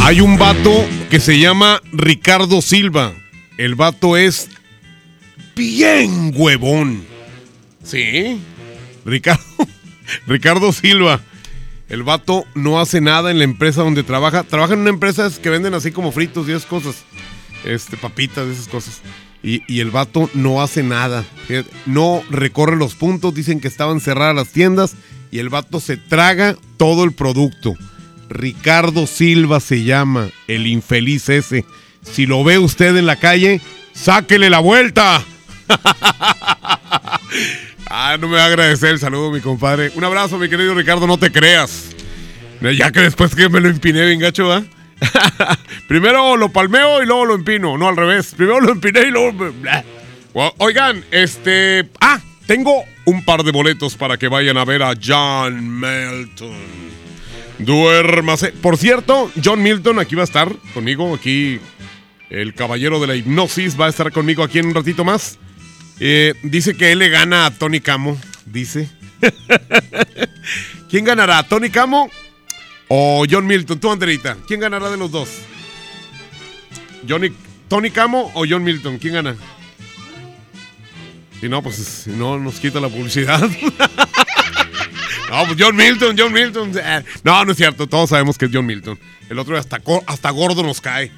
Hay 0.02 0.20
un 0.20 0.38
vato 0.38 0.84
que 1.10 1.20
se 1.20 1.38
llama 1.38 1.80
Ricardo 1.92 2.60
Silva. 2.62 3.12
El 3.58 3.74
vato 3.74 4.16
es 4.16 4.48
bien 5.54 6.32
huevón. 6.34 7.04
Sí. 7.84 8.40
Ricardo, 9.04 9.42
Ricardo 10.26 10.72
Silva. 10.72 11.20
El 11.90 12.04
vato 12.04 12.46
no 12.54 12.80
hace 12.80 13.00
nada 13.00 13.32
en 13.32 13.38
la 13.38 13.44
empresa 13.44 13.82
donde 13.82 14.04
trabaja. 14.04 14.44
Trabaja 14.44 14.74
en 14.74 14.80
una 14.80 14.90
empresa 14.90 15.28
que 15.42 15.50
venden 15.50 15.74
así 15.74 15.90
como 15.90 16.12
fritos 16.12 16.48
y 16.48 16.52
esas 16.52 16.66
cosas. 16.66 17.04
Este, 17.64 17.96
papitas, 17.96 18.46
esas 18.46 18.68
cosas. 18.68 19.00
Y, 19.42 19.80
el 19.80 19.90
vato 19.90 20.30
no 20.32 20.62
hace 20.62 20.84
nada. 20.84 21.24
No 21.86 22.22
recorre 22.30 22.76
los 22.76 22.94
puntos. 22.94 23.34
Dicen 23.34 23.60
que 23.60 23.66
estaban 23.66 24.00
cerradas 24.00 24.36
las 24.36 24.50
tiendas. 24.50 24.94
Y 25.32 25.40
el 25.40 25.48
vato 25.48 25.80
se 25.80 25.96
traga 25.96 26.56
todo 26.76 27.02
el 27.02 27.12
producto. 27.12 27.74
Ricardo 28.28 29.08
Silva 29.08 29.58
se 29.58 29.82
llama. 29.82 30.28
El 30.46 30.68
infeliz 30.68 31.28
ese. 31.28 31.64
Si 32.02 32.24
lo 32.24 32.44
ve 32.44 32.58
usted 32.58 32.96
en 32.96 33.06
la 33.06 33.16
calle, 33.16 33.60
sáquele 33.94 34.48
la 34.48 34.60
vuelta. 34.60 35.24
Ah, 37.92 38.16
no 38.20 38.28
me 38.28 38.36
va 38.36 38.44
a 38.44 38.46
agradecer 38.46 38.90
el 38.90 39.00
saludo, 39.00 39.32
mi 39.32 39.40
compadre. 39.40 39.90
Un 39.96 40.04
abrazo, 40.04 40.38
mi 40.38 40.48
querido 40.48 40.74
Ricardo, 40.74 41.08
no 41.08 41.18
te 41.18 41.32
creas. 41.32 41.90
Ya 42.60 42.92
que 42.92 43.00
después 43.00 43.34
que 43.34 43.48
me 43.48 43.60
lo 43.60 43.68
empiné 43.68 44.06
bien 44.06 44.20
gacho, 44.20 44.46
¿va? 44.46 44.62
Primero 45.88 46.36
lo 46.36 46.52
palmeo 46.52 47.02
y 47.02 47.06
luego 47.06 47.24
lo 47.24 47.34
empino. 47.34 47.76
No, 47.76 47.88
al 47.88 47.96
revés. 47.96 48.32
Primero 48.36 48.60
lo 48.60 48.70
empiné 48.70 49.00
y 49.08 49.10
luego... 49.10 49.52
Oigan, 50.58 51.04
este... 51.10 51.90
Ah, 52.00 52.20
tengo 52.46 52.84
un 53.06 53.24
par 53.24 53.42
de 53.42 53.50
boletos 53.50 53.96
para 53.96 54.16
que 54.16 54.28
vayan 54.28 54.56
a 54.56 54.64
ver 54.64 54.84
a 54.84 54.94
John 54.94 55.80
Melton. 55.80 56.90
Duérmase. 57.58 58.52
Por 58.52 58.76
cierto, 58.76 59.32
John 59.42 59.64
Milton 59.64 59.98
aquí 59.98 60.14
va 60.14 60.22
a 60.22 60.26
estar 60.26 60.54
conmigo. 60.74 61.12
Aquí 61.12 61.58
el 62.28 62.54
caballero 62.54 63.00
de 63.00 63.08
la 63.08 63.16
hipnosis 63.16 63.78
va 63.78 63.86
a 63.86 63.88
estar 63.88 64.12
conmigo 64.12 64.44
aquí 64.44 64.60
en 64.60 64.66
un 64.66 64.74
ratito 64.74 65.04
más. 65.04 65.40
Eh, 66.00 66.34
dice 66.42 66.74
que 66.74 66.92
él 66.92 66.98
le 66.98 67.10
gana 67.10 67.46
a 67.46 67.50
Tony 67.50 67.80
Camo. 67.80 68.18
Dice. 68.46 68.88
¿Quién 70.88 71.04
ganará? 71.04 71.42
¿Tony 71.44 71.70
Camo 71.70 72.10
o 72.88 73.24
John 73.30 73.46
Milton? 73.46 73.78
Tú, 73.78 73.92
Anderita. 73.92 74.36
¿Quién 74.48 74.60
ganará 74.60 74.90
de 74.90 74.96
los 74.96 75.10
dos? 75.10 75.28
Johnny, 77.08 77.30
¿Tony 77.68 77.90
Camo 77.90 78.32
o 78.34 78.44
John 78.48 78.64
Milton? 78.64 78.98
¿Quién 78.98 79.14
gana? 79.14 79.36
Si 81.40 81.48
no, 81.48 81.62
pues 81.62 81.76
si 81.76 82.10
no 82.10 82.38
nos 82.38 82.60
quita 82.60 82.80
la 82.80 82.88
publicidad. 82.88 83.40
no, 85.30 85.44
pues 85.46 85.56
John 85.58 85.76
Milton, 85.76 86.16
John 86.18 86.32
Milton. 86.32 86.72
Eh, 86.76 87.04
No, 87.24 87.44
no 87.44 87.52
es 87.52 87.58
cierto. 87.58 87.86
Todos 87.86 88.10
sabemos 88.10 88.36
que 88.36 88.46
es 88.46 88.50
John 88.52 88.66
Milton. 88.66 88.98
El 89.28 89.38
otro 89.38 89.56
hasta, 89.56 89.80
hasta 90.06 90.30
gordo 90.30 90.62
nos 90.62 90.80
cae. 90.80 91.12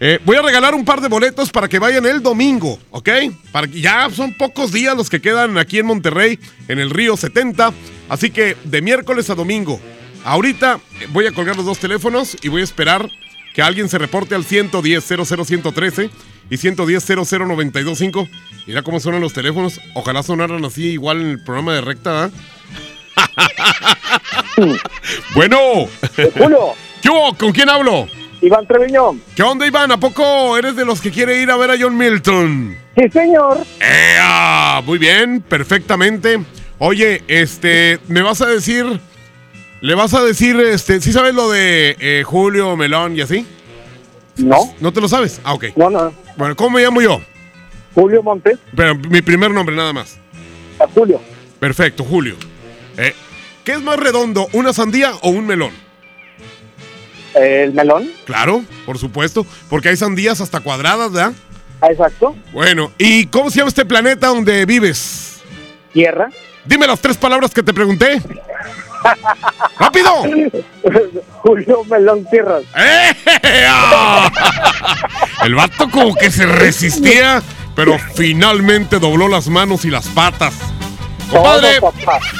Eh, 0.00 0.20
voy 0.24 0.36
a 0.36 0.42
regalar 0.42 0.74
un 0.74 0.84
par 0.84 1.00
de 1.00 1.08
boletos 1.08 1.50
para 1.50 1.68
que 1.68 1.80
vayan 1.80 2.06
el 2.06 2.22
domingo, 2.22 2.78
¿ok? 2.90 3.08
Para 3.50 3.66
ya 3.66 4.08
son 4.10 4.32
pocos 4.34 4.72
días 4.72 4.96
los 4.96 5.10
que 5.10 5.20
quedan 5.20 5.58
aquí 5.58 5.80
en 5.80 5.86
Monterrey, 5.86 6.38
en 6.68 6.78
el 6.78 6.90
Río 6.90 7.16
70. 7.16 7.72
Así 8.08 8.30
que 8.30 8.56
de 8.64 8.80
miércoles 8.80 9.28
a 9.30 9.34
domingo. 9.34 9.80
Ahorita 10.24 10.78
eh, 11.00 11.08
voy 11.10 11.26
a 11.26 11.32
colgar 11.32 11.56
los 11.56 11.66
dos 11.66 11.78
teléfonos 11.78 12.36
y 12.42 12.48
voy 12.48 12.60
a 12.60 12.64
esperar 12.64 13.10
que 13.54 13.62
alguien 13.62 13.88
se 13.88 13.98
reporte 13.98 14.36
al 14.36 14.44
110 14.44 15.04
00113 15.04 16.10
y 16.48 16.56
110 16.56 17.04
00925. 17.04 18.28
Mira 18.66 18.82
cómo 18.82 19.00
suenan 19.00 19.20
los 19.20 19.32
teléfonos. 19.32 19.80
Ojalá 19.94 20.22
sonaran 20.22 20.64
así 20.64 20.90
igual 20.90 21.20
en 21.22 21.30
el 21.30 21.42
programa 21.42 21.74
de 21.74 21.80
recta, 21.80 22.24
¿ah? 22.24 22.30
bueno. 25.34 25.58
¿Qué? 27.02 27.10
¿Con 27.36 27.52
quién 27.52 27.68
hablo? 27.68 28.06
Iván 28.40 28.66
Treviñón. 28.66 29.20
¿Qué 29.34 29.42
onda, 29.42 29.66
Iván? 29.66 29.90
¿A 29.92 29.98
poco 29.98 30.56
eres 30.56 30.76
de 30.76 30.84
los 30.84 31.00
que 31.00 31.10
quiere 31.10 31.42
ir 31.42 31.50
a 31.50 31.56
ver 31.56 31.70
a 31.70 31.74
John 31.78 31.96
Milton? 31.96 32.76
Sí, 32.96 33.08
señor. 33.10 33.58
¡Ea! 33.80 34.80
Muy 34.84 34.98
bien, 34.98 35.40
perfectamente. 35.40 36.40
Oye, 36.78 37.22
este, 37.26 37.98
¿me 38.06 38.22
vas 38.22 38.40
a 38.40 38.46
decir, 38.46 39.00
le 39.80 39.94
vas 39.94 40.14
a 40.14 40.22
decir, 40.22 40.58
este, 40.60 41.00
¿sí 41.00 41.12
sabes 41.12 41.34
lo 41.34 41.50
de 41.50 41.96
eh, 41.98 42.22
Julio 42.24 42.76
Melón 42.76 43.16
y 43.16 43.22
así? 43.22 43.44
No. 44.36 44.72
¿No 44.80 44.92
te 44.92 45.00
lo 45.00 45.08
sabes? 45.08 45.40
Ah, 45.42 45.54
ok. 45.54 45.64
No, 45.76 45.90
no. 45.90 46.12
Bueno, 46.36 46.54
¿cómo 46.54 46.76
me 46.76 46.82
llamo 46.82 47.00
yo? 47.00 47.20
Julio 47.94 48.22
Montes. 48.22 48.58
Pero 48.76 48.94
mi 48.94 49.22
primer 49.22 49.50
nombre 49.50 49.74
nada 49.74 49.92
más. 49.92 50.18
Julio. 50.94 51.20
Perfecto, 51.58 52.04
Julio. 52.04 52.36
Eh, 52.96 53.14
¿Qué 53.64 53.72
es 53.72 53.82
más 53.82 53.98
redondo, 53.98 54.46
una 54.52 54.72
sandía 54.72 55.12
o 55.22 55.30
un 55.30 55.46
melón? 55.46 55.87
¿El 57.34 57.72
melón? 57.72 58.10
Claro, 58.24 58.64
por 58.86 58.98
supuesto, 58.98 59.46
porque 59.68 59.90
hay 59.90 59.96
sandías 59.96 60.40
hasta 60.40 60.60
cuadradas, 60.60 61.12
¿verdad? 61.12 61.32
Exacto. 61.82 62.34
Bueno, 62.52 62.90
¿y 62.98 63.26
cómo 63.26 63.50
se 63.50 63.58
llama 63.58 63.68
este 63.68 63.84
planeta 63.84 64.28
donde 64.28 64.64
vives? 64.66 65.40
Tierra. 65.92 66.30
Dime 66.64 66.86
las 66.86 67.00
tres 67.00 67.16
palabras 67.16 67.52
que 67.52 67.62
te 67.62 67.72
pregunté. 67.72 68.20
¡Rápido! 69.78 70.10
Julio 71.42 71.84
Melón 71.84 72.26
Tierras. 72.30 72.64
¡Ea! 72.76 74.32
El 75.44 75.54
vato 75.54 75.88
como 75.90 76.14
que 76.14 76.30
se 76.30 76.46
resistía, 76.46 77.42
pero 77.74 77.96
finalmente 78.14 78.98
dobló 78.98 79.28
las 79.28 79.48
manos 79.48 79.84
y 79.84 79.90
las 79.90 80.08
patas. 80.08 80.54
Compadre, 81.30 81.78
Todo, 81.78 81.92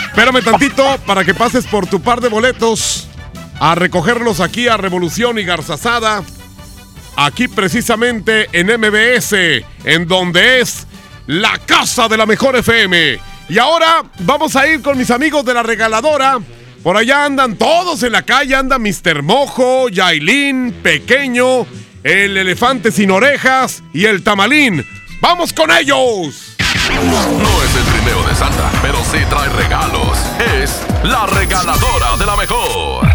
espérame 0.08 0.42
tantito 0.42 0.82
para 1.06 1.24
que 1.24 1.34
pases 1.34 1.66
por 1.66 1.86
tu 1.86 2.00
par 2.00 2.20
de 2.20 2.28
boletos 2.28 3.07
a 3.60 3.74
recogerlos 3.74 4.40
aquí 4.40 4.68
a 4.68 4.76
Revolución 4.76 5.38
y 5.38 5.44
Garzazada. 5.44 6.22
Aquí 7.16 7.48
precisamente 7.48 8.48
en 8.52 8.68
MBS, 8.68 9.32
en 9.84 10.06
donde 10.06 10.60
es 10.60 10.86
la 11.26 11.58
casa 11.58 12.08
de 12.08 12.16
la 12.16 12.26
mejor 12.26 12.56
FM. 12.56 13.18
Y 13.48 13.58
ahora 13.58 14.04
vamos 14.20 14.54
a 14.56 14.66
ir 14.66 14.82
con 14.82 14.96
mis 14.96 15.10
amigos 15.10 15.44
de 15.44 15.54
la 15.54 15.62
regaladora. 15.62 16.38
Por 16.82 16.96
allá 16.96 17.24
andan 17.24 17.56
todos 17.56 18.02
en 18.04 18.12
la 18.12 18.22
calle, 18.22 18.54
anda 18.54 18.78
Mr. 18.78 19.22
Mojo, 19.22 19.88
Yailin, 19.88 20.72
Pequeño, 20.82 21.66
el 22.04 22.36
elefante 22.36 22.92
sin 22.92 23.10
orejas 23.10 23.82
y 23.92 24.04
el 24.04 24.22
tamalín. 24.22 24.86
¡Vamos 25.20 25.52
con 25.52 25.72
ellos! 25.72 26.56
No 26.94 27.62
es 27.64 27.74
el 27.74 27.87
de 28.16 28.34
Santa, 28.34 28.70
pero 28.80 28.96
sí 29.04 29.18
trae 29.28 29.50
regalos. 29.50 30.18
Es 30.40 30.82
la 31.02 31.26
regaladora 31.26 32.16
de 32.18 32.24
la 32.26 32.36
mejor. 32.36 33.06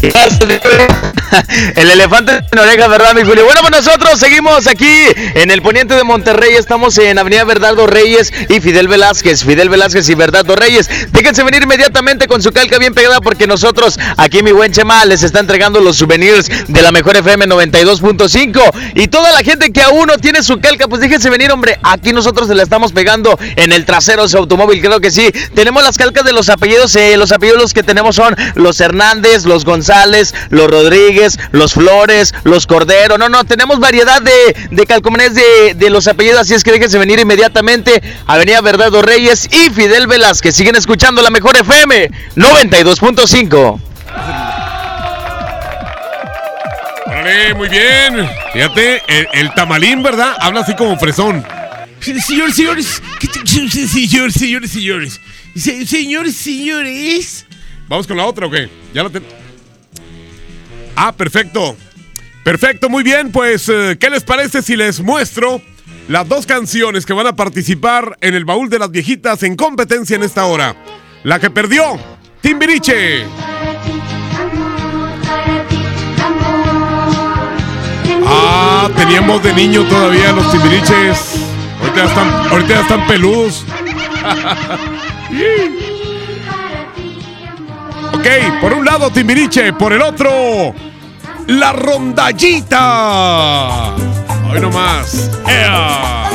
El 1.76 1.90
elefante 1.90 2.32
en 2.50 2.58
oreja, 2.58 2.88
¿verdad, 2.88 3.14
mi 3.14 3.22
Julio? 3.22 3.44
Bueno, 3.44 3.60
pues 3.60 3.84
nosotros 3.84 4.18
seguimos 4.18 4.66
aquí 4.66 4.88
en 5.34 5.50
el 5.50 5.60
poniente 5.60 5.94
de 5.94 6.04
Monterrey. 6.04 6.54
Estamos 6.54 6.96
en 6.98 7.18
Avenida 7.18 7.44
Bernardo 7.44 7.86
Reyes 7.86 8.32
y 8.48 8.60
Fidel 8.60 8.88
Velázquez. 8.88 9.44
Fidel 9.44 9.68
Velázquez 9.68 10.08
y 10.08 10.14
Bernardo 10.14 10.56
Reyes. 10.56 10.88
Déjense 11.12 11.42
venir 11.44 11.62
inmediatamente 11.62 12.26
con 12.28 12.42
su 12.42 12.50
calca 12.50 12.78
bien 12.78 12.94
pegada 12.94 13.20
porque 13.20 13.46
nosotros, 13.46 13.98
aquí 14.16 14.42
mi 14.42 14.52
buen 14.52 14.72
Chema, 14.72 15.04
les 15.04 15.22
está 15.22 15.40
entregando 15.40 15.80
los 15.80 15.98
souvenirs 15.98 16.48
de 16.66 16.82
la 16.82 16.92
mejor 16.92 17.16
FM 17.18 17.46
92.5. 17.46 18.94
Y 18.94 19.08
toda 19.08 19.30
la 19.32 19.42
gente 19.42 19.70
que 19.70 19.82
aún 19.82 20.06
no 20.06 20.16
tiene 20.16 20.42
su 20.42 20.60
calca, 20.60 20.88
pues 20.88 21.02
déjense 21.02 21.28
venir, 21.28 21.52
hombre. 21.52 21.78
Aquí 21.82 22.12
nosotros 22.14 22.48
se 22.48 22.54
la 22.54 22.62
estamos 22.62 22.92
pegando 22.92 23.38
en 23.56 23.72
el 23.72 23.84
trasero 23.84 24.22
de 24.22 24.30
su 24.30 24.38
automóvil, 24.38 24.80
creo 24.80 25.00
que 25.00 25.10
sí. 25.10 25.30
Tenemos 25.54 25.82
las 25.82 25.98
calcas 25.98 26.24
de 26.24 26.32
los 26.32 26.48
apellidos. 26.48 26.96
eh, 26.96 27.16
los 27.18 27.32
apellidos 27.32 27.74
que 27.74 27.82
tenemos 27.82 28.16
son 28.16 28.34
los 28.54 28.80
Hernández, 28.80 29.44
los 29.44 29.64
González, 29.64 29.89
los 30.50 30.70
Rodríguez, 30.70 31.38
los 31.52 31.74
Flores, 31.74 32.34
los 32.44 32.66
Cordero. 32.66 33.18
No, 33.18 33.28
no, 33.28 33.44
tenemos 33.44 33.78
variedad 33.80 34.20
de, 34.22 34.68
de 34.70 34.86
calcomanías 34.86 35.34
de, 35.34 35.74
de 35.74 35.90
los 35.90 36.06
apellidos. 36.08 36.40
Así 36.40 36.54
es 36.54 36.62
que 36.64 36.72
déjense 36.72 36.98
venir 36.98 37.18
inmediatamente. 37.18 38.02
Avenida 38.26 38.60
Bernardo 38.60 39.02
Reyes 39.02 39.48
y 39.52 39.70
Fidel 39.70 40.06
Velázquez. 40.06 40.54
Siguen 40.54 40.76
escuchando 40.76 41.22
la 41.22 41.30
mejor 41.30 41.56
FM 41.56 42.10
92.5. 42.36 43.80
Órale, 47.06 47.54
muy 47.54 47.68
bien. 47.68 48.28
Fíjate, 48.52 49.02
el, 49.08 49.28
el 49.32 49.54
tamalín, 49.54 50.02
¿verdad? 50.02 50.34
Habla 50.40 50.60
así 50.60 50.74
como 50.74 50.96
fresón. 50.98 51.44
Señores, 52.00 52.54
señores, 52.56 53.02
¿qué 53.18 53.26
te- 53.28 53.46
señores, 53.46 54.34
señores, 54.34 54.70
señores, 54.70 55.20
Se- 55.56 55.84
señores, 55.86 56.36
señores. 56.36 57.46
¿Vamos 57.88 58.06
con 58.06 58.16
la 58.16 58.24
otra 58.24 58.46
o 58.46 58.50
qué? 58.50 58.70
Ya 58.94 59.02
la 59.02 59.10
ten... 59.10 59.24
Ah, 60.96 61.12
perfecto. 61.12 61.76
Perfecto, 62.44 62.88
muy 62.88 63.02
bien. 63.02 63.32
Pues, 63.32 63.68
eh, 63.68 63.96
¿qué 64.00 64.10
les 64.10 64.24
parece 64.24 64.62
si 64.62 64.76
les 64.76 65.00
muestro 65.00 65.60
las 66.08 66.28
dos 66.28 66.46
canciones 66.46 67.06
que 67.06 67.12
van 67.12 67.26
a 67.26 67.36
participar 67.36 68.16
en 68.20 68.34
el 68.34 68.44
baúl 68.44 68.68
de 68.70 68.78
las 68.78 68.90
viejitas 68.90 69.42
en 69.42 69.56
competencia 69.56 70.16
en 70.16 70.22
esta 70.22 70.46
hora? 70.46 70.74
La 71.22 71.38
que 71.38 71.50
perdió, 71.50 71.98
Timbiriche. 72.40 73.24
Ah, 78.26 78.88
teníamos 78.96 79.42
de 79.42 79.52
niño 79.52 79.84
todavía 79.84 80.32
los 80.32 80.50
Timbiriches. 80.50 81.36
Ahorita 81.80 81.96
ya 81.96 82.04
están, 82.04 82.28
ahorita 82.50 82.74
ya 82.74 82.80
están 82.80 83.06
peludos. 83.06 83.64
Ok, 88.12 88.26
por 88.60 88.72
un 88.72 88.84
lado 88.84 89.10
Timbiriche, 89.10 89.72
por 89.72 89.92
el 89.92 90.02
otro, 90.02 90.74
la 91.46 91.72
rondallita. 91.72 92.80
Hoy 94.50 94.60
nomás. 94.60 95.30
¡Ea! 95.46 96.30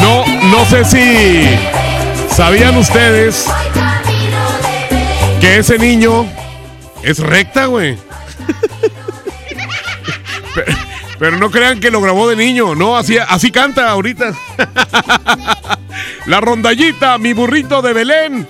No, 0.00 0.24
no 0.26 0.64
sé 0.66 0.84
si 0.84 1.48
sabían 2.34 2.76
ustedes 2.76 3.46
que 5.40 5.58
ese 5.58 5.78
niño 5.78 6.26
es 7.02 7.18
recta, 7.18 7.66
güey. 7.66 7.98
Pero, 11.18 11.36
no 11.38 11.50
crean 11.50 11.80
que 11.80 11.90
lo 11.90 12.00
grabó 12.00 12.28
de 12.28 12.36
niño, 12.36 12.74
no, 12.74 12.96
así, 12.96 13.16
así 13.18 13.50
canta 13.50 13.90
ahorita. 13.90 14.32
La 16.26 16.40
rondallita, 16.40 17.18
mi 17.18 17.32
burrito 17.32 17.80
de 17.82 17.92
Belén, 17.92 18.46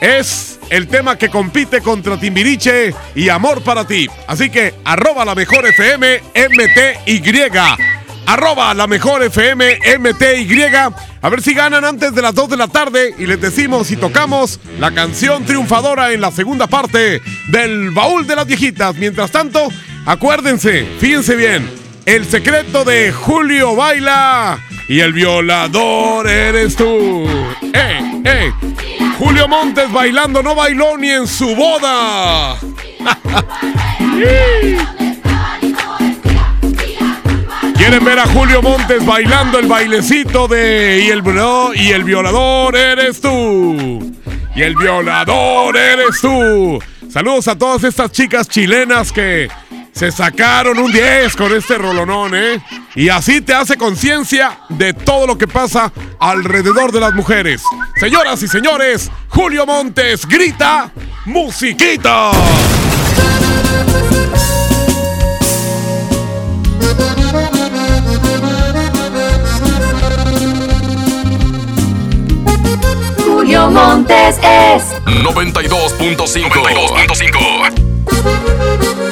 es 0.00 0.58
el 0.68 0.88
tema 0.88 1.16
que 1.16 1.28
compite 1.28 1.80
contra 1.80 2.18
Timbiriche 2.18 2.94
y 3.14 3.28
Amor 3.28 3.62
para 3.62 3.86
ti. 3.86 4.08
Así 4.26 4.50
que 4.50 4.74
arroba 4.84 5.24
la 5.24 5.34
mejor 5.34 5.64
FM 5.66 6.20
MTY. 6.34 7.22
Arroba 8.26 8.74
la 8.74 8.86
mejor 8.86 9.22
FM 9.22 9.78
MTY. 9.98 10.64
A 11.22 11.28
ver 11.28 11.40
si 11.40 11.54
ganan 11.54 11.84
antes 11.84 12.14
de 12.14 12.22
las 12.22 12.34
2 12.34 12.50
de 12.50 12.56
la 12.56 12.66
tarde 12.66 13.14
y 13.16 13.26
les 13.26 13.40
decimos 13.40 13.90
y 13.92 13.96
tocamos 13.96 14.58
la 14.80 14.92
canción 14.92 15.44
triunfadora 15.44 16.12
en 16.12 16.20
la 16.20 16.32
segunda 16.32 16.66
parte 16.66 17.22
del 17.48 17.90
baúl 17.90 18.26
de 18.26 18.34
las 18.34 18.46
viejitas. 18.46 18.96
Mientras 18.96 19.30
tanto, 19.30 19.68
acuérdense, 20.04 20.84
fíjense 20.98 21.36
bien, 21.36 21.81
el 22.06 22.24
secreto 22.26 22.84
de 22.84 23.12
Julio 23.12 23.74
Baila 23.76 24.58
Y 24.88 25.00
el 25.00 25.12
violador 25.12 26.28
eres 26.28 26.76
tú. 26.76 27.26
¡Eh, 27.72 28.22
eh! 28.24 28.52
Julio 29.18 29.46
Montes 29.48 29.90
bailando 29.92 30.42
no 30.42 30.54
bailó 30.54 30.96
ni 30.98 31.10
en 31.10 31.26
su 31.26 31.54
boda. 31.54 32.56
¿Quieren 37.76 38.04
ver 38.04 38.18
a 38.18 38.26
Julio 38.26 38.62
Montes 38.62 39.04
bailando 39.04 39.58
el 39.58 39.66
bailecito 39.66 40.46
de 40.48 41.02
y 41.06 41.10
el, 41.10 41.22
bro- 41.22 41.72
y 41.74 41.90
el 41.90 42.04
violador 42.04 42.76
eres 42.76 43.20
tú? 43.20 44.12
Y 44.54 44.62
el 44.62 44.76
violador 44.76 45.76
eres 45.76 46.20
tú. 46.20 46.78
Saludos 47.10 47.48
a 47.48 47.56
todas 47.58 47.82
estas 47.84 48.12
chicas 48.12 48.48
chilenas 48.48 49.12
que 49.12 49.48
se 49.92 50.10
sacaron 50.10 50.78
un 50.78 50.90
10 50.90 51.36
con 51.36 51.54
este 51.54 51.78
rolonón, 51.78 52.34
¿eh? 52.34 52.60
Y 52.94 53.08
así 53.08 53.40
te 53.40 53.54
hace 53.54 53.76
conciencia 53.76 54.58
de 54.68 54.94
todo 54.94 55.26
lo 55.26 55.38
que 55.38 55.46
pasa 55.46 55.92
alrededor 56.18 56.90
de 56.92 57.00
las 57.00 57.14
mujeres. 57.14 57.62
Señoras 58.00 58.42
y 58.42 58.48
señores, 58.48 59.10
Julio 59.28 59.66
Montes 59.66 60.26
grita 60.26 60.90
musiquita. 61.26 62.32
Julio 73.24 73.70
Montes 73.70 74.38
es 74.38 74.82
92.5. 75.06 76.50
92.5. 76.50 79.11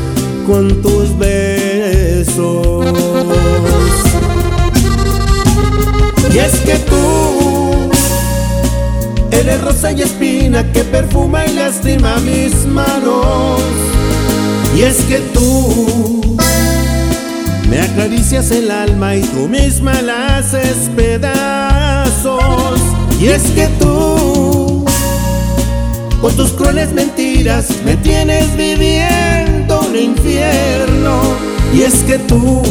con 0.45 0.81
tus 0.81 1.17
besos. 1.17 2.85
Y 6.33 6.37
es 6.37 6.53
que 6.61 6.75
tú 6.75 7.89
eres 9.31 9.61
rosa 9.61 9.91
y 9.91 10.01
espina 10.01 10.71
que 10.71 10.83
perfuma 10.83 11.45
y 11.45 11.53
lastima 11.53 12.17
mis 12.19 12.65
manos. 12.65 13.61
Y 14.75 14.83
es 14.83 14.97
que 15.03 15.17
tú 15.33 16.37
me 17.69 17.81
acaricias 17.81 18.51
el 18.51 18.71
alma 18.71 19.15
y 19.15 19.21
tú 19.21 19.47
misma 19.47 20.01
la 20.01 20.37
haces 20.37 20.89
pedazos. 20.95 22.43
Y 23.19 23.27
es 23.27 23.43
que 23.51 23.67
tú 23.79 24.80
con 26.21 26.35
tus 26.35 26.51
crueles 26.51 26.93
mentiras 26.93 27.67
me 27.83 27.97
tienes 27.97 28.55
viviendo 28.55 29.81
un 29.81 29.95
infierno. 29.95 31.19
Y 31.73 31.81
es 31.81 31.95
que 32.03 32.19
tú 32.19 32.61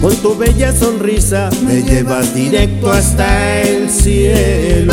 con 0.00 0.14
tu 0.16 0.36
bella 0.36 0.72
sonrisa 0.72 1.48
me 1.66 1.82
llevas 1.82 2.34
directo 2.34 2.92
hasta 2.92 3.62
el 3.62 3.90
cielo. 3.90 4.92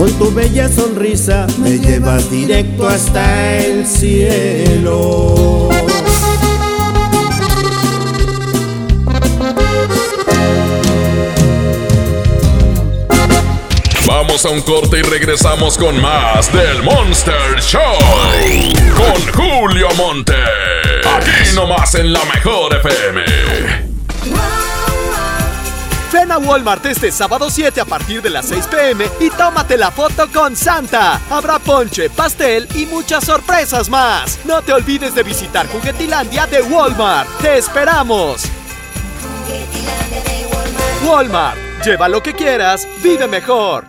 con 0.00 0.10
tu 0.14 0.32
bella 0.32 0.66
sonrisa 0.66 1.46
me 1.58 1.78
llevas 1.78 2.30
directo 2.30 2.88
hasta 2.88 3.58
el 3.58 3.86
cielo. 3.86 5.68
Vamos 14.06 14.46
a 14.46 14.48
un 14.48 14.62
corte 14.62 15.00
y 15.00 15.02
regresamos 15.02 15.76
con 15.76 16.00
más 16.00 16.50
del 16.50 16.82
Monster 16.82 17.60
Show. 17.60 17.82
Con 18.96 19.20
Julio 19.34 19.88
Monte. 19.98 20.32
Aquí 21.14 21.54
nomás 21.54 21.94
en 21.96 22.10
la 22.10 22.24
mejor 22.24 22.74
FM. 22.74 23.89
Ven 26.20 26.32
a 26.32 26.38
Walmart 26.38 26.84
este 26.84 27.10
sábado 27.10 27.48
7 27.48 27.80
a 27.80 27.86
partir 27.86 28.20
de 28.20 28.28
las 28.28 28.44
6 28.44 28.66
pm 28.66 29.06
y 29.20 29.30
tómate 29.30 29.78
la 29.78 29.90
foto 29.90 30.30
con 30.30 30.54
Santa. 30.54 31.18
Habrá 31.30 31.58
ponche, 31.58 32.10
pastel 32.10 32.68
y 32.74 32.84
muchas 32.84 33.24
sorpresas 33.24 33.88
más. 33.88 34.38
No 34.44 34.60
te 34.60 34.74
olvides 34.74 35.14
de 35.14 35.22
visitar 35.22 35.66
Juguetilandia 35.68 36.46
de 36.46 36.60
Walmart. 36.60 37.26
¡Te 37.40 37.56
esperamos! 37.56 38.42
Walmart, 41.08 41.56
lleva 41.86 42.06
lo 42.10 42.22
que 42.22 42.34
quieras, 42.34 42.86
vive 43.02 43.26
mejor. 43.26 43.86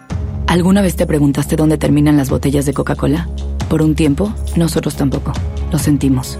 ¿Alguna 0.48 0.82
vez 0.82 0.96
te 0.96 1.06
preguntaste 1.06 1.58
dónde 1.58 1.78
terminan 1.78 2.16
las 2.16 2.30
botellas 2.30 2.66
de 2.66 2.74
Coca-Cola? 2.74 3.28
Por 3.68 3.82
un 3.82 3.94
tiempo, 3.94 4.34
nosotros 4.56 4.96
tampoco. 4.96 5.34
Lo 5.70 5.78
sentimos. 5.80 6.40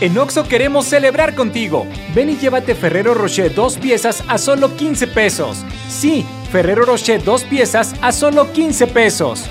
En 0.00 0.18
Oxo 0.18 0.42
queremos 0.48 0.86
celebrar 0.86 1.36
contigo. 1.36 1.86
Ven 2.14 2.30
y 2.30 2.36
llévate 2.36 2.74
Ferrero 2.74 3.14
Rocher 3.14 3.54
dos 3.54 3.78
piezas 3.78 4.24
a 4.26 4.38
solo 4.38 4.76
15 4.76 5.06
pesos. 5.06 5.64
Sí, 5.88 6.26
Ferrero 6.50 6.84
Rocher 6.84 7.22
dos 7.22 7.44
piezas 7.44 7.94
a 8.02 8.10
solo 8.10 8.52
15 8.52 8.88
pesos. 8.88 9.44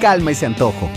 Calma 0.00 0.32
ese 0.32 0.46
antojo. 0.46 0.90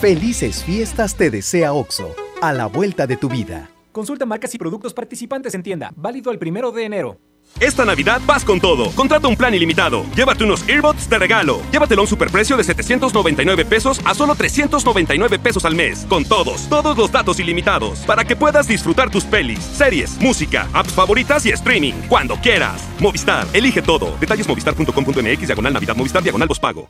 Felices 0.00 0.62
fiestas 0.62 1.16
te 1.16 1.30
desea 1.30 1.72
OXO, 1.72 2.14
a 2.42 2.52
la 2.52 2.66
vuelta 2.66 3.06
de 3.06 3.16
tu 3.16 3.30
vida. 3.30 3.70
Consulta 3.92 4.26
marcas 4.26 4.54
y 4.54 4.58
productos 4.58 4.92
participantes 4.92 5.54
en 5.54 5.62
tienda. 5.62 5.92
Válido 5.96 6.30
el 6.30 6.38
primero 6.38 6.70
de 6.70 6.84
enero. 6.84 7.18
Esta 7.60 7.84
Navidad 7.84 8.20
vas 8.26 8.44
con 8.44 8.60
todo. 8.60 8.90
Contrata 8.92 9.28
un 9.28 9.36
plan 9.36 9.54
ilimitado. 9.54 10.04
Llévate 10.16 10.44
unos 10.44 10.68
earbuds 10.68 11.08
de 11.08 11.18
regalo. 11.18 11.60
Llévatelo 11.70 12.00
a 12.00 12.04
un 12.04 12.08
superprecio 12.08 12.56
de 12.56 12.64
799 12.64 13.64
pesos 13.64 14.00
a 14.04 14.14
solo 14.14 14.34
399 14.34 15.38
pesos 15.38 15.64
al 15.64 15.74
mes. 15.74 16.04
Con 16.08 16.24
todos, 16.24 16.68
todos 16.68 16.96
los 16.96 17.12
datos 17.12 17.38
ilimitados. 17.38 18.00
Para 18.00 18.24
que 18.24 18.36
puedas 18.36 18.66
disfrutar 18.66 19.10
tus 19.10 19.24
pelis, 19.24 19.60
series, 19.60 20.18
música, 20.20 20.68
apps 20.72 20.92
favoritas 20.92 21.46
y 21.46 21.50
streaming. 21.50 21.94
Cuando 22.08 22.36
quieras. 22.36 22.82
Movistar, 22.98 23.46
elige 23.52 23.82
todo. 23.82 24.16
Detalles 24.18 24.48
movistar.com.mx, 24.48 25.46
diagonal 25.46 25.72
Navidad, 25.72 25.96
Movistar, 25.96 26.22
diagonal 26.22 26.48
pago. 26.60 26.88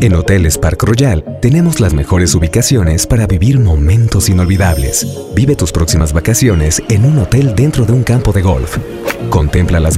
En 0.00 0.14
Hoteles 0.14 0.58
Park 0.58 0.84
Royal 0.84 1.24
tenemos 1.42 1.80
las 1.80 1.92
mejores 1.92 2.32
ubicaciones 2.36 3.04
para 3.04 3.26
vivir 3.26 3.58
momentos 3.58 4.28
inolvidables. 4.28 5.04
Vive 5.34 5.56
tus 5.56 5.72
próximas 5.72 6.12
vacaciones 6.12 6.80
en 6.88 7.04
un 7.04 7.18
hotel 7.18 7.56
dentro 7.56 7.84
de 7.84 7.92
un 7.92 8.04
campo 8.04 8.32
de 8.32 8.42
golf. 8.42 8.78
Contempla 9.28 9.80
las 9.80 9.97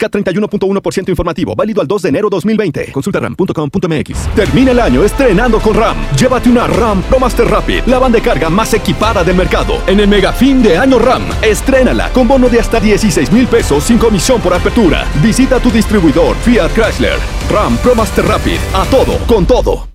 K31.1% 0.00 1.08
informativo, 1.08 1.54
válido 1.54 1.80
al 1.80 1.86
2 1.86 2.02
de 2.02 2.08
enero 2.08 2.30
2020. 2.30 2.92
Consulta 2.92 3.20
ram.com.mx. 3.20 4.34
Termina 4.34 4.72
el 4.72 4.80
año 4.80 5.04
estrenando 5.04 5.60
con 5.60 5.74
RAM. 5.74 5.96
Llévate 6.16 6.48
una 6.48 6.66
RAM 6.66 7.02
Pro 7.02 7.18
Master 7.18 7.46
Rapid, 7.46 7.84
la 7.86 7.98
banda 7.98 8.18
de 8.18 8.24
carga 8.24 8.50
más 8.50 8.74
equipada 8.74 9.22
del 9.22 9.36
mercado. 9.36 9.78
En 9.86 10.00
el 10.00 10.08
mega 10.08 10.32
fin 10.32 10.62
de 10.62 10.76
año 10.76 10.98
RAM, 10.98 11.24
estrénala 11.42 12.10
con 12.12 12.26
bono 12.26 12.48
de 12.48 12.60
hasta 12.60 12.80
16 12.80 13.30
mil 13.32 13.46
pesos 13.46 13.84
sin 13.84 13.98
comisión 13.98 14.40
por 14.40 14.54
apertura. 14.54 15.06
Visita 15.22 15.60
tu 15.60 15.70
distribuidor 15.70 16.36
Fiat 16.36 16.72
Chrysler. 16.72 17.18
RAM 17.50 17.76
Pro 17.78 17.94
Master 17.94 18.24
Rapid, 18.24 18.58
a 18.74 18.84
todo, 18.86 19.18
con 19.26 19.46
todo. 19.46 19.89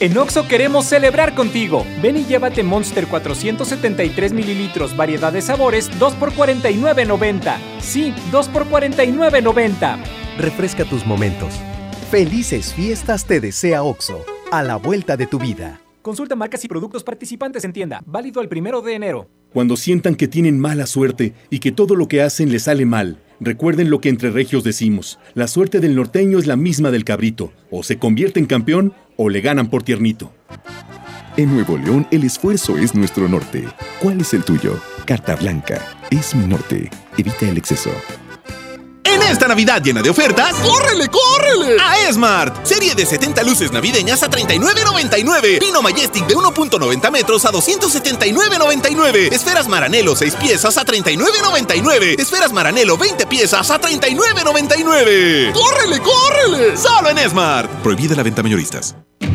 En 0.00 0.16
Oxo 0.16 0.46
queremos 0.46 0.84
celebrar 0.84 1.34
contigo. 1.34 1.84
Ven 2.00 2.18
y 2.18 2.24
llévate 2.24 2.62
Monster 2.62 3.08
473 3.08 4.32
mililitros, 4.32 4.96
variedad 4.96 5.32
de 5.32 5.42
sabores, 5.42 5.90
2 5.98 6.14
por 6.14 6.32
49.90. 6.34 7.56
Sí, 7.80 8.14
2 8.30 8.48
por 8.48 8.66
49.90. 8.66 9.98
Refresca 10.38 10.84
tus 10.84 11.04
momentos. 11.04 11.52
Felices 12.12 12.72
fiestas 12.74 13.24
te 13.26 13.40
desea 13.40 13.82
OXO, 13.82 14.24
a 14.52 14.62
la 14.62 14.76
vuelta 14.76 15.16
de 15.16 15.26
tu 15.26 15.40
vida. 15.40 15.80
Consulta 16.00 16.36
marcas 16.36 16.64
y 16.64 16.68
productos 16.68 17.02
participantes 17.02 17.64
en 17.64 17.72
tienda. 17.72 18.00
Válido 18.06 18.40
el 18.40 18.48
primero 18.48 18.82
de 18.82 18.94
enero. 18.94 19.28
Cuando 19.52 19.76
sientan 19.76 20.14
que 20.14 20.28
tienen 20.28 20.60
mala 20.60 20.86
suerte 20.86 21.34
y 21.50 21.58
que 21.58 21.72
todo 21.72 21.96
lo 21.96 22.06
que 22.06 22.22
hacen 22.22 22.52
les 22.52 22.62
sale 22.62 22.86
mal, 22.86 23.18
recuerden 23.40 23.90
lo 23.90 24.00
que 24.00 24.10
entre 24.10 24.30
regios 24.30 24.62
decimos. 24.62 25.18
La 25.34 25.48
suerte 25.48 25.80
del 25.80 25.96
norteño 25.96 26.38
es 26.38 26.46
la 26.46 26.54
misma 26.54 26.92
del 26.92 27.04
cabrito. 27.04 27.52
O 27.70 27.82
se 27.82 27.98
convierte 27.98 28.38
en 28.38 28.46
campeón 28.46 28.94
o 29.18 29.28
le 29.28 29.40
ganan 29.42 29.68
por 29.68 29.82
tiernito. 29.82 30.32
En 31.36 31.52
Nuevo 31.52 31.76
León 31.76 32.06
el 32.10 32.24
esfuerzo 32.24 32.78
es 32.78 32.94
nuestro 32.94 33.28
norte. 33.28 33.64
¿Cuál 34.00 34.22
es 34.22 34.32
el 34.32 34.44
tuyo? 34.44 34.80
Carta 35.04 35.36
Blanca. 35.36 35.84
Es 36.10 36.34
mi 36.34 36.46
norte. 36.46 36.88
Evita 37.18 37.48
el 37.48 37.58
exceso. 37.58 37.90
En 39.08 39.22
esta 39.22 39.48
Navidad 39.48 39.82
llena 39.82 40.02
de 40.02 40.10
ofertas, 40.10 40.54
¡córrele, 40.56 41.08
córrele! 41.08 41.76
A 41.80 42.08
Esmart. 42.08 42.66
Serie 42.66 42.94
de 42.94 43.06
70 43.06 43.42
luces 43.42 43.72
navideñas 43.72 44.22
a 44.22 44.28
39.99. 44.28 45.58
Pino 45.58 45.80
Majestic 45.80 46.26
de 46.26 46.36
1.90 46.36 47.10
metros 47.10 47.46
a 47.46 47.50
279.99. 47.50 49.32
Esferas 49.32 49.66
Maranelo 49.66 50.14
6 50.14 50.34
piezas 50.34 50.76
a 50.76 50.84
39.99. 50.84 52.20
Esferas 52.20 52.52
Maranelo 52.52 52.98
20 52.98 53.26
piezas 53.26 53.70
a 53.70 53.80
39.99. 53.80 55.52
¡Córrele, 55.52 56.00
córrele! 56.00 56.76
Solo 56.76 57.08
en 57.08 57.16
Esmart. 57.16 57.70
Prohibida 57.82 58.14
la 58.14 58.22
venta 58.22 58.42
mayoristas. 58.42 58.94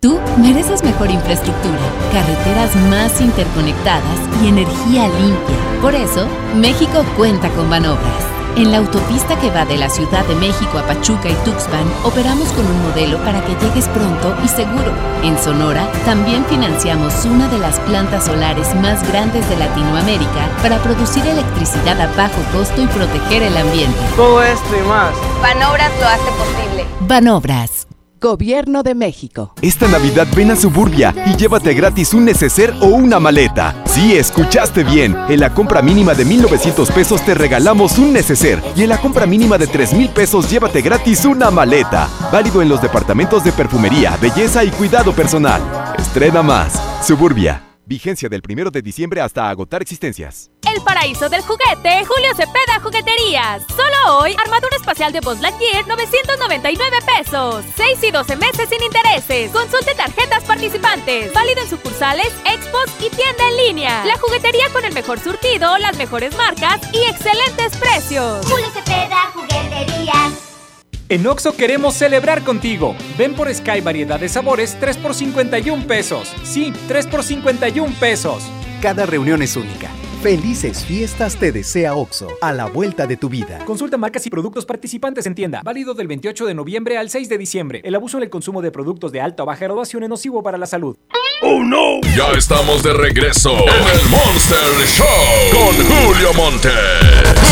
Tú 0.00 0.20
mereces 0.38 0.82
mejor 0.84 1.10
infraestructura, 1.10 1.80
carreteras 2.12 2.76
más 2.90 3.20
interconectadas 3.20 4.20
y 4.42 4.48
energía 4.48 5.08
limpia. 5.08 5.56
Por 5.80 5.94
eso, 5.94 6.26
México 6.54 7.04
cuenta 7.16 7.48
con 7.50 7.70
Banobras. 7.70 8.36
En 8.56 8.72
la 8.72 8.78
autopista 8.78 9.38
que 9.38 9.50
va 9.50 9.64
de 9.64 9.76
la 9.76 9.90
Ciudad 9.90 10.24
de 10.26 10.34
México 10.34 10.78
a 10.78 10.86
Pachuca 10.86 11.28
y 11.28 11.34
Tuxpan, 11.44 11.86
operamos 12.04 12.48
con 12.52 12.64
un 12.66 12.82
modelo 12.82 13.18
para 13.18 13.44
que 13.44 13.54
llegues 13.54 13.88
pronto 13.88 14.34
y 14.44 14.48
seguro. 14.48 14.92
En 15.22 15.38
Sonora, 15.38 15.90
también 16.04 16.44
financiamos 16.46 17.24
una 17.24 17.48
de 17.48 17.58
las 17.58 17.78
plantas 17.80 18.24
solares 18.26 18.74
más 18.76 19.06
grandes 19.08 19.48
de 19.48 19.56
Latinoamérica 19.56 20.48
para 20.62 20.78
producir 20.78 21.26
electricidad 21.26 22.00
a 22.00 22.06
bajo 22.16 22.40
costo 22.52 22.82
y 22.82 22.86
proteger 22.86 23.42
el 23.42 23.56
ambiente. 23.56 23.98
Todo 24.16 24.42
esto 24.42 24.76
y 24.76 24.86
más. 24.86 25.14
Banobras 25.42 25.92
lo 26.00 26.06
hace 26.06 26.30
posible. 26.32 26.86
Banobras. 27.00 27.86
Gobierno 28.18 28.82
de 28.82 28.94
México. 28.94 29.52
Esta 29.60 29.86
Navidad 29.88 30.26
ven 30.34 30.50
a 30.50 30.56
Suburbia 30.56 31.14
y 31.26 31.36
llévate 31.36 31.74
gratis 31.74 32.14
un 32.14 32.24
neceser 32.24 32.72
o 32.80 32.86
una 32.86 33.20
maleta. 33.20 33.82
Sí, 33.84 34.16
escuchaste 34.16 34.84
bien. 34.84 35.14
En 35.28 35.40
la 35.40 35.52
compra 35.52 35.82
mínima 35.82 36.14
de 36.14 36.24
1,900 36.24 36.90
pesos 36.92 37.22
te 37.26 37.34
regalamos 37.34 37.98
un 37.98 38.14
neceser 38.14 38.62
y 38.74 38.84
en 38.84 38.88
la 38.88 38.98
compra 38.98 39.26
mínima 39.26 39.58
de 39.58 39.66
3,000 39.66 40.08
pesos 40.10 40.50
llévate 40.50 40.80
gratis 40.80 41.26
una 41.26 41.50
maleta. 41.50 42.08
Válido 42.32 42.62
en 42.62 42.70
los 42.70 42.80
departamentos 42.80 43.44
de 43.44 43.52
perfumería, 43.52 44.16
belleza 44.16 44.64
y 44.64 44.70
cuidado 44.70 45.12
personal. 45.12 45.60
Estrena 45.98 46.42
más. 46.42 46.80
Suburbia. 47.06 47.62
Vigencia 47.84 48.28
del 48.28 48.42
1 48.48 48.70
de 48.70 48.82
diciembre 48.82 49.20
hasta 49.20 49.48
agotar 49.50 49.82
existencias. 49.82 50.50
El 50.74 50.82
paraíso 50.82 51.28
del 51.28 51.42
juguete, 51.42 52.04
Julio 52.04 52.34
Cepeda 52.34 52.80
Jugueterías. 52.82 53.62
Solo 53.68 54.18
hoy, 54.18 54.34
armadura 54.44 54.76
espacial 54.76 55.12
de 55.12 55.20
Buzz 55.20 55.40
Lightyear, 55.40 55.86
999 55.86 56.96
pesos. 57.16 57.64
6 57.76 57.98
y 58.02 58.10
12 58.10 58.36
meses 58.36 58.68
sin 58.68 58.82
intereses. 58.82 59.52
Consulte 59.52 59.94
tarjetas 59.94 60.44
participantes. 60.44 61.32
Válido 61.32 61.62
en 61.62 61.70
sucursales, 61.70 62.32
expos 62.44 62.90
y 62.98 63.10
tienda 63.10 63.48
en 63.48 63.56
línea. 63.66 64.04
La 64.04 64.18
juguetería 64.18 64.68
con 64.72 64.84
el 64.84 64.92
mejor 64.92 65.20
surtido, 65.20 65.78
las 65.78 65.96
mejores 65.96 66.36
marcas 66.36 66.80
y 66.92 66.98
excelentes 67.10 67.76
precios. 67.76 68.44
Julio 68.46 68.66
Cepeda 68.72 69.30
Jugueterías. 69.34 70.32
En 71.08 71.24
Oxo 71.28 71.56
queremos 71.56 71.94
celebrar 71.94 72.42
contigo. 72.42 72.96
Ven 73.16 73.34
por 73.34 73.54
Sky 73.54 73.80
variedad 73.80 74.18
de 74.18 74.28
sabores 74.28 74.76
3 74.80 74.96
por 74.96 75.14
51 75.14 75.86
pesos. 75.86 76.32
Sí, 76.42 76.72
3 76.88 77.06
por 77.06 77.22
51 77.22 77.94
pesos. 78.00 78.42
Cada 78.82 79.06
reunión 79.06 79.40
es 79.42 79.56
única. 79.56 79.88
Felices 80.22 80.84
fiestas 80.84 81.36
te 81.36 81.52
desea 81.52 81.94
OXO, 81.94 82.28
a 82.40 82.52
la 82.52 82.66
vuelta 82.66 83.06
de 83.06 83.16
tu 83.16 83.28
vida. 83.28 83.58
Consulta 83.64 83.96
marcas 83.96 84.26
y 84.26 84.30
productos 84.30 84.64
participantes 84.64 85.26
en 85.26 85.34
tienda. 85.34 85.60
Válido 85.62 85.94
del 85.94 86.08
28 86.08 86.46
de 86.46 86.54
noviembre 86.54 86.98
al 86.98 87.10
6 87.10 87.28
de 87.28 87.38
diciembre. 87.38 87.80
El 87.84 87.94
abuso 87.94 88.16
en 88.16 88.24
el 88.24 88.30
consumo 88.30 88.62
de 88.62 88.72
productos 88.72 89.12
de 89.12 89.20
alta 89.20 89.42
o 89.42 89.46
baja 89.46 89.64
graduación 89.64 90.02
es 90.02 90.08
nocivo 90.08 90.42
para 90.42 90.58
la 90.58 90.66
salud. 90.66 90.96
¡Oh, 91.42 91.62
no! 91.62 92.00
Ya 92.16 92.32
estamos 92.36 92.82
de 92.82 92.94
regreso 92.94 93.52
en 93.52 93.98
el 93.98 94.08
Monster 94.08 94.86
Show 94.86 95.06
con 95.52 95.74
Julio 95.84 96.32
Monte. 96.34 96.70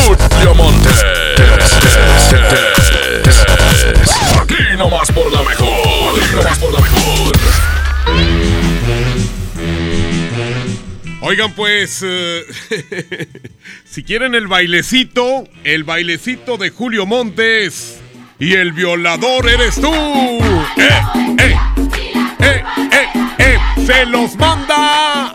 Julio 0.06 0.54
Monte. 0.54 0.90
Oigan, 11.34 11.52
pues, 11.54 12.00
eh, 12.06 12.46
si 13.84 14.04
quieren 14.04 14.36
el 14.36 14.46
bailecito, 14.46 15.48
el 15.64 15.82
bailecito 15.82 16.58
de 16.58 16.70
Julio 16.70 17.06
Montes 17.06 18.00
y 18.38 18.52
el 18.52 18.70
violador 18.70 19.48
eres 19.48 19.74
tú. 19.80 19.92
¡Eh, 19.92 21.00
eh! 21.40 21.56
¡Eh, 22.38 22.62
eh, 22.92 23.08
eh! 23.38 23.58
Se 23.84 24.06
los 24.06 24.36
manda 24.36 25.34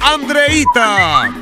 Andreita. 0.00 1.34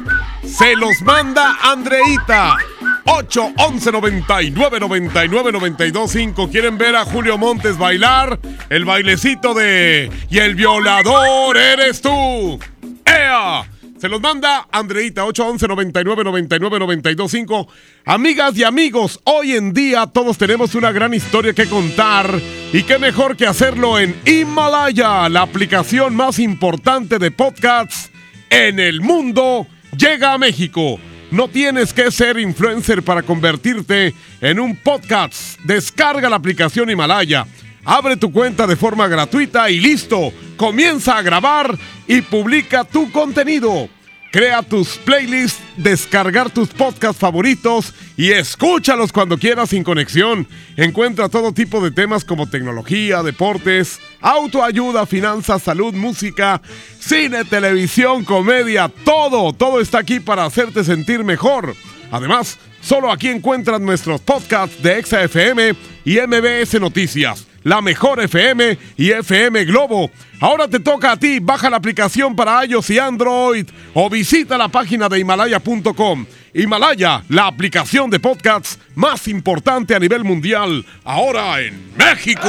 Se 0.46 0.74
los 0.76 1.02
manda 1.02 1.58
Andreita. 1.60 2.56
8 3.04 3.52
11 3.58 3.92
99 3.92 4.80
99 4.80 5.52
92 5.52 6.10
5. 6.10 6.48
¿Quieren 6.48 6.78
ver 6.78 6.96
a 6.96 7.04
Julio 7.04 7.36
Montes 7.36 7.76
bailar? 7.76 8.40
El 8.70 8.86
bailecito 8.86 9.52
de 9.52 10.10
Y 10.30 10.38
el 10.38 10.54
violador 10.54 11.58
eres 11.58 12.00
tú. 12.00 12.58
¡Ea! 13.04 13.66
Se 14.00 14.08
los 14.08 14.22
manda 14.22 14.66
Andreita 14.72 15.26
811 15.26 15.68
99 15.68 16.24
99 16.24 16.78
92 16.78 17.30
5. 17.30 17.68
Amigas 18.06 18.56
y 18.56 18.64
amigos, 18.64 19.20
hoy 19.24 19.52
en 19.52 19.74
día 19.74 20.06
todos 20.06 20.38
tenemos 20.38 20.74
una 20.74 20.90
gran 20.90 21.12
historia 21.12 21.52
que 21.52 21.66
contar 21.66 22.40
y 22.72 22.82
qué 22.84 22.98
mejor 22.98 23.36
que 23.36 23.46
hacerlo 23.46 23.98
en 23.98 24.16
Himalaya, 24.24 25.28
la 25.28 25.42
aplicación 25.42 26.16
más 26.16 26.38
importante 26.38 27.18
de 27.18 27.30
podcasts 27.30 28.10
en 28.48 28.80
el 28.80 29.02
mundo, 29.02 29.66
llega 29.94 30.32
a 30.32 30.38
México. 30.38 30.98
No 31.30 31.48
tienes 31.48 31.92
que 31.92 32.10
ser 32.10 32.38
influencer 32.38 33.02
para 33.02 33.22
convertirte 33.22 34.14
en 34.40 34.60
un 34.60 34.76
podcast. 34.76 35.60
Descarga 35.64 36.30
la 36.30 36.36
aplicación 36.36 36.88
Himalaya. 36.88 37.46
Abre 37.84 38.16
tu 38.16 38.30
cuenta 38.30 38.66
de 38.66 38.76
forma 38.76 39.08
gratuita 39.08 39.70
y 39.70 39.80
listo. 39.80 40.32
Comienza 40.56 41.16
a 41.16 41.22
grabar 41.22 41.76
y 42.06 42.20
publica 42.22 42.84
tu 42.84 43.10
contenido. 43.10 43.88
Crea 44.32 44.62
tus 44.62 44.96
playlists, 44.98 45.60
descargar 45.76 46.50
tus 46.50 46.68
podcasts 46.68 47.18
favoritos 47.18 47.92
y 48.16 48.30
escúchalos 48.30 49.10
cuando 49.10 49.38
quieras 49.38 49.70
sin 49.70 49.82
conexión. 49.82 50.46
Encuentra 50.76 51.28
todo 51.28 51.52
tipo 51.52 51.82
de 51.82 51.90
temas 51.90 52.24
como 52.24 52.48
tecnología, 52.48 53.24
deportes, 53.24 53.98
autoayuda, 54.20 55.04
finanzas, 55.06 55.62
salud, 55.62 55.94
música, 55.94 56.62
cine, 57.00 57.44
televisión, 57.44 58.24
comedia, 58.24 58.88
todo, 59.04 59.52
todo 59.52 59.80
está 59.80 59.98
aquí 59.98 60.20
para 60.20 60.44
hacerte 60.44 60.84
sentir 60.84 61.24
mejor. 61.24 61.74
Además, 62.12 62.56
solo 62.80 63.10
aquí 63.10 63.28
encuentras 63.28 63.80
nuestros 63.80 64.20
podcasts 64.20 64.80
de 64.80 65.00
ExaFM 65.00 65.74
y 66.04 66.18
MBS 66.20 66.80
Noticias 66.80 67.49
la 67.62 67.80
mejor 67.80 68.20
FM 68.20 68.78
y 68.96 69.10
FM 69.10 69.64
Globo. 69.64 70.10
Ahora 70.40 70.68
te 70.68 70.80
toca 70.80 71.12
a 71.12 71.16
ti, 71.16 71.38
baja 71.40 71.68
la 71.68 71.76
aplicación 71.76 72.34
para 72.34 72.64
iOS 72.64 72.90
y 72.90 72.98
Android 72.98 73.66
o 73.94 74.08
visita 74.08 74.56
la 74.56 74.68
página 74.68 75.08
de 75.08 75.18
himalaya.com. 75.18 76.26
Himalaya, 76.54 77.22
la 77.28 77.46
aplicación 77.46 78.10
de 78.10 78.18
podcasts 78.18 78.78
más 78.94 79.28
importante 79.28 79.94
a 79.94 79.98
nivel 79.98 80.24
mundial, 80.24 80.84
ahora 81.04 81.60
en 81.60 81.92
México. 81.96 82.48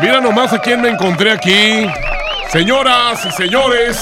Mira 0.00 0.20
nomás 0.20 0.52
a 0.52 0.60
quién 0.60 0.80
me 0.80 0.90
encontré 0.90 1.30
aquí. 1.32 1.86
Señoras 2.50 3.24
y 3.26 3.30
señores, 3.32 4.00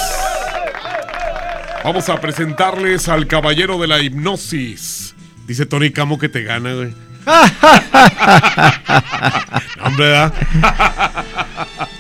vamos 1.85 2.09
a 2.09 2.21
presentarles 2.21 3.09
al 3.09 3.27
caballero 3.27 3.79
de 3.79 3.87
la 3.87 4.01
hipnosis. 4.01 5.15
Dice 5.47 5.65
Tony 5.65 5.91
Camo 5.91 6.19
que 6.19 6.29
te 6.29 6.43
gana, 6.43 6.75
güey. 6.75 7.06
Hombre, 9.85 10.07
¿verdad? 10.07 10.33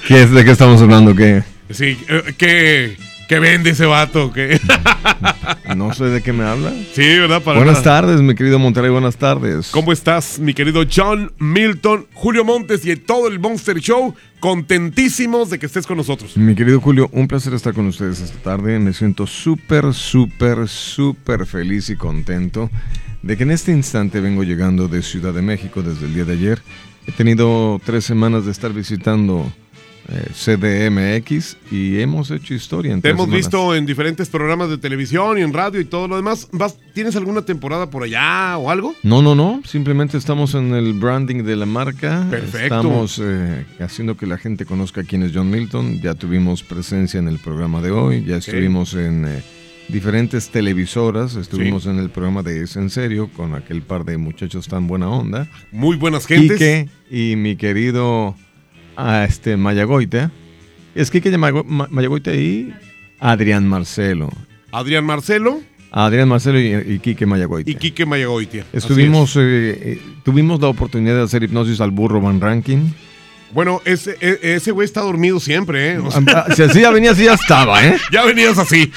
¿Qué 0.06 0.22
es, 0.22 0.30
¿De 0.30 0.44
qué 0.44 0.52
estamos 0.52 0.80
hablando? 0.80 1.16
¿Qué? 1.16 1.42
Sí, 1.70 1.98
eh, 2.08 2.32
¿qué, 2.38 2.96
qué 3.28 3.38
vende 3.40 3.70
ese 3.70 3.86
vato? 3.86 4.32
No 5.76 5.92
sé 5.92 6.04
de 6.04 6.22
qué 6.22 6.32
me 6.32 6.44
habla. 6.44 6.72
Sí, 6.94 7.18
¿verdad? 7.18 7.42
Para 7.42 7.58
buenas 7.58 7.84
nada. 7.84 8.00
tardes, 8.00 8.22
mi 8.22 8.34
querido 8.34 8.58
Monterrey, 8.58 8.90
buenas 8.90 9.16
tardes. 9.16 9.68
¿Cómo 9.72 9.92
estás, 9.92 10.38
mi 10.38 10.54
querido 10.54 10.84
John 10.90 11.32
Milton, 11.38 12.06
Julio 12.14 12.44
Montes 12.44 12.86
y 12.86 12.96
todo 12.96 13.28
el 13.28 13.38
Monster 13.40 13.78
Show? 13.78 14.14
Contentísimos 14.40 15.50
de 15.50 15.58
que 15.58 15.66
estés 15.66 15.86
con 15.86 15.98
nosotros. 15.98 16.34
Mi 16.36 16.54
querido 16.54 16.80
Julio, 16.80 17.10
un 17.12 17.28
placer 17.28 17.52
estar 17.52 17.74
con 17.74 17.86
ustedes 17.86 18.20
esta 18.20 18.38
tarde. 18.38 18.78
Me 18.78 18.94
siento 18.94 19.26
súper, 19.26 19.92
súper, 19.92 20.66
súper 20.66 21.44
feliz 21.46 21.90
y 21.90 21.96
contento 21.96 22.70
de 23.26 23.36
que 23.36 23.42
en 23.42 23.50
este 23.50 23.72
instante 23.72 24.20
vengo 24.20 24.44
llegando 24.44 24.86
de 24.86 25.02
Ciudad 25.02 25.34
de 25.34 25.42
México 25.42 25.82
desde 25.82 26.06
el 26.06 26.14
día 26.14 26.24
de 26.24 26.34
ayer. 26.34 26.62
He 27.08 27.12
tenido 27.12 27.80
tres 27.84 28.04
semanas 28.04 28.44
de 28.44 28.52
estar 28.52 28.72
visitando 28.72 29.44
eh, 30.08 30.30
CDMX 30.32 31.56
y 31.72 32.00
hemos 32.00 32.30
hecho 32.30 32.54
historia. 32.54 32.92
En 32.92 33.02
Te 33.02 33.10
hemos 33.10 33.24
semanas. 33.24 33.46
visto 33.46 33.74
en 33.74 33.84
diferentes 33.84 34.28
programas 34.28 34.70
de 34.70 34.78
televisión 34.78 35.38
y 35.38 35.42
en 35.42 35.52
radio 35.52 35.80
y 35.80 35.84
todo 35.84 36.06
lo 36.06 36.14
demás. 36.14 36.48
¿Vas, 36.52 36.76
¿Tienes 36.94 37.16
alguna 37.16 37.42
temporada 37.42 37.90
por 37.90 38.04
allá 38.04 38.56
o 38.58 38.70
algo? 38.70 38.94
No, 39.02 39.22
no, 39.22 39.34
no. 39.34 39.60
Simplemente 39.64 40.16
estamos 40.18 40.54
en 40.54 40.72
el 40.74 40.92
branding 40.92 41.42
de 41.42 41.56
la 41.56 41.66
marca. 41.66 42.24
Perfecto. 42.30 42.76
Estamos 42.76 43.20
eh, 43.20 43.66
haciendo 43.80 44.16
que 44.16 44.26
la 44.26 44.38
gente 44.38 44.66
conozca 44.66 45.02
quién 45.02 45.24
es 45.24 45.32
John 45.34 45.50
Milton. 45.50 46.00
Ya 46.00 46.14
tuvimos 46.14 46.62
presencia 46.62 47.18
en 47.18 47.26
el 47.26 47.40
programa 47.40 47.82
de 47.82 47.90
hoy. 47.90 48.24
Ya 48.24 48.36
estuvimos 48.36 48.94
en 48.94 49.26
eh, 49.26 49.42
diferentes 49.88 50.50
televisoras. 50.50 51.34
Estuvimos 51.36 51.86
en 51.86 51.98
el 51.98 52.10
programa 52.10 52.42
de 52.42 52.62
Es 52.62 52.76
en 52.76 52.90
Serio 52.90 53.30
con 53.36 53.54
aquel 53.54 53.82
par 53.82 54.04
de 54.04 54.16
muchachos 54.18 54.68
tan 54.68 54.86
buena 54.86 55.08
onda. 55.08 55.48
Muy 55.72 55.96
buenas 55.96 56.26
gentes. 56.26 56.58
Quique 56.58 56.88
y 57.10 57.36
mi 57.36 57.56
querido 57.56 58.34
ah, 58.96 59.24
este, 59.28 59.56
Mayagoite. 59.56 60.30
Es 60.94 61.10
Quique 61.10 61.30
de 61.30 61.38
Mayago- 61.38 61.64
Ma- 61.64 61.88
Mayagoite 61.90 62.40
y 62.40 62.72
Adrián 63.20 63.66
Marcelo. 63.68 64.30
Adrián 64.72 65.04
Marcelo 65.04 65.60
Adrián 65.92 66.28
Marcelo 66.28 66.60
y, 66.60 66.74
y 66.94 66.98
Quique 66.98 67.24
Mayagoite. 67.24 67.70
y 67.70 67.74
Quique 67.76 68.04
Mayagoitia. 68.04 68.66
Estuvimos, 68.72 69.34
eh, 69.36 69.40
eh, 69.40 70.00
tuvimos 70.24 70.60
la 70.60 70.68
oportunidad 70.68 71.14
de 71.16 71.22
hacer 71.22 71.42
hipnosis 71.44 71.80
al 71.80 71.90
burro 71.92 72.20
Van 72.20 72.40
Ranking. 72.40 72.92
Bueno, 73.56 73.80
ese 73.86 74.18
e- 74.20 74.38
ese 74.54 74.70
güey 74.70 74.84
está 74.84 75.00
dormido 75.00 75.40
siempre, 75.40 75.92
¿eh? 75.94 75.98
O 75.98 76.10
sea, 76.10 76.20
Ah, 76.28 76.52
Si 76.54 76.62
así 76.62 76.82
ya 76.82 76.90
venía, 76.90 77.12
así 77.12 77.24
ya 77.24 77.32
estaba, 77.32 77.82
¿eh? 77.82 77.96
ya 78.12 78.22
venías 78.26 78.58
así. 78.58 78.92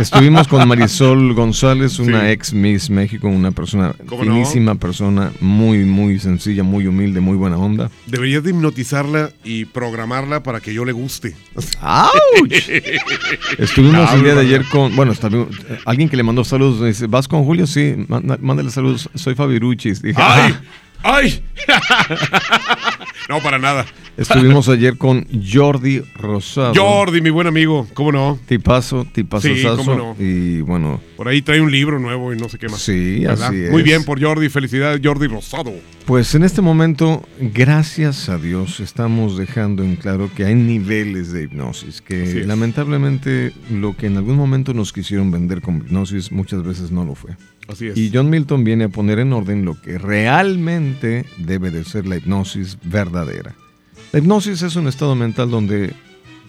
Estuvimos 0.00 0.48
con 0.48 0.66
Marisol 0.66 1.34
González, 1.34 1.98
una 1.98 2.22
Sí. 2.22 2.26
ex 2.28 2.54
Miss 2.54 2.88
México, 2.88 3.28
una 3.28 3.50
persona 3.50 3.94
finísima 4.08 4.76
persona, 4.76 5.30
muy, 5.40 5.84
muy 5.84 6.18
sencilla, 6.18 6.62
muy 6.62 6.86
humilde, 6.86 7.20
muy 7.20 7.36
buena 7.36 7.58
onda. 7.58 7.90
Deberías 8.06 8.42
de 8.42 8.50
hipnotizarla 8.50 9.30
y 9.44 9.66
programarla 9.66 10.42
para 10.42 10.60
que 10.60 10.72
yo 10.72 10.86
le 10.86 10.92
guste. 10.92 11.36
¡Auch! 11.82 12.12
Estuvimos 13.58 14.10
el 14.14 14.22
día 14.24 14.34
de 14.34 14.40
ayer 14.40 14.64
con, 14.70 14.96
bueno, 14.96 15.12
eh, 15.12 15.46
alguien 15.84 16.08
que 16.08 16.16
le 16.16 16.22
mandó 16.22 16.44
saludos, 16.44 16.80
me 16.80 16.88
dice, 16.88 17.08
¿vas 17.08 17.28
con 17.28 17.44
Julio? 17.44 17.66
Sí, 17.66 17.94
manda- 18.08 18.38
mándale 18.40 18.70
saludos, 18.70 19.10
soy 19.14 19.34
Fabiruchis. 19.34 20.00
Dije, 20.00 20.18
¡Ay! 20.18 20.54
"Ah". 20.54 20.62
¡Ay! 21.04 21.42
no, 23.28 23.40
para 23.40 23.58
nada. 23.58 23.86
Estuvimos 24.16 24.68
ayer 24.68 24.98
con 24.98 25.26
Jordi 25.42 26.02
Rosado. 26.16 26.74
Jordi, 26.74 27.22
mi 27.22 27.30
buen 27.30 27.46
amigo, 27.46 27.86
¿cómo 27.94 28.12
no? 28.12 28.38
Tipazo, 28.46 29.06
tipazo. 29.10 29.48
Sí, 29.48 29.62
cómo 29.76 29.94
no. 29.94 30.16
Y 30.18 30.60
bueno, 30.60 31.00
Por 31.16 31.28
ahí 31.28 31.40
trae 31.40 31.62
un 31.62 31.72
libro 31.72 31.98
nuevo 31.98 32.32
y 32.32 32.36
no 32.36 32.48
sé 32.50 32.58
qué 32.58 32.68
más. 32.68 32.82
Sí, 32.82 33.20
¿verdad? 33.20 33.48
así 33.48 33.56
es. 33.64 33.70
Muy 33.70 33.82
bien 33.82 34.04
por 34.04 34.22
Jordi, 34.22 34.50
felicidades 34.50 35.00
Jordi 35.02 35.28
Rosado. 35.28 35.72
pues 36.04 36.34
en 36.34 36.44
este 36.44 36.60
momento, 36.60 37.22
gracias 37.40 38.28
a 38.28 38.36
Dios, 38.36 38.80
estamos 38.80 39.38
dejando 39.38 39.82
en 39.82 39.96
claro 39.96 40.30
que 40.36 40.44
hay 40.44 40.54
niveles 40.56 41.32
de 41.32 41.44
hipnosis, 41.44 42.02
que 42.02 42.44
lamentablemente 42.44 43.52
lo 43.70 43.96
que 43.96 44.08
en 44.08 44.18
algún 44.18 44.36
momento 44.36 44.74
nos 44.74 44.92
quisieron 44.92 45.30
vender 45.30 45.62
como 45.62 45.78
hipnosis 45.78 46.30
muchas 46.32 46.62
veces 46.62 46.90
no 46.90 47.04
lo 47.04 47.14
fue. 47.14 47.30
Así 47.68 47.88
es. 47.88 47.96
Y 47.96 48.10
John 48.12 48.30
Milton 48.30 48.64
viene 48.64 48.84
a 48.84 48.88
poner 48.88 49.18
en 49.18 49.32
orden 49.32 49.64
lo 49.64 49.80
que 49.80 49.98
realmente 49.98 51.24
debe 51.38 51.70
de 51.70 51.84
ser 51.84 52.06
la 52.06 52.16
hipnosis 52.16 52.78
verdadera. 52.82 53.54
La 54.12 54.18
hipnosis 54.18 54.62
es 54.62 54.76
un 54.76 54.88
estado 54.88 55.14
mental 55.14 55.50
donde, 55.50 55.92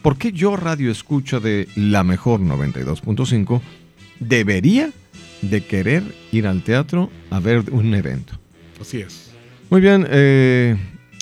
¿por 0.02 0.18
qué 0.18 0.32
yo 0.32 0.56
radio 0.56 0.92
escucha 0.92 1.40
de 1.40 1.68
la 1.76 2.04
mejor 2.04 2.42
92.5 2.42 3.62
debería 4.20 4.92
de 5.42 5.64
querer 5.66 6.04
ir 6.32 6.48
al 6.48 6.64
teatro 6.64 7.10
a 7.30 7.40
ver 7.40 7.64
un 7.72 7.94
evento? 7.94 8.34
Así 8.82 9.00
es. 9.00 9.32
Muy 9.70 9.82
bien, 9.82 10.06
eh, 10.10 10.76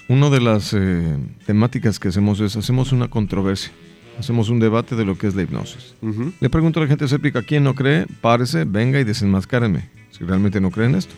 una 0.08 0.30
de 0.30 0.42
las 0.42 0.74
eh, 0.74 1.18
temáticas 1.46 2.00
que 2.00 2.10
hacemos 2.10 2.40
es, 2.40 2.56
hacemos 2.56 2.92
una 2.92 3.08
controversia. 3.08 3.72
Hacemos 4.20 4.50
un 4.50 4.60
debate 4.60 4.96
de 4.96 5.06
lo 5.06 5.18
que 5.18 5.28
es 5.28 5.36
la 5.36 5.44
hipnosis. 5.44 5.96
Le 6.40 6.50
pregunto 6.50 6.80
a 6.80 6.84
la 6.84 6.90
gente 6.90 7.06
escéptica, 7.06 7.42
¿quién 7.42 7.64
no 7.64 7.76
cree? 7.76 8.06
Párese, 8.22 8.66
venga 8.66 9.00
y 9.00 9.04
desenmascárenme. 9.04 9.90
Si 10.12 10.24
realmente 10.24 10.62
no 10.62 10.72
creen 10.72 10.96
esto. 10.96 11.14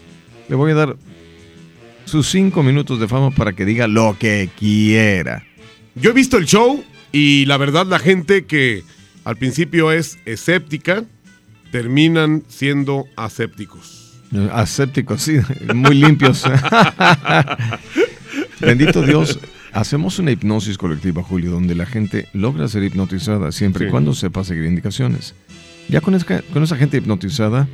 Le 0.50 0.56
voy 0.56 0.72
a 0.72 0.76
dar 0.76 0.96
sus 2.06 2.28
cinco 2.28 2.64
minutos 2.64 3.00
de 3.00 3.08
fama 3.08 3.32
para 3.32 3.54
que 3.54 3.66
diga 3.66 3.88
lo 3.88 4.18
que 4.20 4.50
quiera. 4.58 5.44
Yo 5.96 6.12
he 6.12 6.14
visto 6.14 6.38
el 6.38 6.46
show 6.46 6.84
y 7.12 7.46
la 7.46 7.58
verdad 7.58 7.86
la 7.86 8.00
gente 8.00 8.46
que 8.46 8.84
al 9.24 9.38
principio 9.38 9.92
es 9.92 10.18
escéptica 10.26 11.04
terminan 11.72 12.44
siendo 12.48 13.06
asépticos. 13.16 14.22
Asépticos, 14.52 15.22
sí, 15.22 15.38
muy 15.74 15.96
limpios. 15.96 16.44
Bendito 18.60 19.02
Dios, 19.02 19.40
hacemos 19.74 20.20
una 20.20 20.32
hipnosis 20.32 20.78
colectiva, 20.78 21.24
Julio, 21.24 21.52
donde 21.52 21.76
la 21.76 21.86
gente 21.86 22.28
logra 22.34 22.68
ser 22.68 22.84
hipnotizada 22.84 23.52
siempre 23.52 23.86
y 23.86 23.88
Sí. 23.88 23.92
cuando 23.92 24.14
sepa 24.14 24.44
seguir 24.44 24.66
indicaciones. 24.66 25.36
Ya 25.90 26.02
con 26.02 26.16
esa, 26.16 26.42
con 26.54 26.64
esa 26.64 26.78
gente 26.78 26.98
hipnotizada, 26.98 27.68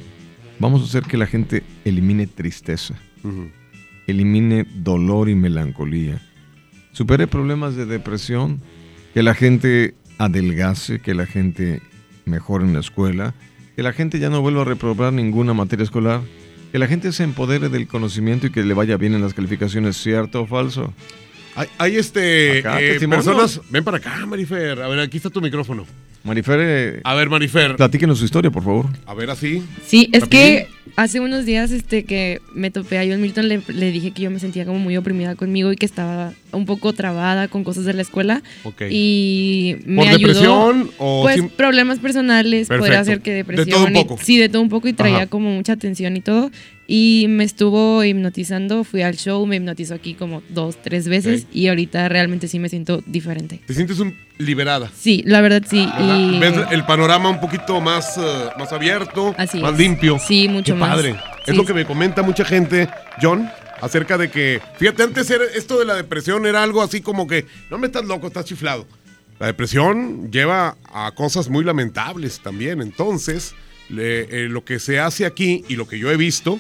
vamos 0.60 0.82
a 0.82 0.86
hacer 0.86 1.04
que 1.04 1.18
la 1.18 1.28
gente 1.28 1.64
elimine 1.86 2.26
tristeza, 2.28 2.96
elimine 4.08 4.66
dolor 4.76 5.30
y 5.30 5.36
melancolía, 5.36 6.22
supere 6.92 7.28
problemas 7.28 7.76
de 7.76 7.86
depresión, 7.86 8.60
que 9.14 9.24
la 9.24 9.34
gente 9.36 9.96
adelgace, 10.18 11.00
que 11.00 11.14
la 11.14 11.26
gente 11.26 11.82
mejore 12.26 12.66
en 12.66 12.74
la 12.74 12.80
escuela, 12.80 13.34
que 13.76 13.84
la 13.84 13.94
gente 13.94 14.20
ya 14.20 14.30
no 14.30 14.42
vuelva 14.42 14.64
a 14.64 14.66
reprobar 14.66 15.14
ninguna 15.14 15.54
materia 15.54 15.84
escolar, 15.84 16.22
que 16.72 16.80
la 16.80 16.88
gente 16.88 17.12
se 17.12 17.24
empodere 17.24 17.70
del 17.70 17.88
conocimiento 17.88 18.48
y 18.48 18.52
que 18.52 18.64
le 18.64 18.74
vaya 18.74 18.98
bien 18.98 19.14
en 19.14 19.22
las 19.22 19.34
calificaciones, 19.34 19.98
¿cierto 19.98 20.42
o 20.42 20.46
falso? 20.48 20.94
Hay, 21.60 21.68
hay, 21.78 21.98
este 21.98 22.60
Acá, 22.60 22.82
eh, 22.82 22.98
personas. 23.08 23.60
Ven 23.70 23.84
para 23.84 23.98
acá, 23.98 24.26
Marifer. 24.26 24.82
A 24.82 24.88
ver, 24.88 25.00
aquí 25.00 25.18
está 25.18 25.30
tu 25.30 25.42
micrófono. 25.42 25.86
Marifer, 26.24 26.60
eh, 26.62 27.02
A 27.04 27.14
ver, 27.16 27.30
Marifer. 27.30 27.76
platíquenos 27.76 28.20
su 28.20 28.26
historia, 28.26 28.50
por 28.50 28.64
favor. 28.64 28.86
A 29.06 29.14
ver, 29.14 29.30
así. 29.30 29.62
Sí, 29.86 30.10
es 30.14 30.22
Rapidín. 30.22 30.30
que 30.46 30.68
hace 30.96 31.20
unos 31.20 31.46
días 31.46 31.72
este 31.72 32.04
que 32.06 32.40
me 32.54 32.72
topé 32.72 32.98
a 32.98 33.04
John 33.06 33.22
Milton, 33.22 33.50
le, 33.50 33.62
le 33.68 33.92
dije 33.92 34.12
que 34.12 34.22
yo 34.22 34.32
me 34.32 34.40
sentía 34.40 34.66
como 34.66 34.80
muy 34.80 34.96
oprimida 34.96 35.36
conmigo 35.36 35.72
y 35.74 35.76
que 35.76 35.86
estaba 35.86 36.32
un 36.54 36.66
poco 36.66 36.94
trabada 36.94 37.50
con 37.50 37.66
cosas 37.66 37.84
de 37.84 37.94
la 37.94 38.04
escuela. 38.04 38.42
Ok. 38.64 38.84
Y 38.90 39.78
me 39.86 39.98
¿Por 40.04 40.08
ayudó. 40.08 40.18
depresión 40.20 40.92
o 40.98 41.24
Pues 41.24 41.36
sim- 41.36 41.50
problemas 41.50 42.00
personales, 42.00 42.70
Perfecto. 42.70 42.86
podría 42.86 43.04
ser 43.04 43.22
que 43.22 43.32
De 43.32 43.38
depresión. 43.38 43.70
todo 43.70 43.86
un 43.86 43.96
y- 43.98 44.04
poco. 44.06 44.18
sí, 44.24 44.38
de 44.38 44.48
todo 44.48 44.62
un 44.62 44.70
poco 44.70 44.88
y 44.88 44.94
traía 44.94 45.18
Ajá. 45.18 45.28
como 45.28 45.50
mucha 45.52 45.76
tensión 45.76 46.16
y 46.16 46.22
todo. 46.22 46.52
Y 46.92 47.28
me 47.30 47.44
estuvo 47.44 48.04
hipnotizando, 48.04 48.84
fui 48.84 49.04
al 49.04 49.16
show, 49.16 49.46
me 49.46 49.58
hipnotizó 49.58 49.94
aquí 49.94 50.16
como 50.16 50.42
dos, 50.50 50.76
tres 50.82 51.08
veces 51.08 51.46
y 51.54 51.68
ahorita 51.68 52.10
realmente 52.10 52.48
sí 52.48 52.58
me 52.58 52.68
siento 52.68 53.04
diferente. 53.06 53.62
Te 53.68 53.76
sientes 53.76 54.00
un 54.00 54.18
liberada. 54.40 54.90
Sí, 54.98 55.22
la 55.24 55.42
verdad 55.42 55.62
sí. 55.70 55.86
¿verdad? 55.86 56.18
Y 56.18 56.40
Ves 56.40 56.54
el 56.72 56.84
panorama 56.88 57.30
un 57.30 57.40
poquito 57.40 57.80
más, 57.80 58.18
eh, 58.18 58.22
más 58.58 58.74
abierto, 58.74 59.36
Así 59.38 59.60
más 59.60 59.74
es. 59.74 59.78
limpio. 59.80 60.18
Sí, 60.18 60.48
mucho 60.50 60.74
Qué 60.74 60.80
más. 60.80 60.90
padre. 60.90 61.14
Sí. 61.46 61.52
Es 61.52 61.56
lo 61.58 61.64
que 61.64 61.76
me 61.76 61.86
comenta 61.86 62.24
mucha 62.24 62.44
gente, 62.44 62.90
John, 63.22 63.48
acerca 63.82 64.18
de 64.18 64.32
que, 64.32 64.60
fíjate, 64.80 65.04
antes 65.04 65.30
era- 65.30 65.46
esto 65.56 65.78
de 65.78 65.86
la 65.86 65.94
depresión 65.94 66.48
era 66.48 66.64
algo 66.64 66.82
así 66.82 67.02
como 67.02 67.28
que, 67.28 67.46
no 67.70 67.78
me 67.78 67.86
estás 67.86 68.06
loco, 68.06 68.26
estás 68.26 68.46
chiflado. 68.46 68.88
La 69.40 69.46
depresión 69.46 70.32
lleva 70.32 70.76
a 70.92 71.12
cosas 71.14 71.50
muy 71.50 71.64
lamentables 71.64 72.40
también. 72.40 72.82
Entonces, 72.82 73.54
eh, 73.98 74.48
lo 74.50 74.64
que 74.64 74.80
se 74.80 75.00
hace 75.00 75.26
aquí 75.26 75.64
y 75.68 75.76
lo 75.76 75.88
que 75.88 76.00
yo 76.00 76.12
he 76.12 76.18
visto, 76.18 76.60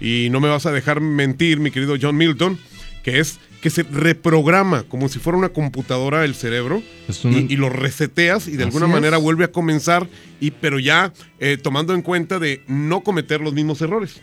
y 0.00 0.28
no 0.30 0.40
me 0.40 0.48
vas 0.48 0.66
a 0.66 0.72
dejar 0.72 1.00
mentir, 1.00 1.58
mi 1.60 1.70
querido 1.70 1.96
John 2.00 2.16
Milton, 2.16 2.58
que 3.02 3.18
es 3.20 3.40
que 3.60 3.70
se 3.70 3.82
reprograma 3.82 4.84
como 4.84 5.08
si 5.08 5.18
fuera 5.18 5.36
una 5.36 5.48
computadora 5.48 6.24
el 6.24 6.34
cerebro 6.36 6.80
una- 7.24 7.38
y, 7.38 7.46
y 7.52 7.56
lo 7.56 7.68
reseteas 7.70 8.46
y 8.46 8.56
de 8.56 8.62
alguna 8.64 8.86
manera 8.86 9.16
vuelve 9.18 9.44
a 9.44 9.50
comenzar, 9.52 10.06
y, 10.40 10.52
pero 10.52 10.78
ya 10.78 11.12
eh, 11.40 11.56
tomando 11.60 11.94
en 11.94 12.02
cuenta 12.02 12.38
de 12.38 12.62
no 12.68 13.00
cometer 13.00 13.40
los 13.40 13.52
mismos 13.54 13.80
errores. 13.82 14.20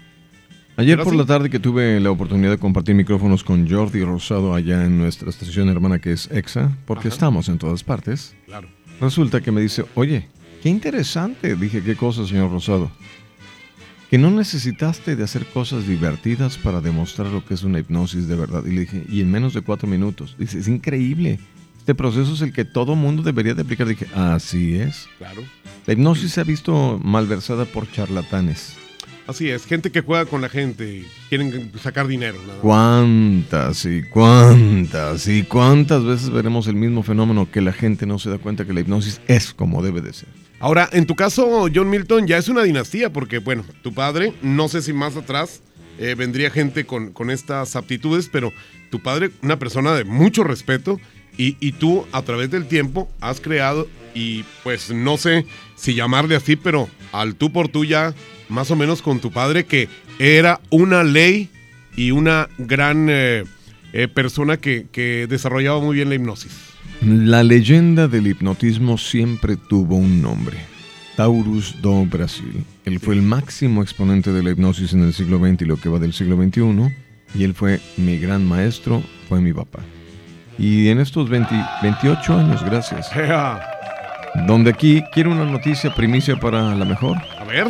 Ayer 0.77 0.94
¿Era 0.95 1.03
por 1.06 1.15
la 1.15 1.26
tarde 1.26 1.49
que 1.49 1.60
tuve 1.60 1.99
la 2.02 2.11
oportunidad 2.11 2.52
de 2.52 2.57
compartir 2.57 2.95
micrófonos 2.95 3.44
con 3.45 3.69
Jordi 3.69 4.03
Rosado 4.03 4.53
allá 4.53 4.86
en 4.86 4.98
nuestra 4.98 5.30
estación 5.30 5.69
hermana 5.69 5.99
que 5.99 6.11
es 6.11 6.30
EXA, 6.32 6.77
porque 6.86 7.07
estamos 7.07 7.48
en 7.49 7.57
todas 7.57 7.84
partes, 7.84 8.36
Claro. 8.45 8.68
resulta 8.99 9.40
que 9.41 9.52
me 9.52 9.61
dice, 9.61 9.86
oye, 9.95 10.27
qué 10.65 10.69
interesante. 10.69 11.55
Dije, 11.55 11.83
¿qué 11.83 11.95
cosa, 11.95 12.25
señor 12.25 12.49
Rosado? 12.49 12.89
Que 14.09 14.17
no 14.17 14.31
necesitaste 14.31 15.15
de 15.15 15.23
hacer 15.23 15.45
cosas 15.45 15.87
divertidas 15.87 16.57
para 16.57 16.81
demostrar 16.81 17.27
lo 17.27 17.45
que 17.45 17.53
es 17.53 17.61
una 17.61 17.77
hipnosis 17.77 18.27
de 18.27 18.35
verdad. 18.35 18.63
Y 18.65 18.71
le 18.71 18.81
dije, 18.81 19.03
y 19.07 19.21
en 19.21 19.29
menos 19.29 19.53
de 19.53 19.61
cuatro 19.61 19.87
minutos. 19.87 20.35
Dice, 20.39 20.57
es 20.57 20.67
increíble. 20.67 21.39
Este 21.77 21.93
proceso 21.93 22.33
es 22.33 22.41
el 22.41 22.51
que 22.51 22.65
todo 22.65 22.95
mundo 22.95 23.21
debería 23.21 23.53
de 23.53 23.61
aplicar. 23.61 23.87
Dije, 23.87 24.07
así 24.15 24.73
es. 24.73 25.07
Claro. 25.19 25.43
La 25.85 25.93
hipnosis 25.93 26.31
se 26.31 26.41
ha 26.41 26.43
visto 26.43 26.99
malversada 27.03 27.65
por 27.65 27.91
charlatanes. 27.91 28.75
Así 29.27 29.49
es, 29.49 29.67
gente 29.67 29.91
que 29.91 30.01
juega 30.01 30.25
con 30.25 30.41
la 30.41 30.49
gente 30.49 30.95
y 30.95 31.07
quieren 31.29 31.71
sacar 31.79 32.07
dinero. 32.07 32.39
nada 32.41 32.53
más. 32.53 32.61
¿Cuántas 32.61 33.85
y 33.85 34.01
cuántas 34.01 35.27
y 35.27 35.43
cuántas 35.43 36.03
veces 36.03 36.31
veremos 36.31 36.65
el 36.65 36.75
mismo 36.75 37.03
fenómeno 37.03 37.51
que 37.51 37.61
la 37.61 37.71
gente 37.71 38.07
no 38.07 38.17
se 38.17 38.31
da 38.31 38.39
cuenta 38.39 38.65
que 38.65 38.73
la 38.73 38.79
hipnosis 38.79 39.21
es 39.27 39.53
como 39.53 39.83
debe 39.83 40.01
de 40.01 40.13
ser? 40.13 40.44
Ahora, 40.65 40.89
en 40.93 41.05
tu 41.05 41.15
caso, 41.15 41.67
John 41.71 41.91
Milton, 41.91 42.25
ya 42.25 42.39
es 42.39 42.49
una 42.49 42.63
dinastía, 42.63 43.13
porque, 43.13 43.37
bueno, 43.37 43.63
tu 43.83 43.93
padre, 43.93 44.33
no 44.41 44.67
sé 44.67 44.81
si 44.81 44.93
más 44.93 45.15
atrás 45.15 45.61
eh, 45.99 46.15
vendría 46.17 46.49
gente 46.49 46.87
con, 46.87 47.29
estas 47.29 47.75
aptitudes, 47.75 48.29
pero 48.33 48.51
tu 48.89 48.99
padre, 48.99 49.29
una 49.43 49.59
persona 49.59 49.93
de 49.93 50.05
mucho 50.05 50.43
respeto, 50.43 50.99
y, 51.37 51.71
tú, 51.73 52.07
a 52.11 52.23
través 52.23 52.49
del 52.49 52.65
tiempo, 52.65 53.07
has 53.21 53.41
creado, 53.41 53.87
y 54.15 54.43
pues 54.63 54.89
no 54.89 55.17
sé 55.17 55.45
si 55.75 55.93
llamarle 55.93 56.35
así, 56.35 56.55
pero 56.55 56.89
al 57.11 57.35
tú 57.35 57.53
por 57.53 57.67
tú 57.67 57.85
ya, 57.85 58.15
más 58.49 58.71
o 58.71 58.75
menos 58.75 59.03
con 59.03 59.19
tu 59.19 59.31
padre, 59.31 59.65
que 59.65 59.87
era 60.17 60.61
una 60.71 61.03
ley 61.03 61.47
y 61.95 62.09
una 62.09 62.49
gran 62.57 63.05
eh, 63.11 63.43
eh, 63.93 64.07
persona 64.07 64.57
que 64.57 65.27
desarrollaba 65.29 65.79
muy 65.79 65.97
bien 65.97 66.09
la 66.09 66.15
hipnosis. 66.15 66.74
La 67.06 67.44
leyenda 67.44 68.07
del 68.07 68.26
hipnotismo 68.26 68.98
siempre 68.98 69.57
tuvo 69.57 69.95
un 69.95 70.23
nombre. 70.23 70.57
Taurus 71.15 71.80
do 71.80 72.03
Brasil. 72.06 72.65
Él 72.84 72.99
fue 72.99 73.14
el 73.14 73.22
máximo 73.22 73.84
exponente 73.84 74.34
de 74.34 74.41
la 74.41 74.49
hipnosis 74.49 74.91
en 74.94 75.03
el 75.03 75.14
siglo 75.14 75.38
XX 75.38 75.61
y 75.61 75.65
lo 75.65 75.77
que 75.77 75.88
va 75.88 75.99
del 75.99 76.14
siglo 76.14 76.36
XXI. 76.36 76.95
Y 77.36 77.44
él 77.44 77.53
fue 77.53 77.80
mi 77.98 78.18
gran 78.18 78.44
maestro, 78.44 79.03
fue 79.30 79.40
mi 79.40 79.53
papá. 79.53 79.82
Y 80.57 80.88
en 80.88 80.99
estos 80.99 81.30
20 81.30 81.53
28 81.84 82.40
años, 82.40 82.64
gracias. 82.65 83.11
Donde 84.48 84.72
aquí 84.72 85.03
quiero 85.14 85.32
una 85.32 85.45
noticia 85.45 85.94
primicia 85.94 86.38
para 86.38 86.73
la 86.73 86.86
mejor. 86.86 87.18
A 87.40 87.44
ver. 87.44 87.68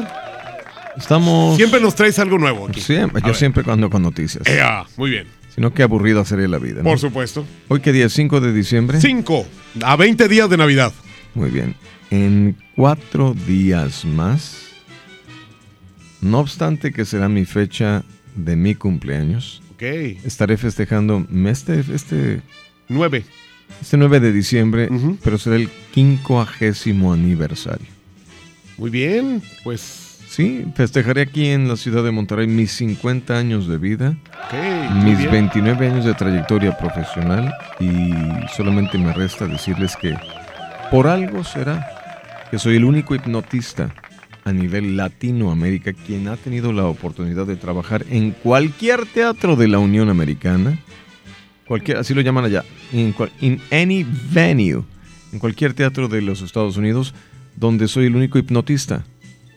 Estamos. 0.95 1.57
Siempre 1.57 1.81
nos 1.81 1.93
traes 1.93 2.17
algo 2.19 2.37
nuevo 2.37 2.69
aquí. 2.69 2.79
Siempre, 2.79 3.21
yo 3.21 3.27
ver. 3.27 3.35
siempre 3.35 3.63
cuando 3.63 3.89
con 3.89 4.01
noticias. 4.01 4.47
Ea, 4.47 4.85
muy 4.95 5.09
bien. 5.09 5.27
Sino 5.55 5.73
que 5.73 5.83
aburrida 5.83 6.25
sería 6.25 6.49
la 6.49 6.57
vida. 6.59 6.77
¿no? 6.79 6.83
Por 6.83 6.99
supuesto. 6.99 7.45
Hoy 7.69 7.79
qué 7.79 7.93
día, 7.93 8.09
5 8.09 8.41
de 8.41 8.51
diciembre. 8.53 8.99
5 8.99 9.45
a 9.83 9.95
20 9.95 10.27
días 10.27 10.49
de 10.49 10.57
Navidad. 10.57 10.91
Muy 11.33 11.49
bien. 11.49 11.75
En 12.11 12.57
cuatro 12.75 13.33
días 13.47 14.03
más, 14.05 14.57
no 16.21 16.39
obstante 16.39 16.91
que 16.91 17.05
será 17.05 17.29
mi 17.29 17.45
fecha 17.45 18.03
de 18.35 18.55
mi 18.55 18.75
cumpleaños, 18.75 19.61
Ok. 19.75 19.83
estaré 20.25 20.57
festejando 20.57 21.25
este, 21.47 21.83
este, 21.93 22.41
9. 22.89 23.23
este 23.81 23.97
9 23.97 24.19
de 24.19 24.33
diciembre, 24.33 24.89
pero 25.23 25.37
será 25.37 25.55
el 25.55 25.69
quincuagésimo 25.93 27.13
aniversario. 27.13 27.87
Muy 28.77 28.89
bien, 28.89 29.41
pues. 29.63 30.04
Sí, 30.35 30.65
festejaré 30.75 31.21
aquí 31.21 31.45
en 31.47 31.69
la 31.69 31.77
ciudad 31.77 32.03
de 32.03 32.11
Monterrey 32.11 32.45
mis 32.45 32.73
50 32.73 33.37
años 33.37 33.69
de 33.69 33.77
vida, 33.77 34.17
Ok. 34.47 34.91
muy 34.91 35.11
mis 35.11 35.19
bien. 35.19 35.31
29 35.31 35.87
años 35.87 36.03
de 36.03 36.13
trayectoria 36.13 36.77
profesional 36.77 37.53
y 37.79 38.11
solamente 38.53 38.97
me 38.97 39.13
resta 39.13 39.47
decirles 39.47 39.95
que 39.95 40.13
por 40.91 41.07
algo 41.07 41.45
será 41.45 41.87
que 42.51 42.59
soy 42.59 42.75
el 42.75 42.83
único 42.83 43.15
hipnotista 43.15 43.95
a 44.43 44.51
nivel 44.51 44.97
Latinoamérica 44.97 45.93
quien 45.93 46.27
ha 46.27 46.35
tenido 46.35 46.73
la 46.73 46.83
oportunidad 46.83 47.45
de 47.45 47.55
trabajar 47.55 48.05
en 48.09 48.31
cualquier 48.31 49.05
teatro 49.05 49.55
de 49.55 49.69
la 49.69 49.79
Unión 49.79 50.09
Americana, 50.09 50.77
cualquier, 51.65 51.95
así 51.95 52.13
lo 52.13 52.19
llaman 52.19 52.43
allá, 52.43 52.65
in, 52.91 53.15
in 53.39 53.61
any 53.71 54.05
venue, 54.33 54.83
en 55.31 55.39
cualquier 55.39 55.73
teatro 55.73 56.09
de 56.09 56.21
los 56.21 56.41
Estados 56.41 56.75
Unidos, 56.75 57.13
donde 57.55 57.87
soy 57.87 58.07
el 58.07 58.17
único 58.17 58.37
hipnotista 58.37 59.05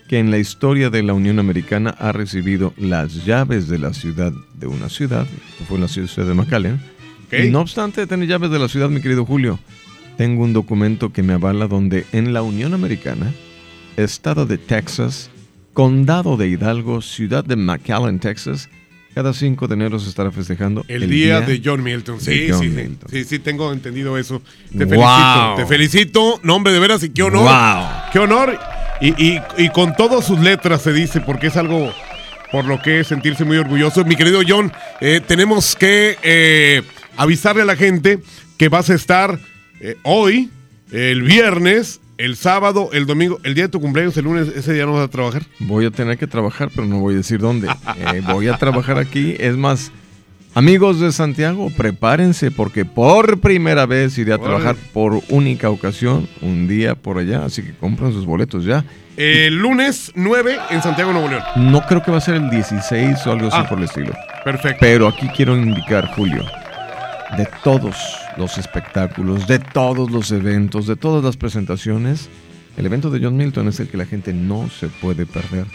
que 0.09 0.19
en 0.19 0.31
la 0.31 0.39
historia 0.39 0.91
de 0.91 1.03
la 1.03 1.13
Unión 1.13 1.39
Americana 1.39 1.95
ha 1.99 2.13
recibido 2.13 2.73
las 2.79 3.25
llaves 3.27 3.69
de 3.69 3.79
la 3.79 3.93
ciudad 3.93 4.33
de 4.55 4.67
una 4.67 4.89
ciudad, 4.89 5.27
que 5.59 5.65
fue 5.65 5.79
la 5.79 5.87
ciudad 5.87 6.27
de 6.27 6.35
McAllen. 6.35 6.81
Y 7.31 7.51
no 7.51 7.61
obstante 7.61 8.01
de 8.01 8.07
tener 8.07 8.27
llaves 8.27 8.51
de 8.51 8.59
la 8.59 8.69
ciudad, 8.69 8.89
mi 8.89 9.03
querido 9.03 9.27
Julio, 9.27 9.59
tengo 10.17 10.45
un 10.45 10.55
documento 10.55 11.13
que 11.13 11.23
me 11.23 11.35
avala 11.35 11.69
donde 11.69 12.07
en 12.13 12.33
la 12.33 12.41
Unión 12.43 12.73
Americana, 12.73 13.33
estado 13.99 14.47
de 14.47 14.57
Texas, 14.57 15.31
condado 15.75 16.37
de 16.39 16.49
Hidalgo, 16.49 17.03
ciudad 17.03 17.45
de 17.45 17.57
McAllen, 17.57 18.19
Texas, 18.19 18.69
Cada 19.15 19.33
5 19.33 19.67
de 19.67 19.75
enero 19.75 19.99
se 19.99 20.09
estará 20.11 20.31
festejando 20.31 20.85
El, 20.87 21.11
día, 21.11 21.41
de 21.41 21.61
John 21.65 21.83
Milton. 21.83 22.21
Sí, 22.21 22.47
John 22.51 22.61
sí, 22.61 22.69
sí. 22.69 22.75
Milton. 22.75 23.11
Sí, 23.11 23.25
sí, 23.25 23.39
tengo 23.41 23.73
entendido 23.73 24.17
eso. 24.17 24.41
Te 24.71 24.85
Wow. 24.85 24.95
felicito. 24.95 25.55
Te 25.57 25.67
felicito. 25.67 26.41
Nombre 26.45 26.73
de 26.73 26.79
veras 26.79 27.03
y 27.03 27.09
qué 27.09 27.25
honor. 27.25 27.43
Wow. 27.43 27.89
Qué 28.13 28.19
honor. 28.21 28.57
Y, 29.01 29.09
y- 29.23 29.41
y 29.57 29.69
con 29.71 29.95
todas 29.95 30.25
sus 30.27 30.39
letras 30.41 30.83
se 30.83 30.93
dice, 30.93 31.21
porque 31.21 31.49
es 31.49 31.57
algo 31.57 31.93
por 32.51 32.65
lo 32.65 32.81
que 32.81 33.05
sentirse 33.05 33.45
muy 33.45 33.59
orgulloso. 33.59 34.05
Mi 34.05 34.17
querido 34.17 34.41
John, 34.47 34.73
eh, 35.01 35.21
tenemos 35.27 35.77
que 35.77 36.17
eh, 36.23 36.83
avisarle 37.17 37.63
a 37.63 37.67
la 37.67 37.77
gente 37.77 38.19
que 38.57 38.69
vas 38.69 38.91
a 38.91 38.95
estar 38.95 39.39
eh, 39.81 39.97
hoy, 40.03 40.51
el 40.91 41.23
viernes, 41.23 42.01
el 42.17 42.37
sábado, 42.37 42.89
el 42.93 43.07
domingo, 43.07 43.39
el 43.45 43.55
día 43.55 43.65
de 43.65 43.69
tu 43.69 43.81
cumpleaños, 43.81 44.17
el 44.17 44.25
lunes, 44.25 44.49
ese 44.49 44.73
día 44.73 44.87
no 44.87 44.95
vas 44.95 45.05
a 45.05 45.09
trabajar. 45.09 45.43
Voy 45.61 45.85
a 45.85 45.91
tener 45.91 46.19
que 46.19 46.27
trabajar, 46.27 46.71
pero 46.75 46.87
no 46.87 46.99
voy 46.99 47.15
a 47.15 47.19
decir 47.19 47.39
dónde. 47.39 47.69
Eh, 48.15 48.23
voy 48.25 48.49
a 48.49 48.57
trabajar 48.57 48.99
aquí. 48.99 49.37
Es 49.39 49.57
más, 49.57 49.93
amigos 50.55 51.01
de 51.01 51.13
Santiago, 51.13 51.71
prepárense 51.77 52.51
porque 52.51 52.85
por 52.85 53.41
primera 53.41 53.87
vez 53.87 54.19
iré 54.19 54.33
a 54.33 54.39
trabajar 54.39 54.77
por 54.93 55.21
única 55.29 55.71
ocasión, 55.71 56.29
un 56.43 56.67
día 56.69 56.95
por 56.95 57.19
allá. 57.19 57.45
Así 57.45 57.63
que 57.63 57.73
compren 57.75 58.13
sus 58.13 58.27
boletos 58.27 58.65
ya. 58.65 58.85
El 59.17 59.57
lunes 59.59 60.13
9 60.15 60.59
en 60.71 60.83
Santiago, 60.83 61.13
Nuevo 61.13 61.29
León. 61.29 61.43
No 61.57 61.85
creo 61.87 62.03
que 62.03 62.11
va 62.13 62.19
a 62.19 62.21
ser 62.21 62.37
el 62.37 62.51
16 62.51 63.27
o 63.27 63.33
algo 63.33 63.49
así 63.49 63.57
Ah, 63.61 63.69
por 63.69 63.79
el 63.79 63.85
estilo. 63.85 64.13
Perfecto. 64.45 64.79
Pero 64.81 65.09
aquí 65.09 65.29
quiero 65.37 65.57
indicar, 65.57 66.07
Julio, 66.15 66.45
de 67.37 67.49
todos 67.65 67.97
los 68.37 68.59
espectáculos, 68.59 69.47
de 69.49 69.59
todos 69.59 70.11
los 70.11 70.31
eventos, 70.31 70.87
de 70.87 70.95
todas 70.95 71.25
las 71.25 71.37
presentaciones, 71.37 72.29
el 72.77 72.87
evento 72.87 73.11
de 73.11 73.19
John 73.21 73.37
Milton 73.37 73.67
es 73.67 73.81
el 73.81 73.89
que 73.89 73.97
la 73.97 74.07
gente 74.07 74.33
no 74.33 74.71
se 74.71 74.87
puede 74.87 75.27
perder. 75.27 75.67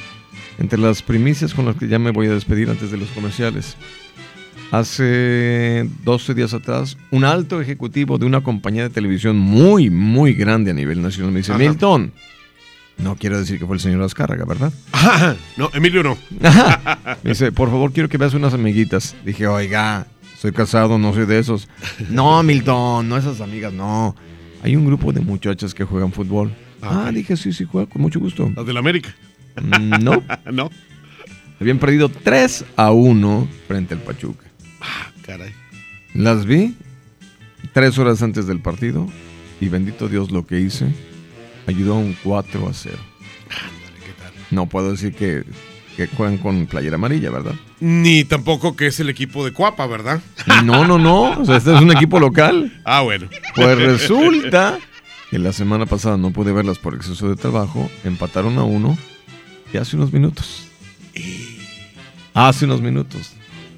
Entre 0.58 0.80
las 0.80 1.02
primicias 1.02 1.54
con 1.54 1.66
las 1.66 1.76
que 1.76 1.88
ya 1.90 2.00
me 2.00 2.12
voy 2.12 2.28
a 2.28 2.34
despedir 2.34 2.70
antes 2.70 2.91
de 2.91 2.98
los 2.98 3.10
comerciales. 3.10 3.76
Hace 4.74 5.88
12 6.04 6.34
días 6.34 6.52
atrás, 6.56 6.98
un 7.12 7.26
alto 7.26 7.62
ejecutivo 7.62 8.18
de 8.18 8.26
una 8.26 8.41
compañía 8.41 8.82
de 8.82 8.90
televisión 8.90 9.38
muy, 9.38 9.91
muy 9.91 10.34
grande 10.34 10.72
a 10.72 10.74
nivel 10.74 11.00
nacional 11.00 11.32
me 11.32 11.41
dice, 11.41 11.52
Ajá. 11.52 11.60
Milton, 11.60 12.12
no 12.98 13.16
quiero 13.16 13.38
decir 13.38 13.60
que 13.60 13.68
fue 13.68 13.76
el 13.76 13.80
señor 13.80 14.02
Azcárraga, 14.02 14.45
¿verdad? 14.45 14.74
no, 15.58 15.70
Emilio 15.76 16.02
no. 16.02 16.18
Ajá. 16.41 17.20
Me 17.24 17.30
dice, 17.30 17.52
por 17.52 17.70
favor, 17.70 17.94
quiero 17.94 18.10
que 18.10 18.18
veas 18.18 18.34
unas 18.34 18.56
amiguitas. 18.56 19.16
Dije, 19.24 19.45
oiga, 19.45 20.08
soy 20.40 20.52
casado, 20.54 20.98
no 20.98 21.14
soy 21.14 21.28
de 21.28 21.38
esos. 21.38 21.70
No, 22.10 22.41
Milton, 22.41 23.08
no 23.08 23.16
esas 23.16 23.41
amigas, 23.41 23.72
no. 23.72 24.16
Hay 24.64 24.76
un 24.76 24.88
grupo 24.88 25.14
de 25.14 25.22
muchachas 25.22 25.76
que 25.76 25.84
juegan 25.84 26.12
fútbol. 26.12 26.52
Ah, 26.82 27.12
dije, 27.14 27.38
sí, 27.38 27.54
sí, 27.54 27.64
juega, 27.72 27.88
con 27.88 28.02
mucho 28.02 28.20
gusto. 28.20 28.52
Las 28.56 28.66
del 28.66 28.78
América. 28.78 29.14
Mm, 29.62 30.04
No. 30.04 30.24
no. 30.52 30.72
Habían 31.62 31.78
perdido 31.78 32.10
3 32.10 32.66
a 32.76 32.91
1 32.91 33.48
frente 33.68 33.94
al 33.94 34.00
Pachuca. 34.00 34.45
Caray. 35.26 35.53
Las 36.14 36.45
vi 36.45 36.76
tres 37.73 37.97
horas 37.97 38.22
antes 38.22 38.47
del 38.47 38.60
partido 38.60 39.07
y 39.60 39.69
bendito 39.69 40.07
Dios 40.07 40.31
lo 40.31 40.45
que 40.45 40.60
hice 40.60 40.88
ayudó 41.68 41.93
a 41.95 41.97
un 41.97 42.15
4 42.23 42.68
a 42.68 42.73
0. 42.73 42.97
No 44.51 44.68
puedo 44.68 44.91
decir 44.91 45.15
que, 45.15 45.43
que 45.97 46.07
juegan 46.07 46.38
con 46.38 46.68
playera 46.68 46.95
amarilla, 46.95 47.31
¿verdad? 47.31 47.55
Ni 47.80 48.23
tampoco 48.23 48.76
que 48.76 48.88
es 48.88 48.99
el 48.99 49.10
equipo 49.10 49.43
de 49.45 49.51
Cuapa, 49.53 49.88
¿verdad? 49.88 50.22
No, 50.64 50.85
no, 50.85 50.99
no. 50.99 51.39
O 51.39 51.45
sea, 51.45 51.57
este 51.57 51.73
es 51.73 51.81
un 51.81 51.91
equipo 51.91 52.19
local. 52.19 52.81
Ah, 52.85 53.01
bueno. 53.01 53.27
Pues 53.55 53.77
resulta 53.77 54.77
que 55.31 55.39
la 55.39 55.53
semana 55.53 55.85
pasada 55.85 56.18
no 56.18 56.31
pude 56.31 56.51
verlas 56.51 56.77
por 56.77 56.93
exceso 56.93 57.30
de 57.30 57.35
trabajo. 57.35 57.89
Empataron 58.03 58.57
a 58.60 58.64
uno 58.64 58.97
y 59.73 59.77
hace 59.77 59.95
unos 59.95 60.14
minutos. 60.14 60.68
Hace 62.34 62.65
unos 62.65 62.81
minutos. 62.81 63.34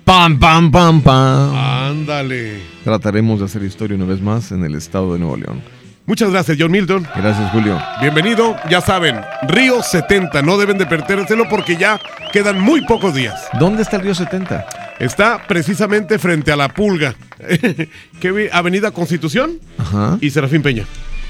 ¡Pam, 0.05 0.37
pam, 0.39 0.71
pam, 0.71 1.01
pam! 1.01 1.55
Ándale. 1.55 2.59
Trataremos 2.83 3.39
de 3.39 3.45
hacer 3.45 3.63
historia 3.63 3.95
una 3.97 4.05
vez 4.05 4.21
más 4.21 4.51
en 4.51 4.63
el 4.63 4.75
estado 4.75 5.13
de 5.13 5.19
Nuevo 5.19 5.35
León. 5.37 5.61
Muchas 6.05 6.29
gracias, 6.29 6.57
John 6.59 6.71
Milton. 6.71 7.07
Gracias, 7.15 7.51
Julio. 7.51 7.81
Bienvenido. 7.99 8.55
Ya 8.69 8.81
saben, 8.81 9.15
Río 9.47 9.81
70. 9.81 10.43
No 10.43 10.57
deben 10.59 10.77
de 10.77 10.85
perdérselo 10.85 11.49
porque 11.49 11.75
ya 11.77 11.99
quedan 12.31 12.61
muy 12.61 12.81
pocos 12.85 13.15
días. 13.15 13.47
¿Dónde 13.59 13.81
está 13.81 13.95
el 13.95 14.03
Río 14.03 14.13
70? 14.13 14.67
Está 14.99 15.41
precisamente 15.47 16.19
frente 16.19 16.51
a 16.51 16.55
la 16.55 16.69
Pulga. 16.69 17.15
¿Qué? 18.19 18.49
Avenida 18.53 18.91
Constitución 18.91 19.59
Ajá. 19.79 20.19
y 20.21 20.29
Serafín 20.29 20.61
Peña. 20.61 20.83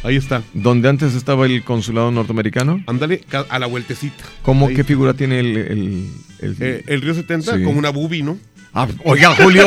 Ahí 0.03 0.17
está. 0.17 0.43
¿Donde 0.53 0.89
antes 0.89 1.15
estaba 1.15 1.45
el 1.45 1.63
consulado 1.63 2.11
norteamericano? 2.11 2.83
Ándale, 2.87 3.23
a 3.49 3.57
la 3.57 3.65
vueltecita. 3.67 4.23
¿Cómo, 4.41 4.67
Ahí. 4.67 4.75
qué 4.75 4.83
figura 4.83 5.13
tiene 5.13 5.39
el... 5.39 5.57
el, 5.57 6.09
el- 6.41 6.55
Eh, 6.59 6.83
el 6.87 7.01
Río 7.01 7.13
70 7.15 7.55
Sí. 7.57 7.63
con 7.63 7.77
una 7.77 7.89
bubi, 7.89 8.21
¿no? 8.21 8.37
Ah, 8.75 8.87
oiga, 9.05 9.33
Julio. 9.35 9.65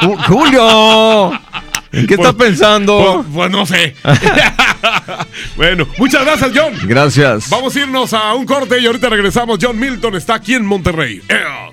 Ju- 0.00 0.24
Julio. 0.26 1.32
¿En 1.92 2.06
qué 2.06 2.14
estás 2.14 2.34
pensando? 2.34 3.24
Pues, 3.24 3.34
pues 3.34 3.50
no 3.50 3.66
sé. 3.66 3.96
bueno, 5.56 5.86
muchas 5.98 6.24
gracias, 6.24 6.50
John. 6.54 6.72
Gracias. 6.84 7.50
Vamos 7.50 7.74
a 7.74 7.80
irnos 7.80 8.12
a 8.12 8.32
un 8.34 8.46
corte 8.46 8.78
y 8.78 8.86
ahorita 8.86 9.08
regresamos. 9.08 9.58
John 9.60 9.78
Milton 9.78 10.14
está 10.14 10.34
aquí 10.34 10.54
en 10.54 10.64
Monterrey. 10.64 11.20
¡Ea! 11.28 11.70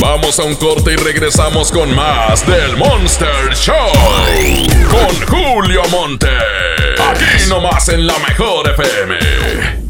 Vamos 0.00 0.38
a 0.38 0.44
un 0.44 0.54
corte 0.54 0.94
y 0.94 0.96
regresamos 0.96 1.70
con 1.70 1.94
más 1.94 2.46
del 2.46 2.78
Monster 2.78 3.54
Show. 3.54 3.74
Con 4.88 5.26
Julio 5.28 5.82
Monte. 5.90 6.28
Aquí 7.10 7.48
nomás 7.50 7.90
en 7.90 8.06
la 8.06 8.14
mejor 8.26 8.70
FM. 8.70 9.89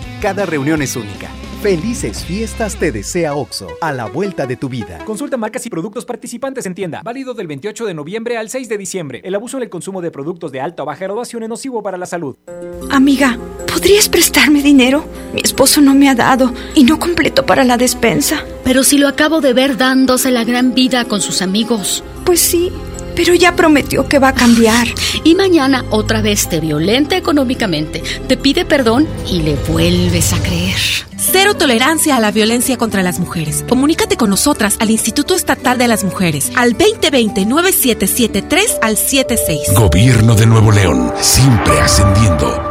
Cada 0.21 0.45
reunión 0.45 0.83
es 0.83 0.95
única. 0.95 1.29
Felices 1.63 2.23
fiestas 2.23 2.75
te 2.75 2.91
desea 2.91 3.33
OXO, 3.33 3.69
a 3.81 3.91
la 3.91 4.05
vuelta 4.05 4.45
de 4.45 4.55
tu 4.55 4.69
vida. 4.69 4.99
Consulta 5.03 5.35
marcas 5.35 5.65
y 5.65 5.69
productos 5.71 6.05
participantes 6.05 6.67
en 6.67 6.75
tienda. 6.75 7.01
Válido 7.03 7.33
del 7.33 7.47
28 7.47 7.87
de 7.87 7.95
noviembre 7.95 8.37
al 8.37 8.47
6 8.47 8.69
de 8.69 8.77
diciembre. 8.77 9.21
El 9.23 9.33
abuso 9.33 9.57
en 9.57 9.63
el 9.63 9.71
consumo 9.71 9.99
de 9.99 10.11
productos 10.11 10.51
de 10.51 10.61
alta 10.61 10.83
o 10.83 10.85
baja 10.85 11.05
graduación 11.05 11.41
es 11.41 11.49
nocivo 11.49 11.81
para 11.81 11.97
la 11.97 12.05
salud. 12.05 12.35
Amiga, 12.91 13.39
¿podrías 13.67 14.09
prestarme 14.09 14.61
dinero? 14.61 15.05
Mi 15.33 15.41
esposo 15.41 15.81
no 15.81 15.95
me 15.95 16.07
ha 16.07 16.13
dado 16.13 16.53
y 16.75 16.83
no 16.83 16.99
completo 16.99 17.47
para 17.47 17.63
la 17.63 17.77
despensa. 17.77 18.45
Pero 18.63 18.83
si 18.83 18.99
lo 18.99 19.07
acabo 19.07 19.41
de 19.41 19.53
ver 19.53 19.75
dándose 19.75 20.29
la 20.29 20.43
gran 20.43 20.75
vida 20.75 21.05
con 21.05 21.19
sus 21.19 21.41
amigos. 21.41 22.03
Pues 22.25 22.41
sí, 22.41 22.71
pero 23.15 23.33
ya 23.33 23.55
prometió 23.55 24.07
que 24.07 24.19
va 24.19 24.27
a 24.29 24.35
cambiar. 24.35 24.87
Y 25.23 25.35
mañana 25.35 25.85
otra 25.89 26.21
vez 26.21 26.49
te 26.49 26.59
violenta 26.59 27.17
económicamente, 27.17 28.03
te 28.27 28.37
pide 28.37 28.65
perdón 28.65 29.07
y 29.29 29.41
le 29.41 29.55
vuelves 29.67 30.33
a 30.33 30.39
creer. 30.39 30.77
Cero 31.17 31.53
tolerancia 31.53 32.15
a 32.15 32.19
la 32.19 32.31
violencia 32.31 32.77
contra 32.77 33.03
las 33.03 33.19
mujeres. 33.19 33.63
Comunícate 33.69 34.17
con 34.17 34.31
nosotras 34.31 34.77
al 34.79 34.89
Instituto 34.89 35.35
Estatal 35.35 35.77
de 35.77 35.87
las 35.87 36.03
Mujeres 36.03 36.51
al 36.55 36.75
2020-9773 36.77 38.79
al 38.81 38.97
76. 38.97 39.75
Gobierno 39.75 40.33
de 40.35 40.47
Nuevo 40.47 40.71
León, 40.71 41.13
siempre 41.21 41.79
ascendiendo. 41.79 42.70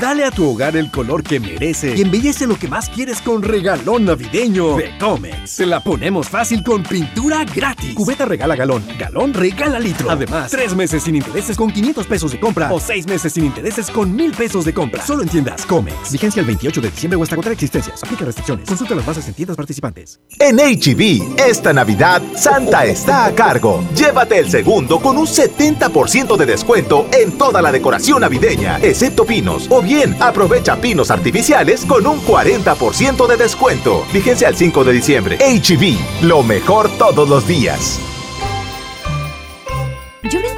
Dale 0.00 0.24
a 0.24 0.30
tu 0.30 0.48
hogar 0.48 0.76
el 0.76 0.90
color 0.90 1.22
que 1.22 1.40
merece 1.40 1.96
y 1.96 2.02
embellece 2.02 2.46
lo 2.46 2.56
que 2.56 2.68
más 2.68 2.88
quieres 2.88 3.22
con 3.22 3.42
regalón 3.42 4.04
navideño 4.04 4.76
de 4.76 4.96
Comex. 4.98 5.50
Se 5.50 5.66
la 5.66 5.80
ponemos 5.80 6.28
fácil 6.28 6.62
con 6.62 6.82
pintura 6.82 7.44
gratis. 7.44 7.94
Cubeta 7.94 8.26
regala 8.26 8.54
galón, 8.54 8.84
galón 8.98 9.32
regala 9.32 9.80
litro. 9.80 10.10
Además, 10.10 10.50
tres 10.50 10.76
meses 10.76 11.02
sin 11.02 11.16
intereses 11.16 11.56
con 11.56 11.70
500 11.70 12.06
pesos 12.06 12.30
de 12.32 12.38
compra 12.38 12.70
o 12.70 12.78
seis 12.78 13.06
meses 13.06 13.32
sin 13.32 13.46
intereses 13.46 13.90
con 13.90 14.14
1000 14.14 14.32
pesos 14.32 14.64
de 14.64 14.74
compra. 14.74 15.04
Solo 15.04 15.22
en 15.22 15.30
tiendas 15.30 15.64
Comex. 15.64 16.12
Vigencia 16.12 16.40
el 16.40 16.46
28 16.46 16.80
de 16.80 16.90
diciembre 16.90 17.16
o 17.16 17.22
hasta 17.22 17.34
agotar 17.34 17.52
existencias. 17.52 18.02
Aplica 18.04 18.26
restricciones. 18.26 18.68
Consulta 18.68 18.94
las 18.94 19.06
bases 19.06 19.26
en 19.26 19.34
tiendas 19.34 19.56
participantes. 19.56 20.20
En 20.38 20.58
HB, 20.58 21.40
esta 21.40 21.72
Navidad, 21.72 22.22
Santa 22.36 22.84
está 22.84 23.24
a 23.24 23.34
cargo. 23.34 23.82
Llévate 23.96 24.38
el 24.38 24.50
segundo 24.50 25.00
con 25.00 25.16
un 25.16 25.26
70% 25.26 26.36
de 26.36 26.46
descuento 26.46 27.06
en 27.12 27.32
toda 27.38 27.62
la 27.62 27.72
decoración 27.72 28.20
navideña, 28.20 28.78
excepto 28.82 29.24
pinos, 29.24 29.66
Bien, 29.82 30.16
aprovecha 30.20 30.76
pinos 30.76 31.10
artificiales 31.10 31.84
con 31.84 32.06
un 32.06 32.20
40% 32.20 33.26
de 33.26 33.36
descuento. 33.36 34.04
Vigencia 34.12 34.48
al 34.48 34.56
5 34.56 34.84
de 34.84 34.92
diciembre. 34.92 35.38
HB, 35.38 36.24
lo 36.26 36.42
mejor 36.42 36.88
todos 36.98 37.28
los 37.28 37.46
días. 37.46 38.00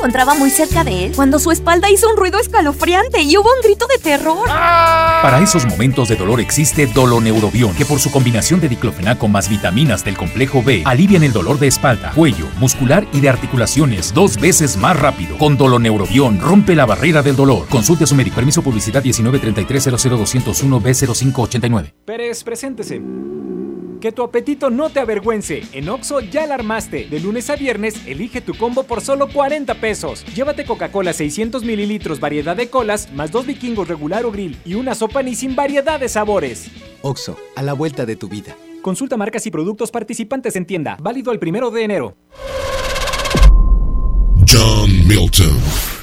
Encontraba 0.01 0.32
muy 0.32 0.48
cerca 0.48 0.82
de 0.82 1.05
él 1.05 1.12
cuando 1.14 1.39
su 1.39 1.51
espalda 1.51 1.90
hizo 1.90 2.09
un 2.09 2.16
ruido 2.16 2.40
escalofriante 2.40 3.20
y 3.20 3.36
hubo 3.36 3.51
un 3.55 3.60
grito 3.62 3.86
de 3.86 3.98
terror. 3.98 4.47
Para 4.47 5.40
esos 5.43 5.66
momentos 5.66 6.09
de 6.09 6.16
dolor 6.16 6.40
existe 6.40 6.86
Doloneurobion, 6.86 7.74
que 7.74 7.85
por 7.85 8.01
su 8.01 8.10
combinación 8.10 8.62
de 8.62 8.70
diclofenaco 8.70 9.28
más 9.28 9.51
vitaminas 9.51 10.02
del 10.02 10.16
complejo 10.16 10.62
B 10.62 10.85
alivian 10.86 11.22
el 11.22 11.35
dolor 11.35 11.59
de 11.59 11.66
espalda, 11.66 12.12
cuello, 12.14 12.47
muscular 12.59 13.06
y 13.12 13.20
de 13.20 13.28
articulaciones 13.28 14.14
dos 14.14 14.40
veces 14.40 14.78
más 14.78 14.98
rápido. 14.98 15.36
Con 15.36 15.59
Doloneurobion 15.59 16.40
rompe 16.40 16.74
la 16.74 16.86
barrera 16.86 17.22
del 17.22 17.36
dolor. 17.36 17.68
Consulte 17.68 18.05
a 18.05 18.06
su 18.06 18.14
médico. 18.14 18.36
Permiso 18.36 18.62
publicidad 18.62 19.05
1933 19.05 19.85
00201 19.85 20.81
B0589. 20.81 21.93
Pérez, 22.06 22.43
preséntese. 22.43 23.02
Que 24.01 24.12
tu 24.12 24.22
apetito 24.22 24.70
no 24.70 24.89
te 24.89 24.98
avergüence. 25.01 25.62
En 25.72 25.90
Oxo 25.90 26.20
ya 26.20 26.47
la 26.47 26.55
armaste. 26.55 27.06
De 27.10 27.20
lunes 27.20 27.51
a 27.51 27.56
viernes, 27.56 28.06
elige 28.06 28.40
tu 28.40 28.55
combo 28.55 28.85
por 28.85 29.02
solo 29.02 29.28
40 29.28 29.74
pesos. 29.74 30.24
Llévate 30.35 30.64
Coca-Cola 30.64 31.12
600 31.12 31.64
mililitros, 31.64 32.18
variedad 32.18 32.56
de 32.56 32.70
colas, 32.70 33.12
más 33.12 33.31
dos 33.31 33.44
vikingos 33.44 33.89
regular 33.89 34.24
o 34.24 34.32
grill 34.32 34.56
y 34.64 34.74
una 34.74 34.94
sopa 34.94 35.22
ni 35.22 35.35
sin 35.35 35.55
variedad 35.55 36.01
de 36.01 36.09
sabores. 36.09 36.70
Oxo, 37.02 37.36
a 37.56 37.62
la 37.62 37.74
vuelta 37.74 38.06
de 38.06 38.16
tu 38.16 38.28
vida. 38.28 38.56
Consulta 38.81 39.18
marcas 39.18 39.47
y 39.47 39.51
productos 39.51 39.90
participantes 39.90 40.56
en 40.56 40.64
tienda. 40.64 40.97
Válido 41.01 41.31
el 41.32 41.39
primero 41.39 41.70
de 41.70 41.85
enero. 41.85 42.16
John 44.48 45.06
Milton. 45.06 45.99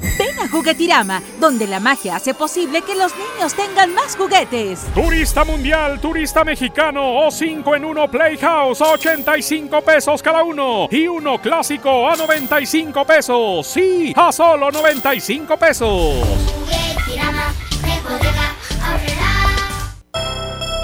Ven 0.00 0.38
a 0.40 0.48
Juguetirama, 0.48 1.22
donde 1.38 1.66
la 1.66 1.78
magia 1.78 2.16
hace 2.16 2.32
posible 2.34 2.82
que 2.82 2.94
los 2.94 3.12
niños 3.16 3.54
tengan 3.54 3.94
más 3.94 4.16
juguetes. 4.16 4.86
Turista 4.94 5.44
mundial, 5.44 6.00
turista 6.00 6.42
mexicano 6.44 7.26
o 7.26 7.30
5 7.30 7.76
en 7.76 7.84
1 7.84 8.10
Playhouse 8.10 8.80
a 8.80 8.92
85 8.92 9.82
pesos 9.82 10.22
cada 10.22 10.42
uno 10.42 10.88
y 10.90 11.06
uno 11.06 11.38
clásico 11.40 12.08
a 12.08 12.16
95 12.16 13.04
pesos. 13.04 13.66
Sí, 13.66 14.12
a 14.16 14.32
solo 14.32 14.70
95 14.70 15.56
pesos. 15.56 16.14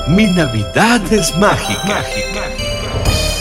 Mi 0.08 0.26
Navidad 0.26 1.00
es 1.12 1.36
mágica. 1.36 2.04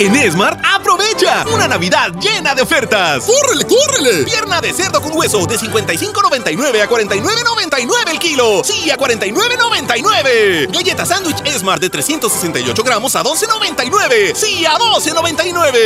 En 0.00 0.16
Esmart, 0.16 0.58
aprovecha 0.64 1.44
una 1.52 1.68
Navidad 1.68 2.10
llena 2.22 2.54
de 2.54 2.62
ofertas. 2.62 3.22
¡Córrele, 3.26 3.66
córrele! 3.66 4.24
Pierna 4.24 4.58
de 4.62 4.72
cerdo 4.72 5.02
con 5.02 5.14
hueso 5.14 5.44
de 5.44 5.58
55.99 5.58 6.80
a 6.80 6.88
49.99 6.88 8.10
el 8.10 8.18
kilo. 8.18 8.64
Sí, 8.64 8.90
a 8.90 8.96
49.99. 8.96 10.72
Galleta 10.72 11.04
sándwich 11.04 11.42
Esmart 11.44 11.82
de 11.82 11.90
368 11.90 12.82
gramos 12.82 13.14
a 13.14 13.22
12.99. 13.22 14.34
Sí, 14.34 14.64
a 14.64 14.78
12.99. 14.78 15.76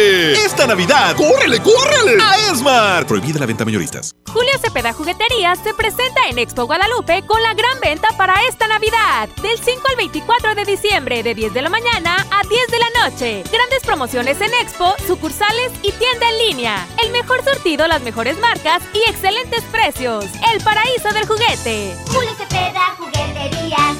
Esta 0.46 0.68
Navidad, 0.68 1.16
¡córrele, 1.16 1.60
córrele! 1.60 2.22
A 2.22 2.52
Esmart. 2.52 3.08
Prohibida 3.08 3.40
la 3.40 3.46
venta 3.46 3.64
mayoristas. 3.64 4.14
Julio 4.32 4.52
Cepeda 4.64 4.92
Jugueterías 4.92 5.58
se 5.64 5.74
presenta 5.74 6.28
en 6.30 6.38
Expo 6.38 6.66
Guadalupe 6.66 7.24
con 7.26 7.42
la 7.42 7.54
gran 7.54 7.80
venta 7.80 8.06
para 8.16 8.34
esta 8.48 8.68
Navidad. 8.68 9.28
Del 9.42 9.58
5 9.58 9.80
al 9.88 9.96
24 9.96 10.54
de 10.54 10.64
diciembre, 10.64 11.24
de 11.24 11.34
10 11.34 11.52
de 11.52 11.62
la 11.62 11.68
mañana 11.68 12.24
a 12.30 12.46
10 12.46 12.66
de 12.68 12.78
la 12.78 13.08
noche. 13.08 13.44
Grandes 13.50 13.80
promociones 13.84 14.03
en 14.12 14.28
Expo, 14.60 14.94
sucursales 15.06 15.72
y 15.82 15.90
tienda 15.92 16.28
en 16.28 16.38
línea. 16.46 16.86
El 17.02 17.10
mejor 17.10 17.42
surtido, 17.42 17.86
las 17.88 18.02
mejores 18.02 18.38
marcas 18.38 18.82
y 18.92 18.98
excelentes 19.10 19.62
precios. 19.72 20.26
El 20.52 20.62
paraíso 20.62 21.08
del 21.14 21.26
juguete. 21.26 21.96
Cepeda, 22.36 22.94
jugueterías. 22.98 23.93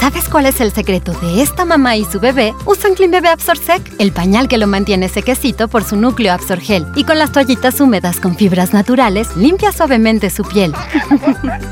¿Sabes 0.00 0.28
cuál 0.28 0.46
es 0.46 0.60
el 0.60 0.72
secreto 0.72 1.12
de 1.20 1.42
esta 1.42 1.64
mamá 1.64 1.96
y 1.96 2.04
su 2.04 2.20
bebé? 2.20 2.54
Usan 2.64 2.94
Clean 2.94 3.10
Bebé 3.10 3.28
Absorsec, 3.28 3.82
el 3.98 4.12
pañal 4.12 4.48
que 4.48 4.58
lo 4.58 4.66
mantiene 4.66 5.08
sequecito 5.08 5.68
por 5.68 5.84
su 5.84 5.96
núcleo 5.96 6.32
Absorgel. 6.32 6.86
Y 6.96 7.04
con 7.04 7.18
las 7.18 7.32
toallitas 7.32 7.80
húmedas 7.80 8.20
con 8.20 8.36
fibras 8.36 8.72
naturales, 8.72 9.36
limpia 9.36 9.72
suavemente 9.72 10.30
su 10.30 10.42
piel. 10.44 10.72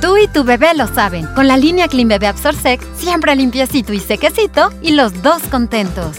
Tú 0.01 0.17
y 0.17 0.29
tu 0.29 0.45
bebé 0.45 0.75
lo 0.75 0.87
saben. 0.87 1.27
Con 1.35 1.49
la 1.49 1.57
línea 1.57 1.89
Clean 1.89 2.09
Bebé 2.09 2.27
Absorsec, 2.27 2.81
siempre 2.97 3.35
limpiecito 3.35 3.93
y 3.93 4.01
sequecito 4.01 4.71
y 4.83 4.93
los 4.93 5.23
dos 5.23 5.43
contentos. 5.51 6.17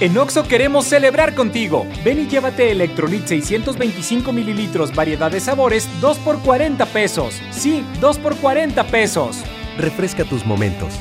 En 0.00 0.16
Oxo 0.16 0.44
queremos 0.46 0.84
celebrar 0.84 1.34
contigo. 1.34 1.84
Ven 2.04 2.20
y 2.20 2.28
llévate 2.28 2.70
Electrolit 2.70 3.26
625 3.26 4.32
mililitros, 4.32 4.94
variedad 4.94 5.28
de 5.28 5.40
sabores, 5.40 5.88
2 6.00 6.18
por 6.18 6.38
40 6.38 6.86
pesos. 6.86 7.40
Sí, 7.50 7.84
2 8.00 8.18
por 8.18 8.36
40 8.36 8.84
pesos. 8.84 9.38
Refresca 9.76 10.22
tus 10.22 10.46
momentos. 10.46 10.94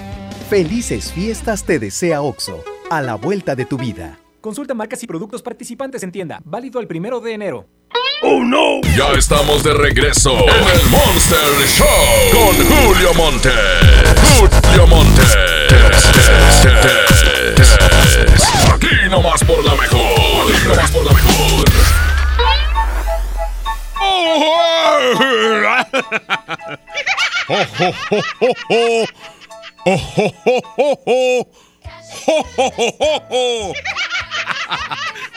Felices 0.49 1.13
fiestas 1.13 1.63
te 1.63 1.77
desea 1.77 2.23
Oxo, 2.23 2.63
a 2.89 3.03
la 3.03 3.13
vuelta 3.13 3.55
de 3.55 3.65
tu 3.65 3.77
vida. 3.77 4.17
Consulta 4.41 4.73
marcas 4.73 5.03
y 5.03 5.07
productos 5.07 5.43
participantes 5.43 6.01
en 6.01 6.11
tienda. 6.11 6.41
Válido 6.43 6.79
el 6.79 6.87
primero 6.87 7.19
de 7.19 7.33
enero. 7.33 7.67
¡Oh, 8.23 8.43
no! 8.43 8.81
Ya 8.97 9.11
estamos 9.11 9.63
de 9.63 9.75
regreso 9.75 10.31
en 10.31 10.79
el 10.79 10.89
Monster 10.89 11.67
Show 11.67 11.85
con 12.31 12.55
Julio 12.65 13.13
Monte. 13.13 13.51
Julio 14.39 14.87
Monte. 14.87 15.21
Aquí 18.73 19.09
nomás 19.09 19.43
por 19.43 19.63
la 19.63 19.75
mejor. 19.75 20.53
Aquí 20.53 20.67
nomás 20.67 20.91
por 20.91 21.05
la 21.05 21.13
mejor. 21.13 21.65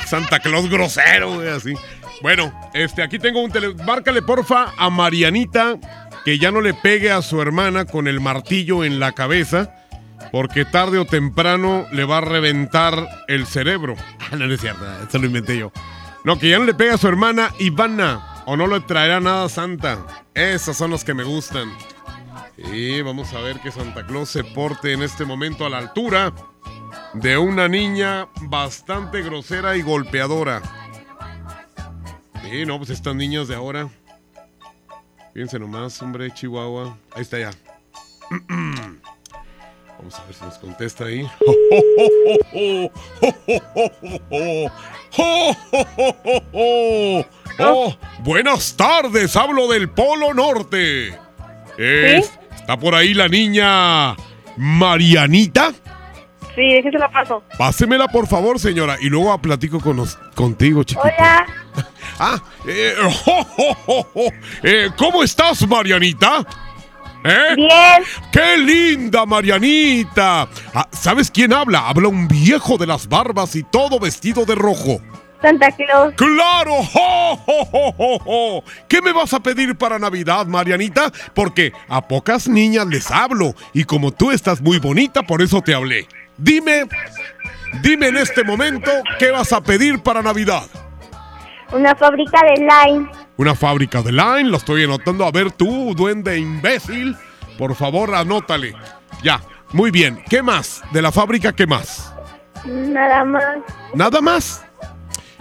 Santa 0.07 0.41
Claus 0.41 0.69
grosero, 0.69 1.35
güey, 1.35 1.49
así. 1.49 1.75
Bueno, 2.23 2.53
este, 2.75 3.03
aquí 3.03 3.19
tengo 3.19 3.41
un 3.41 3.51
tele... 3.51 3.75
Márcale, 3.75 4.23
porfa, 4.23 4.73
a 4.77 4.91
Marianita 4.91 5.79
que 6.25 6.39
ya 6.39 6.51
no 6.51 6.61
le 6.61 6.75
pegue 6.75 7.11
a 7.11 7.23
su 7.23 7.41
hermana 7.41 7.85
con 7.85 8.07
el 8.07 8.21
martillo 8.21 8.85
en 8.85 9.01
la 9.01 9.13
cabeza, 9.13 9.75
porque 10.33 10.65
tarde 10.65 10.99
o 10.99 11.05
temprano 11.05 11.87
le 11.93 12.05
va 12.05 12.19
a 12.19 12.23
reventar 12.23 13.09
el 13.29 13.47
cerebro. 13.47 13.95
Ah, 14.33 14.37
no, 14.37 14.47
no 14.47 14.55
es 14.55 14.61
cierto, 14.61 14.87
esto 15.03 15.19
lo 15.19 15.27
inventé 15.27 15.59
yo. 15.59 15.73
No, 16.23 16.39
que 16.39 16.51
ya 16.51 16.61
no 16.61 16.65
le 16.65 16.73
pega 16.73 16.95
a 16.95 16.99
su 16.99 17.09
hermana 17.09 17.53
Ivana. 17.59 18.43
O 18.47 18.57
no 18.57 18.69
le 18.69 18.79
traerá 18.79 19.19
nada 19.19 19.49
Santa. 19.49 19.99
Esos 20.35 20.77
son 20.77 20.93
los 20.93 21.03
que 21.03 21.15
me 21.15 21.25
gustan. 21.25 21.69
Y 22.57 23.03
vamos 23.03 23.33
a 23.33 23.41
ver 23.41 23.59
que 23.59 23.73
Santa 23.73 24.07
Claus 24.07 24.29
se 24.29 24.45
porte 24.45 24.93
en 24.93 25.03
este 25.03 25.25
momento 25.25 25.67
a 25.67 25.71
la 25.71 25.79
altura 25.79 26.33
de 27.15 27.39
una 27.39 27.67
niña 27.69 28.29
bastante 28.43 29.23
grosera 29.23 29.77
y 29.77 29.83
golpeadora. 29.83 30.63
Sí, 32.43 32.65
no, 32.67 32.79
pues 32.79 32.91
estas 32.91 33.17
niñas 33.17 33.49
de 33.49 33.57
ahora. 33.57 33.89
Fíjense 35.33 35.59
nomás, 35.59 36.01
hombre, 36.03 36.31
Chihuahua. 36.33 36.97
Ahí 37.15 37.23
está 37.23 37.39
ya. 37.39 37.51
Vamos 40.01 40.19
a 40.19 40.25
ver 40.25 40.35
si 40.35 40.45
nos 40.45 40.59
contesta 40.59 41.05
ahí. 41.05 41.27
Oh, 47.59 47.95
buenas 48.21 48.75
tardes, 48.77 49.37
hablo 49.37 49.69
del 49.69 49.91
Polo 49.91 50.33
Norte. 50.35 51.09
Es- 51.77 52.33
¿Está 52.55 52.79
por 52.79 52.95
ahí 52.95 53.15
la 53.15 53.29
niña 53.29 54.15
Marianita? 54.57 55.73
Sí, 56.55 56.63
déjese 56.75 56.99
la 56.99 57.11
paso. 57.11 57.43
Pásemela, 57.59 58.09
por 58.09 58.27
favor, 58.27 58.59
señora, 58.59 58.97
y 59.01 59.09
luego 59.09 59.37
platico 59.41 59.81
con 59.81 60.05
contigo, 60.35 60.83
chiquita. 60.85 61.09
Hola. 61.19 61.47
Ah, 62.23 62.39
eh, 62.67 62.95
jo. 63.25 64.27
Eh, 64.63 64.91
¿cómo 64.99 65.23
estás, 65.23 65.67
Marianita? 65.67 66.45
¿Eh? 67.25 67.55
Bien. 67.57 68.03
¡Qué 68.33 68.57
linda, 68.57 69.27
Marianita! 69.27 70.49
Ah, 70.75 70.89
¿Sabes 70.91 71.31
quién 71.31 71.53
habla? 71.53 71.89
Habla 71.89 72.09
un 72.09 72.29
viejo 72.29 72.79
de 72.79 72.87
las 72.87 73.09
barbas 73.09 73.55
y 73.57 73.63
todo 73.63 73.99
vestido 74.01 74.45
de 74.45 74.55
rojo. 74.55 75.01
Santa 75.43 75.71
Claus. 75.73 76.15
¡Claro! 76.17 76.73
¿Qué 78.89 79.01
me 79.01 79.13
vas 79.13 79.33
a 79.33 79.41
pedir 79.41 79.77
para 79.77 79.99
Navidad, 79.99 80.47
Marianita? 80.47 81.11
Porque 81.35 81.73
a 81.89 82.07
pocas 82.07 82.47
niñas 82.49 82.87
les 82.87 83.11
hablo 83.11 83.55
y 83.73 83.85
como 83.85 84.13
tú 84.13 84.31
estás 84.31 84.61
muy 84.61 84.79
bonita, 84.79 85.23
por 85.23 85.41
eso 85.41 85.63
te 85.63 85.75
hablé. 85.75 86.07
Dime, 86.37 86.85
dime 87.83 88.09
en 88.09 88.19
este 88.19 88.45
momento 88.45 88.91
qué 89.19 89.31
vas 89.31 89.53
a 89.53 89.63
pedir 89.63 90.03
para 90.03 90.23
Navidad. 90.23 90.65
Una 91.73 91.95
fábrica 91.95 92.41
de 92.43 92.67
Line. 92.67 93.09
Una 93.41 93.55
fábrica 93.55 94.03
de 94.03 94.13
Line, 94.13 94.51
lo 94.51 94.59
estoy 94.59 94.85
anotando. 94.85 95.25
A 95.25 95.31
ver 95.31 95.51
tú, 95.51 95.95
duende 95.97 96.39
imbécil, 96.39 97.17
por 97.57 97.75
favor 97.75 98.15
anótale. 98.15 98.75
Ya, 99.23 99.41
muy 99.73 99.91
bien. 99.91 100.23
¿Qué 100.29 100.43
más? 100.43 100.83
De 100.93 101.01
la 101.01 101.11
fábrica, 101.11 101.51
¿qué 101.51 101.67
más? 101.67 102.13
Nada 102.67 103.25
más. 103.25 103.57
¿Nada 103.95 104.21
más? 104.21 104.63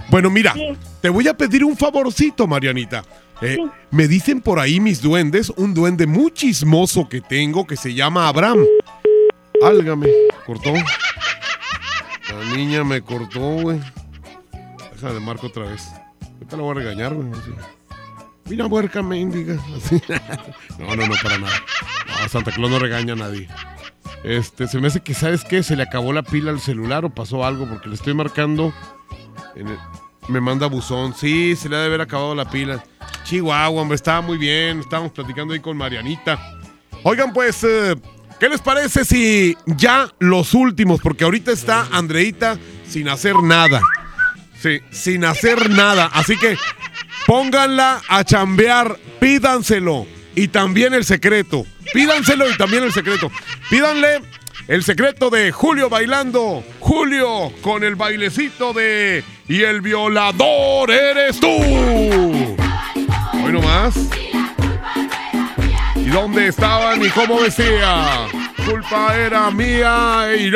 Bueno, 0.08 0.30
mira, 0.30 0.54
Sí. 0.54 0.78
te 1.02 1.10
voy 1.10 1.28
a 1.28 1.34
pedir 1.36 1.66
un 1.66 1.76
favorcito, 1.76 2.48
Marianita. 2.48 3.04
Eh, 3.42 3.58
Me 3.92 4.08
dicen 4.08 4.40
por 4.40 4.60
ahí 4.62 4.80
mis 4.80 5.02
duendes, 5.02 5.50
un 5.58 5.74
duende 5.74 6.08
muy 6.08 6.32
chismoso 6.32 7.10
que 7.10 7.20
tengo 7.20 7.68
que 7.68 7.76
se 7.76 7.94
llama 7.94 8.30
Abraham. 8.30 8.64
Álgame, 9.62 10.08
cortó. 10.46 10.72
La 10.74 12.56
niña 12.56 12.86
me 12.86 13.02
cortó, 13.02 13.42
güey. 13.42 13.82
Déjale, 14.94 15.20
marco 15.20 15.48
otra 15.48 15.66
vez. 15.66 15.86
Ahorita 16.36 16.56
la 16.56 16.64
voy 16.64 16.72
a 16.72 16.76
regañar, 16.76 17.14
güey. 17.14 17.28
Mira, 18.50 18.66
huerca 18.66 19.02
mendiga. 19.02 19.58
No, 20.80 20.96
no, 20.96 21.08
no, 21.08 21.14
para 21.22 21.38
nada. 21.38 21.54
No, 22.22 22.30
Santa 22.30 22.52
Claus 22.52 22.72
no 22.72 22.80
regaña 22.80 23.14
a 23.14 23.18
nadie. 23.18 23.50
Este, 24.24 24.68
se 24.68 24.80
me 24.80 24.88
hace 24.88 25.02
que, 25.02 25.14
¿sabes 25.14 25.44
qué? 25.44 25.62
Se 25.62 25.76
le 25.76 25.84
acabó 25.84 26.14
la 26.14 26.24
pila 26.24 26.52
al 26.52 26.60
celular 26.60 27.06
o 27.06 27.10
pasó 27.10 27.46
algo 27.46 27.68
porque 27.68 27.90
le 27.90 27.96
estoy 27.96 28.14
marcando. 28.14 28.74
me 30.28 30.42
manda 30.42 30.68
buzón. 30.68 31.14
Sí, 31.16 31.56
se 31.56 31.70
le 31.70 31.76
ha 31.76 31.80
de 31.80 31.86
haber 31.88 32.02
acabado 32.02 32.34
la 32.34 32.50
pila. 32.50 32.84
Chihuahua, 33.24 33.82
hombre, 33.82 33.96
estaba 33.96 34.22
muy 34.22 34.38
bien. 34.38 34.80
Estábamos 34.80 35.12
platicando 35.12 35.54
ahí 35.54 35.60
con 35.60 35.78
Marianita. 35.78 36.40
Oigan, 37.04 37.34
pues, 37.34 37.64
eh, 37.64 37.96
¿qué 38.40 38.50
les 38.50 38.62
parece 38.62 39.06
si 39.06 39.56
ya 39.66 40.10
los 40.20 40.54
últimos? 40.54 41.02
Porque 41.02 41.26
ahorita 41.26 41.52
está 41.52 41.88
Andreita 41.92 42.58
sin 42.88 43.10
hacer 43.10 43.36
nada. 43.44 43.82
Sí, 44.60 44.80
sin 44.92 45.24
hacer 45.24 45.70
nada. 45.70 46.10
Así 46.14 46.38
que 46.38 46.58
pónganla 47.30 48.01
a 48.07 48.23
chambear, 48.23 48.97
pídanselo. 49.19 50.07
Y 50.34 50.47
también 50.47 50.95
el 50.95 51.06
secreto. 51.06 51.64
Pídanselo 51.93 52.49
y 52.49 52.57
también 52.57 52.84
el 52.84 52.91
secreto. 52.91 53.30
Pídanle 53.69 54.22
el 54.68 54.84
secreto 54.84 55.30
de 55.30 55.51
Julio 55.51 55.89
bailando. 55.89 56.64
Julio 56.80 57.53
con 57.61 57.84
el 57.84 57.95
bailecito 57.95 58.73
de 58.73 59.23
Y 59.47 59.61
el 59.61 59.81
violador 59.81 60.89
eres 60.89 61.39
tú. 61.39 61.51
Hoy 61.51 63.51
nomás. 63.51 63.93
¿Y 65.97 66.10
dónde 66.10 66.47
estaban 66.47 67.06
y 67.06 67.10
cómo 67.10 67.43
decía? 67.43 68.26
Culpa 68.65 69.15
era 69.15 69.51
mía. 69.51 70.30
y- 70.35 70.49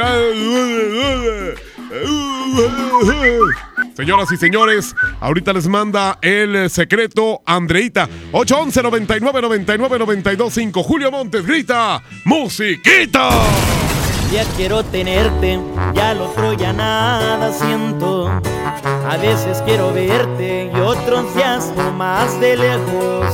Señoras 3.95 4.31
y 4.31 4.37
señores, 4.37 4.95
ahorita 5.19 5.53
les 5.53 5.67
manda 5.67 6.17
el 6.21 6.69
secreto 6.69 7.41
Andreita. 7.45 8.09
811 8.31 8.81
99 8.81 9.41
99 9.41 9.99
92 9.99 10.53
5. 10.53 10.83
Julio 10.83 11.11
Montes 11.11 11.45
grita: 11.45 12.01
¡Musiquita! 12.25 13.29
Ya 14.31 14.45
quiero 14.57 14.83
tenerte, 14.83 15.59
ya 15.93 16.09
al 16.09 16.21
otro 16.21 16.53
ya 16.53 16.73
nada 16.73 17.53
siento. 17.53 18.29
A 19.07 19.17
veces 19.17 19.61
quiero 19.63 19.93
verte 19.93 20.71
y 20.73 20.79
otros 20.79 21.35
días 21.35 21.71
más 21.95 22.39
de 22.39 22.57
lejos. 22.57 23.27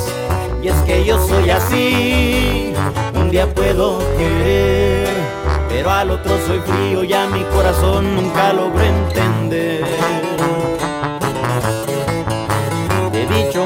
Y 0.61 0.67
es 0.67 0.75
que 0.81 1.05
yo 1.05 1.25
soy 1.25 1.49
así, 1.51 2.73
un 3.15 3.31
día 3.31 3.47
puedo 3.53 3.99
querer, 4.17 5.07
pero 5.69 5.89
al 5.89 6.11
otro 6.11 6.37
soy 6.45 6.59
frío 6.59 7.05
y 7.05 7.13
a 7.13 7.27
mi 7.27 7.43
corazón 7.45 8.13
nunca 8.13 8.51
logro 8.51 8.83
entender. 8.83 10.18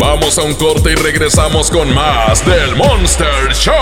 Vamos 0.00 0.38
a 0.38 0.42
un 0.42 0.54
corte 0.54 0.92
y 0.92 0.94
regresamos 0.96 1.70
con 1.70 1.94
más 1.94 2.44
del 2.44 2.74
Monster 2.76 3.52
Show. 3.52 3.74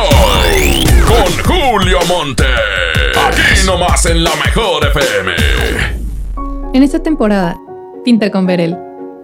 Con 1.07 1.33
Julio 1.45 1.99
Monte. 2.07 2.45
Aquí 3.27 3.67
nomás 3.67 4.05
en 4.07 4.23
la 4.23 4.31
mejor 4.37 4.87
FM. 4.87 5.33
En 6.75 6.83
esta 6.83 6.99
temporada, 6.99 7.59
pinta 8.05 8.31
con 8.31 8.47
Verel. 8.47 8.77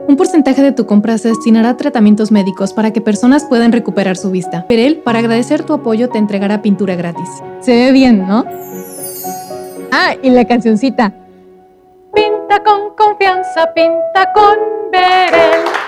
Un 0.06 0.16
porcentaje 0.16 0.62
de 0.62 0.72
tu 0.72 0.86
compra 0.86 1.18
se 1.18 1.28
destinará 1.28 1.70
a 1.70 1.76
tratamientos 1.76 2.32
médicos 2.32 2.72
para 2.72 2.92
que 2.92 3.02
personas 3.02 3.44
puedan 3.44 3.72
recuperar 3.72 4.16
su 4.16 4.30
vista. 4.30 4.64
Verel, 4.68 4.98
para 4.98 5.18
agradecer 5.18 5.64
tu 5.64 5.74
apoyo, 5.74 6.08
te 6.08 6.18
entregará 6.18 6.62
pintura 6.62 6.94
gratis. 6.96 7.28
Se 7.60 7.72
ve 7.72 7.92
bien, 7.92 8.26
¿no? 8.26 8.46
Ah, 9.92 10.14
y 10.22 10.30
la 10.30 10.46
cancioncita. 10.46 11.12
Pinta 12.14 12.62
con 12.64 12.96
confianza, 12.96 13.72
pinta 13.74 14.32
con 14.32 14.56
Verel. 14.90 15.87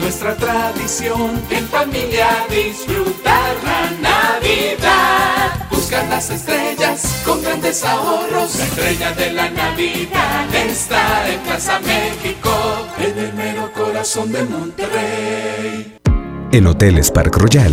Nuestra 0.00 0.36
tradición 0.36 1.40
en 1.50 1.66
familia 1.68 2.28
disfrutar 2.50 3.56
la 3.64 3.90
Navidad. 4.10 5.68
Buscar 5.70 6.06
las 6.08 6.28
estrellas 6.28 7.22
con 7.24 7.42
grandes 7.42 7.82
ahorros. 7.82 8.56
La 8.56 8.64
estrella 8.64 9.12
de 9.12 9.32
la 9.32 9.48
Navidad 9.48 10.54
está 10.54 11.32
en 11.32 11.40
Plaza 11.40 11.80
México, 11.80 12.50
en 12.98 13.18
el 13.18 13.32
mero 13.32 13.72
corazón 13.72 14.32
de 14.32 14.44
Monterrey. 14.44 15.98
En 16.52 16.66
Hoteles 16.66 17.10
Park 17.10 17.34
Royal 17.36 17.72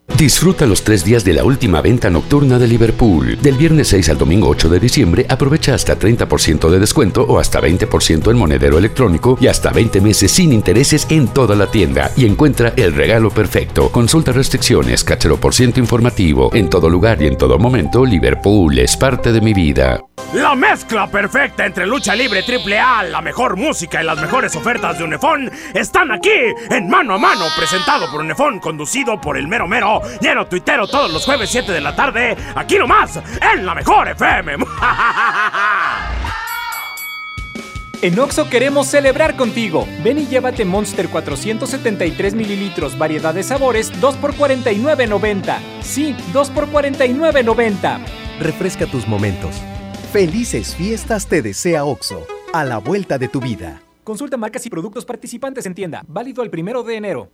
Disfruta 0.17 0.67
los 0.67 0.83
tres 0.83 1.03
días 1.03 1.23
de 1.23 1.33
la 1.33 1.43
última 1.43 1.81
venta 1.81 2.09
nocturna 2.09 2.59
de 2.59 2.67
Liverpool. 2.67 3.39
Del 3.41 3.55
viernes 3.55 3.87
6 3.87 4.09
al 4.09 4.17
domingo 4.17 4.49
8 4.49 4.69
de 4.69 4.79
diciembre 4.79 5.25
aprovecha 5.27 5.73
hasta 5.73 5.97
30% 5.97 6.69
de 6.69 6.79
descuento 6.79 7.23
o 7.23 7.39
hasta 7.39 7.59
20% 7.59 8.29
en 8.29 8.37
monedero 8.37 8.77
electrónico 8.77 9.37
y 9.41 9.47
hasta 9.47 9.71
20 9.71 9.99
meses 9.99 10.31
sin 10.31 10.53
intereses 10.53 11.07
en 11.09 11.27
toda 11.27 11.55
la 11.55 11.67
tienda 11.67 12.11
y 12.15 12.25
encuentra 12.25 12.73
el 12.75 12.93
regalo 12.93 13.31
perfecto. 13.31 13.91
Consulta 13.91 14.31
restricciones, 14.31 15.03
cachero 15.03 15.37
por 15.37 15.55
ciento 15.55 15.79
informativo. 15.79 16.51
En 16.53 16.69
todo 16.69 16.87
lugar 16.89 17.19
y 17.21 17.27
en 17.27 17.37
todo 17.37 17.57
momento, 17.57 18.05
Liverpool 18.05 18.77
es 18.77 18.95
parte 18.97 19.31
de 19.31 19.41
mi 19.41 19.53
vida. 19.53 20.01
La 20.33 20.55
mezcla 20.55 21.07
perfecta 21.07 21.65
entre 21.65 21.85
lucha 21.85 22.15
libre 22.15 22.41
triple 22.43 22.79
A, 22.79 23.03
la 23.03 23.21
mejor 23.21 23.57
música 23.57 24.01
y 24.01 24.05
las 24.05 24.21
mejores 24.21 24.55
ofertas 24.55 24.97
de 24.97 25.03
Unefón 25.03 25.51
están 25.73 26.09
aquí 26.09 26.29
en 26.69 26.87
Mano 26.87 27.15
a 27.15 27.17
Mano, 27.17 27.47
presentado 27.57 28.09
por 28.09 28.21
Unefón, 28.21 28.59
conducido 28.59 29.19
por 29.19 29.35
el 29.35 29.49
mero 29.49 29.67
mero, 29.67 30.00
lleno 30.19 30.47
tuitero 30.47 30.87
todos 30.87 31.11
los 31.11 31.25
jueves 31.25 31.49
7 31.49 31.71
de 31.71 31.81
la 31.81 31.95
tarde, 31.95 32.35
aquí 32.55 32.77
nomás, 32.77 33.19
en 33.53 33.65
la 33.65 33.75
mejor 33.75 34.09
FM. 34.09 34.57
En 38.03 38.17
Oxo 38.17 38.49
queremos 38.49 38.87
celebrar 38.87 39.35
contigo. 39.35 39.87
Ven 40.03 40.17
y 40.17 40.25
llévate 40.25 40.65
Monster 40.65 41.07
473 41.07 42.33
mililitros, 42.33 42.97
variedad 42.97 43.31
de 43.31 43.43
sabores, 43.43 43.91
2 44.01 44.15
por 44.15 44.33
49.90. 44.33 45.59
Sí, 45.81 46.15
2 46.33 46.49
por 46.49 46.67
49.90. 46.67 47.99
Refresca 48.39 48.87
tus 48.87 49.07
momentos. 49.07 49.55
Felices 50.11 50.75
fiestas 50.75 51.27
te 51.27 51.43
desea 51.43 51.85
OXO, 51.85 52.25
a 52.53 52.63
la 52.63 52.79
vuelta 52.79 53.19
de 53.19 53.27
tu 53.27 53.39
vida. 53.39 53.83
Consulta 54.03 54.35
marcas 54.35 54.65
y 54.65 54.71
productos 54.71 55.05
participantes 55.05 55.67
en 55.67 55.75
tienda. 55.75 56.03
Válido 56.07 56.41
el 56.41 56.49
primero 56.49 56.81
de 56.81 56.95
enero. 56.95 57.29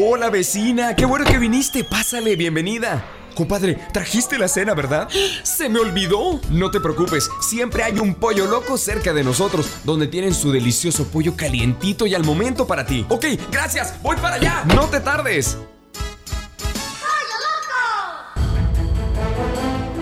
Hola 0.00 0.30
vecina, 0.30 0.94
qué 0.94 1.04
bueno 1.04 1.24
que 1.24 1.38
viniste. 1.38 1.82
Pásale, 1.82 2.36
bienvenida. 2.36 3.04
Compadre, 3.34 3.74
trajiste 3.92 4.38
la 4.38 4.46
cena, 4.46 4.72
¿verdad? 4.72 5.08
Se 5.42 5.68
me 5.68 5.80
olvidó. 5.80 6.40
No 6.50 6.70
te 6.70 6.78
preocupes, 6.78 7.28
siempre 7.40 7.82
hay 7.82 7.98
un 7.98 8.14
pollo 8.14 8.46
loco 8.46 8.78
cerca 8.78 9.12
de 9.12 9.24
nosotros, 9.24 9.68
donde 9.82 10.06
tienen 10.06 10.34
su 10.34 10.52
delicioso 10.52 11.08
pollo 11.08 11.34
calientito 11.34 12.06
y 12.06 12.14
al 12.14 12.22
momento 12.22 12.64
para 12.64 12.86
ti. 12.86 13.04
Ok, 13.08 13.24
gracias, 13.50 14.00
voy 14.00 14.16
para 14.18 14.36
allá. 14.36 14.62
No 14.72 14.86
te 14.86 15.00
tardes. 15.00 15.58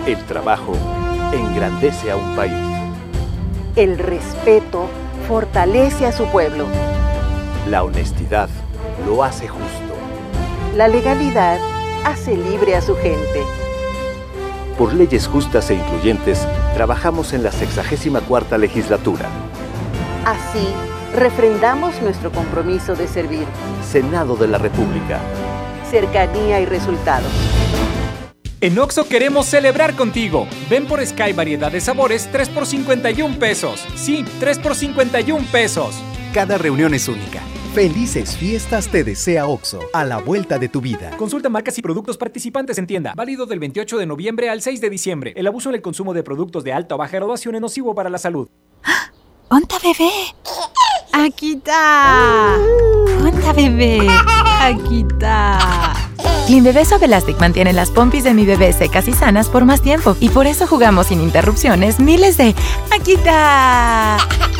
El 0.05 0.23
trabajo 0.27 0.77
engrandece 1.33 2.11
a 2.11 2.17
un 2.17 2.35
país. 2.35 2.53
El 3.75 3.97
respeto 3.97 4.91
fortalece 5.27 6.05
a 6.05 6.11
su 6.11 6.27
pueblo. 6.27 6.67
La 7.67 7.83
honestidad 7.83 8.47
lo 9.07 9.23
hace 9.23 9.47
justo. 9.47 9.86
La 10.77 10.87
legalidad 10.87 11.59
hace 12.05 12.37
libre 12.37 12.75
a 12.75 12.83
su 12.83 12.95
gente. 12.97 13.41
Por 14.77 14.93
leyes 14.93 15.25
justas 15.25 15.71
e 15.71 15.73
incluyentes, 15.73 16.47
trabajamos 16.75 17.33
en 17.33 17.41
la 17.41 17.51
64 17.51 18.59
legislatura. 18.59 19.27
Así, 20.23 20.67
refrendamos 21.15 21.99
nuestro 22.03 22.31
compromiso 22.31 22.93
de 22.93 23.07
servir. 23.07 23.47
Senado 23.91 24.35
de 24.35 24.49
la 24.49 24.59
República. 24.59 25.19
Cercanía 25.89 26.61
y 26.61 26.67
resultados. 26.67 27.31
En 28.61 28.77
Oxo 28.77 29.07
queremos 29.07 29.47
celebrar 29.47 29.95
contigo. 29.95 30.47
Ven 30.69 30.85
por 30.85 31.03
Sky 31.03 31.33
variedad 31.33 31.71
de 31.71 31.81
sabores 31.81 32.29
3 32.31 32.49
por 32.49 32.67
51 32.67 33.39
pesos. 33.39 33.83
Sí, 33.95 34.23
3 34.39 34.59
por 34.59 34.75
51 34.75 35.43
pesos. 35.51 35.95
Cada 36.35 36.59
reunión 36.59 36.93
es 36.93 37.07
única. 37.07 37.41
Felices 37.77 38.35
fiestas 38.35 38.87
te 38.87 39.03
desea 39.03 39.45
OXO, 39.45 39.81
a 39.93 40.03
la 40.03 40.17
vuelta 40.17 40.57
de 40.57 40.67
tu 40.67 40.81
vida. 40.81 41.11
Consulta 41.15 41.47
marcas 41.47 41.77
y 41.77 41.83
productos 41.83 42.17
participantes 42.17 42.79
en 42.79 42.87
tienda. 42.87 43.13
Válido 43.15 43.45
del 43.45 43.59
28 43.59 43.99
de 43.99 44.07
noviembre 44.07 44.49
al 44.49 44.63
6 44.63 44.81
de 44.81 44.89
diciembre. 44.89 45.31
El 45.35 45.45
abuso 45.45 45.69
en 45.69 45.75
el 45.75 45.83
consumo 45.83 46.15
de 46.15 46.23
productos 46.23 46.63
de 46.63 46.73
alta 46.73 46.95
o 46.95 46.97
baja 46.97 47.17
graduación 47.17 47.53
es 47.53 47.61
nocivo 47.61 47.93
para 47.93 48.09
la 48.09 48.17
salud. 48.17 48.49
¡Onta 49.49 49.75
bebé! 49.77 50.09
Aquí 51.13 51.53
está. 51.53 52.57
¡Onta 53.23 53.53
bebé! 53.53 54.07
Aquí 54.59 55.05
está. 55.07 55.93
Clean 56.47 56.63
Bebé 56.63 56.85
Suave 56.85 57.05
Elastic 57.05 57.39
mantiene 57.39 57.73
las 57.73 57.91
pompis 57.91 58.23
de 58.23 58.33
mi 58.33 58.45
bebé 58.45 58.71
secas 58.71 59.07
y 59.07 59.13
sanas 59.13 59.49
por 59.49 59.65
más 59.65 59.81
tiempo 59.81 60.15
y 60.19 60.29
por 60.29 60.47
eso 60.47 60.65
jugamos 60.65 61.07
sin 61.07 61.21
interrupciones 61.21 61.99
miles 61.99 62.37
de 62.37 62.55
¡Aquí 62.91 63.13
está! 63.13 64.17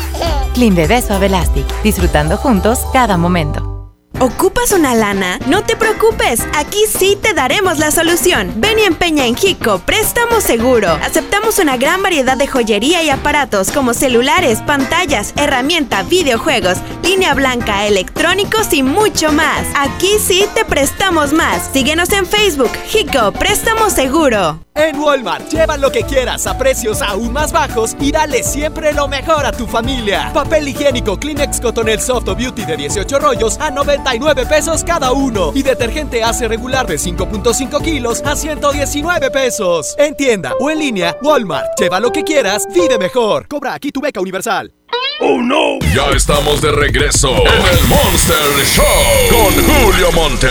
Clean 0.54 0.76
Bebé 0.76 1.02
Suave 1.02 1.28
Elastic, 1.28 1.66
disfrutando 1.84 2.36
juntos 2.38 2.80
cada 2.92 3.18
momento. 3.18 3.77
¿Ocupas 4.20 4.72
una 4.72 4.96
lana? 4.96 5.38
No 5.46 5.64
te 5.64 5.76
preocupes, 5.76 6.44
aquí 6.56 6.80
sí 6.90 7.16
te 7.22 7.36
daremos 7.36 7.78
la 7.78 7.92
solución. 7.92 8.52
Ven 8.56 8.80
y 8.80 8.82
empeña 8.82 9.28
en 9.28 9.36
Hico 9.40 9.78
Préstamo 9.78 10.42
Seguro. 10.42 10.90
Aceptamos 11.04 11.60
una 11.60 11.78
gran 11.78 12.02
variedad 12.02 12.36
de 12.36 12.48
joyería 12.48 13.04
y 13.04 13.12
aparatos 13.12 13.70
como 13.70 13.94
celulares, 13.94 14.64
pantallas, 14.66 15.34
herramienta, 15.38 16.02
videojuegos, 16.02 16.80
línea 17.04 17.36
blanca, 17.36 17.86
electrónicos 17.86 18.74
y 18.74 18.82
mucho 18.82 19.32
más. 19.32 19.68
Aquí 19.76 20.18
sí 20.20 20.48
te 20.56 20.66
prestamos 20.66 21.32
más. 21.32 21.70
Síguenos 21.72 22.12
en 22.12 22.26
Facebook, 22.26 22.72
Hico 22.92 23.32
Préstamo 23.34 23.92
Seguro. 23.92 24.62
En 24.78 25.00
Walmart, 25.00 25.50
lleva 25.50 25.76
lo 25.76 25.92
que 25.92 26.04
quieras 26.04 26.46
a 26.46 26.56
precios 26.56 27.02
aún 27.02 27.34
más 27.34 27.52
bajos 27.52 27.96
y 28.00 28.12
dale 28.12 28.44
siempre 28.44 28.94
lo 28.94 29.08
mejor 29.08 29.44
a 29.44 29.52
tu 29.52 29.66
familia. 29.66 30.32
Papel 30.34 30.68
higiénico 30.68 31.18
Kleenex 31.20 31.60
Cotonel 31.60 32.00
Soft 32.00 32.26
Beauty 32.26 32.64
de 32.64 32.78
18 32.78 33.18
rollos 33.18 33.58
a 33.60 33.72
99 34.08 34.46
pesos 34.46 34.86
cada 34.86 35.12
uno. 35.12 35.52
Y 35.54 35.64
detergente 35.64 36.24
Ace 36.24 36.48
regular 36.48 36.88
de 36.88 36.96
5.5 36.96 37.82
kilos 37.82 38.24
a 38.26 38.38
119 38.38 39.32
pesos. 39.32 39.96
En 39.98 40.16
tienda 40.16 40.54
o 40.62 40.70
en 40.70 40.80
línea, 40.80 41.18
Walmart. 41.22 41.78
Lleva 41.78 42.00
lo 42.00 42.10
que 42.10 42.24
quieras, 42.24 42.66
vive 42.74 42.98
mejor. 42.98 43.50
Cobra 43.50 43.74
aquí 43.74 43.92
tu 43.92 44.00
beca 44.00 44.22
universal. 44.22 44.72
¡Oh 45.20 45.42
no! 45.42 45.80
Ya 45.94 46.10
estamos 46.16 46.62
de 46.62 46.72
regreso 46.72 47.30
en 47.32 47.78
el 47.78 47.88
Monster 47.88 48.66
Show 48.66 48.86
con 49.30 49.66
Julio 49.66 50.12
Monte. 50.14 50.48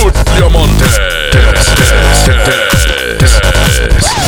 Julio 0.00 0.48
Monte. 0.48 0.84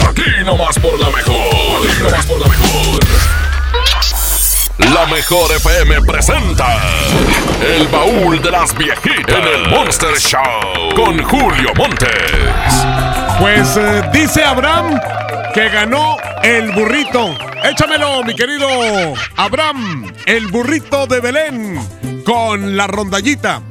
Aquí 0.07 0.45
nomás 0.45 0.79
por 0.81 1.01
la 1.01 1.09
mejor. 1.09 1.89
Aquí 1.89 2.03
nomás 2.03 2.27
por 2.27 2.41
la 2.41 2.49
mejor. 2.49 3.44
La 4.79 5.07
mejor 5.07 5.53
FM 5.53 6.03
presenta 6.03 6.67
El 7.63 7.87
baúl 7.89 8.43
de 8.43 8.51
las 8.51 8.77
viejitas 8.77 9.37
en 9.39 9.45
el 9.45 9.71
Monster 9.71 10.19
Show 10.19 10.95
con 10.97 11.23
Julio 11.23 11.71
Montes. 11.77 12.09
Pues 13.39 13.77
eh, 13.77 14.03
dice 14.13 14.43
Abraham 14.43 14.99
que 15.55 15.69
ganó 15.69 16.17
el 16.43 16.73
burrito. 16.73 17.37
Échamelo, 17.63 18.25
mi 18.25 18.35
querido 18.35 18.67
Abraham, 19.37 20.13
el 20.27 20.49
burrito 20.49 21.07
de 21.07 21.21
Belén 21.21 21.79
con 22.25 22.77
la 22.77 22.89
rondallita. 22.89 23.63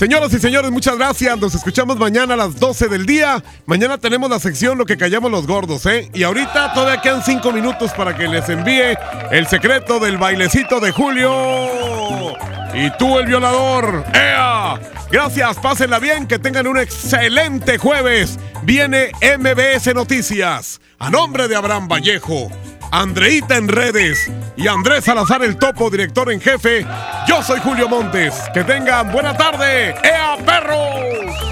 Señoras 0.00 0.32
y 0.32 0.38
señores, 0.38 0.70
muchas 0.70 0.96
gracias. 0.96 1.38
Nos 1.38 1.54
escuchamos 1.54 1.98
mañana 1.98 2.32
a 2.32 2.36
las 2.38 2.58
12 2.58 2.88
del 2.88 3.04
día. 3.04 3.44
Mañana 3.66 3.98
tenemos 3.98 4.30
la 4.30 4.40
sección 4.40 4.78
Lo 4.78 4.86
que 4.86 4.96
callamos 4.96 5.30
los 5.30 5.46
gordos, 5.46 5.84
¿eh? 5.84 6.08
Y 6.14 6.22
ahorita 6.22 6.72
todavía 6.72 7.02
quedan 7.02 7.22
5 7.22 7.52
minutos 7.52 7.92
para 7.92 8.16
que 8.16 8.26
les 8.26 8.48
envíe 8.48 8.96
el 9.30 9.46
secreto 9.46 9.98
del 9.98 10.16
bailecito 10.16 10.80
de 10.80 10.90
Julio. 10.90 12.34
Y 12.72 12.90
tú, 12.96 13.18
el 13.18 13.26
violador. 13.26 14.06
¡Ea! 14.14 14.80
Gracias, 15.12 15.58
pásenla 15.58 15.98
bien, 15.98 16.26
que 16.26 16.38
tengan 16.38 16.66
un 16.66 16.78
excelente 16.78 17.76
jueves. 17.76 18.38
Viene 18.62 19.12
MBS 19.20 19.94
Noticias. 19.94 20.80
A 20.98 21.10
nombre 21.10 21.46
de 21.46 21.56
Abraham 21.56 21.88
Vallejo, 21.88 22.50
Andreita 22.90 23.56
en 23.56 23.68
redes 23.68 24.30
y 24.56 24.66
Andrés 24.66 25.04
Salazar 25.04 25.44
el 25.44 25.56
Topo, 25.56 25.90
director 25.90 26.30
en 26.32 26.40
jefe. 26.40 26.84
Yo 27.28 27.42
soy 27.42 27.60
Julio 27.60 27.88
Montes. 27.88 28.34
Que 28.52 28.64
tengan 28.64 29.12
buena 29.12 29.36
tarde. 29.36 29.94
¡Ea, 30.02 30.36
perros! 30.44 31.49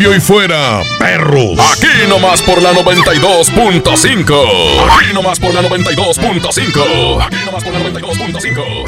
Y 0.00 0.20
fuera, 0.20 0.80
perros. 0.98 1.58
Aquí 1.72 1.88
nomás 2.08 2.40
por 2.42 2.62
la 2.62 2.72
92.5. 2.72 4.96
Aquí 4.96 5.12
nomás 5.12 5.40
por 5.40 5.52
la 5.52 5.62
92.5. 5.62 7.26
Aquí 7.26 7.36
nomás 7.44 7.64
por 7.64 7.72
la 7.72 7.80
92.5. 7.80 8.84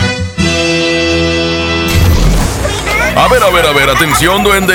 A 3.17 3.27
ver, 3.29 3.43
a 3.43 3.51
ver, 3.51 3.67
a 3.67 3.73
ver, 3.73 3.91
atención, 3.91 4.45
duende. 4.45 4.69